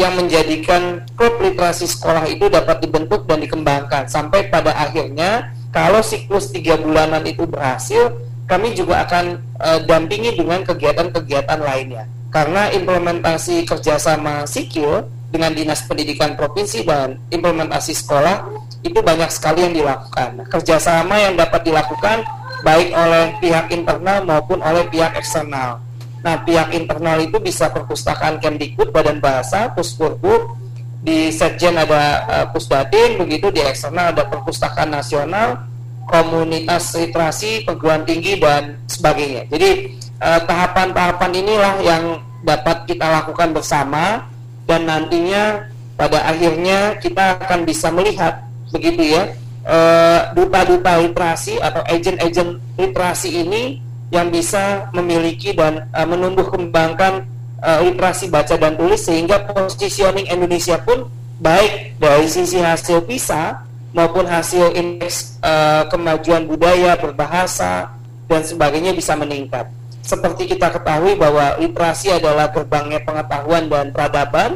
yang 0.00 0.16
menjadikan 0.16 1.04
klub 1.12 1.36
literasi 1.44 1.84
sekolah 1.84 2.24
itu 2.24 2.48
dapat 2.48 2.80
dibentuk 2.80 3.28
dan 3.28 3.44
dikembangkan. 3.44 4.08
Sampai 4.08 4.48
pada 4.48 4.72
akhirnya 4.72 5.52
kalau 5.68 6.00
siklus 6.00 6.48
tiga 6.48 6.80
bulanan 6.80 7.20
itu 7.28 7.44
berhasil 7.44 8.16
kami 8.48 8.72
juga 8.72 9.04
akan 9.04 9.38
uh, 9.60 9.80
dampingi 9.84 10.34
dengan 10.34 10.64
kegiatan-kegiatan 10.64 11.60
lainnya. 11.60 12.08
Karena 12.32 12.72
implementasi 12.72 13.68
kerjasama 13.68 14.48
sikil 14.48 15.06
dengan 15.28 15.52
dinas 15.52 15.84
pendidikan 15.84 16.34
provinsi 16.34 16.82
dan 16.82 17.20
implementasi 17.28 17.92
sekolah 17.92 18.48
itu 18.80 18.98
banyak 19.04 19.28
sekali 19.28 19.68
yang 19.68 19.74
dilakukan. 19.76 20.48
Kerjasama 20.48 21.20
yang 21.20 21.36
dapat 21.36 21.60
dilakukan 21.68 22.24
baik 22.64 22.90
oleh 22.96 23.36
pihak 23.38 23.68
internal 23.70 24.24
maupun 24.24 24.64
oleh 24.64 24.88
pihak 24.88 25.12
eksternal 25.14 25.89
Nah, 26.20 26.44
pihak 26.44 26.76
internal 26.76 27.16
itu 27.24 27.40
bisa 27.40 27.72
perpustakaan 27.72 28.36
Kemdikbud, 28.40 28.92
Badan 28.92 29.24
Bahasa, 29.24 29.72
Puspurbu, 29.72 30.60
di 31.00 31.32
Setjen 31.32 31.80
ada 31.80 32.04
uh, 32.28 32.46
Pusdatin, 32.52 33.16
begitu 33.16 33.48
di 33.48 33.64
eksternal 33.64 34.12
ada 34.12 34.28
Perpustakaan 34.28 34.92
Nasional, 34.92 35.64
Komunitas 36.04 36.92
Literasi, 36.92 37.64
Perguruan 37.64 38.04
Tinggi 38.04 38.36
dan 38.36 38.76
sebagainya. 38.84 39.48
Jadi 39.48 39.96
uh, 40.20 40.40
tahapan-tahapan 40.44 41.32
inilah 41.40 41.74
yang 41.80 42.04
dapat 42.44 42.84
kita 42.84 43.06
lakukan 43.08 43.56
bersama 43.56 44.28
dan 44.68 44.84
nantinya 44.84 45.64
pada 45.96 46.24
akhirnya 46.28 46.96
kita 47.00 47.36
akan 47.40 47.68
bisa 47.68 47.92
melihat 47.92 48.44
begitu 48.72 49.12
ya 49.16 49.28
uh, 49.68 50.32
duta-duta 50.32 51.00
literasi 51.04 51.60
atau 51.60 51.84
agen-agen 51.84 52.56
literasi 52.80 53.44
ini 53.44 53.82
yang 54.10 54.28
bisa 54.28 54.90
memiliki 54.90 55.54
dan 55.54 55.86
uh, 55.94 56.06
menumbuh 56.06 56.50
kembangkan 56.50 57.26
uh, 57.62 57.78
literasi 57.82 58.26
baca 58.26 58.58
dan 58.58 58.74
tulis 58.74 59.06
sehingga 59.06 59.46
positioning 59.46 60.26
Indonesia 60.26 60.76
pun 60.82 61.06
baik 61.40 61.96
dari 61.96 62.26
sisi 62.26 62.58
hasil 62.60 63.06
PISA 63.06 63.64
maupun 63.94 64.26
hasil 64.26 64.74
indeks 64.74 65.38
uh, 65.42 65.86
kemajuan 65.90 66.46
budaya 66.46 66.94
berbahasa 66.98 67.90
dan 68.30 68.42
sebagainya 68.42 68.94
bisa 68.94 69.14
meningkat. 69.18 69.66
Seperti 70.00 70.50
kita 70.50 70.74
ketahui 70.74 71.14
bahwa 71.14 71.58
literasi 71.58 72.14
adalah 72.14 72.50
gerbangnya 72.50 73.02
pengetahuan 73.02 73.70
dan 73.70 73.94
peradaban 73.94 74.50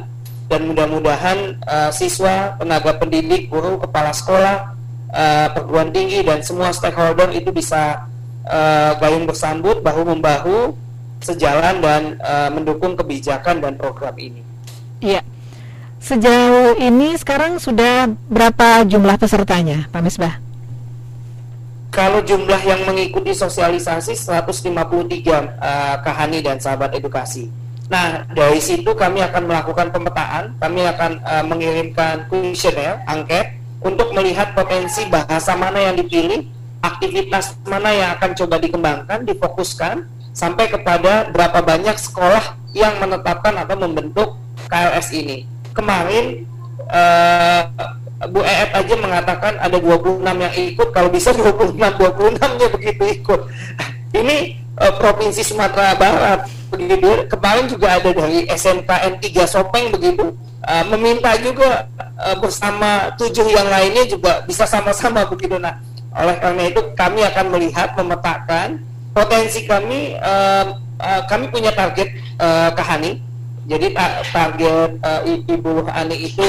dan 0.51 0.61
mudah-mudahan 0.71 1.59
uh, 1.67 1.91
siswa, 1.91 2.59
tenaga 2.59 2.95
pendidik, 2.99 3.49
guru, 3.51 3.81
kepala 3.81 4.11
sekolah, 4.15 4.77
uh, 5.11 5.47
perguruan 5.51 5.91
tinggi 5.91 6.23
dan 6.23 6.43
semua 6.43 6.71
stakeholder 6.71 7.33
itu 7.33 7.51
bisa 7.51 8.07
uh, 8.49 8.93
gayung 9.01 9.25
bersambut 9.25 9.81
bahu 9.81 10.03
membahu 10.17 10.77
sejalan 11.25 11.81
dan 11.81 12.03
uh, 12.21 12.53
mendukung 12.53 12.95
kebijakan 12.95 13.65
dan 13.65 13.75
program 13.81 14.13
ini. 14.21 14.45
Iya. 15.01 15.25
Sejauh 16.05 16.77
ini 16.77 17.17
sekarang 17.17 17.57
sudah 17.57 18.13
berapa 18.29 18.85
jumlah 18.85 19.17
pesertanya, 19.17 19.89
Pak 19.89 20.03
Misbah? 20.05 20.37
Kalau 21.89 22.21
jumlah 22.21 22.61
yang 22.67 22.85
mengikuti 22.85 23.33
sosialisasi 23.33 24.13
153 24.13 24.69
uh, 24.69 25.97
kahani 26.05 26.45
dan 26.45 26.61
sahabat 26.61 26.93
edukasi. 26.99 27.49
Nah, 27.89 28.27
dari 28.33 28.61
situ 28.61 28.93
kami 28.93 29.23
akan 29.25 29.49
melakukan 29.49 29.89
pemetaan, 29.95 30.57
kami 30.61 30.83
akan 30.89 31.13
uh, 31.25 31.45
mengirimkan 31.47 32.27
kuesioner, 32.29 33.01
angket 33.09 33.57
untuk 33.85 34.13
melihat 34.17 34.53
potensi 34.57 35.05
bahasa 35.09 35.53
mana 35.55 35.93
yang 35.93 35.97
dipilih 35.97 36.49
aktivitas 36.85 37.57
mana 37.65 37.89
yang 37.91 38.11
akan 38.21 38.31
coba 38.37 38.57
dikembangkan, 38.61 39.25
difokuskan 39.25 40.05
sampai 40.37 40.69
kepada 40.69 41.33
berapa 41.33 41.65
banyak 41.65 41.97
sekolah 41.97 42.61
yang 42.77 43.01
menetapkan 43.01 43.57
atau 43.57 43.79
membentuk 43.81 44.37
KLS 44.69 45.15
ini. 45.17 45.49
Kemarin 45.73 46.45
uh, 46.91 47.63
Bu 48.29 48.41
Eet 48.45 48.71
aja 48.73 48.95
mengatakan 48.99 49.53
ada 49.59 49.77
26 49.81 50.23
yang 50.25 50.55
ikut, 50.55 50.89
kalau 50.93 51.09
bisa 51.09 51.33
26 51.33 51.77
26-nya 51.79 52.69
begitu 52.73 53.03
ikut. 53.21 53.41
Ini 54.21 54.37
uh, 54.79 54.93
Provinsi 54.97 55.43
Sumatera 55.43 55.99
Barat 55.99 56.47
begitu. 56.71 57.27
Kemarin 57.31 57.67
juga 57.67 57.99
ada 57.99 58.11
dari 58.11 58.47
SMK 58.47 58.91
N3 59.19 59.27
Sopeng 59.47 59.91
begitu. 59.91 60.35
Uh, 60.65 60.85
meminta 60.97 61.37
juga 61.37 61.91
uh, 62.17 62.37
bersama 62.41 63.13
tujuh 63.21 63.45
yang 63.53 63.69
lainnya 63.69 64.09
juga 64.09 64.41
bisa 64.49 64.65
sama-sama 64.65 65.29
begitu. 65.29 65.61
Nah, 65.61 65.77
oleh 66.15 66.37
karena 66.39 66.63
itu 66.71 66.81
kami 66.95 67.21
akan 67.27 67.47
melihat 67.51 67.99
memetakan 67.99 68.79
potensi 69.11 69.67
kami 69.67 70.15
uh, 70.19 70.79
uh, 70.99 71.23
kami 71.27 71.51
punya 71.51 71.75
target 71.75 72.15
uh, 72.39 72.71
Kahani. 72.75 73.23
Jadi 73.65 73.97
ta 73.97 74.21
target 74.29 75.01
uh, 75.01 75.25
Ibu 75.25 75.89
Hani 75.89 76.29
itu 76.29 76.45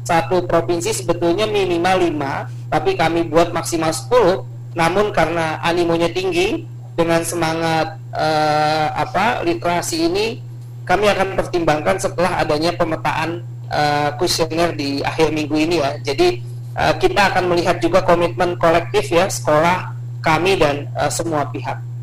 satu 0.00 0.48
provinsi 0.48 0.96
sebetulnya 0.96 1.44
minimal 1.44 2.08
5, 2.08 2.72
tapi 2.72 2.96
kami 2.96 3.28
buat 3.28 3.52
maksimal 3.52 3.92
10. 3.92 4.72
Namun 4.72 5.12
karena 5.12 5.60
animonya 5.60 6.08
tinggi 6.08 6.64
dengan 6.96 7.20
semangat 7.20 8.00
uh, 8.16 8.88
apa 8.96 9.44
literasi 9.44 10.08
ini 10.08 10.40
kami 10.88 11.04
akan 11.12 11.36
pertimbangkan 11.36 11.96
setelah 12.00 12.40
adanya 12.40 12.72
pemetaan 12.74 13.44
kuesioner 14.16 14.72
uh, 14.72 14.76
di 14.76 15.04
akhir 15.04 15.36
minggu 15.36 15.56
ini 15.56 15.76
ya. 15.84 16.00
Jadi 16.00 16.53
uh, 16.74 16.94
kita 16.98 17.32
akan 17.32 17.54
melihat 17.54 17.78
juga 17.78 18.02
komitmen 18.02 18.58
kolektif 18.58 19.10
ya 19.10 19.30
sekolah 19.30 19.94
kami 20.20 20.58
dan 20.58 20.90
uh, 20.98 21.10
semua 21.10 21.46
pihak. 21.50 21.93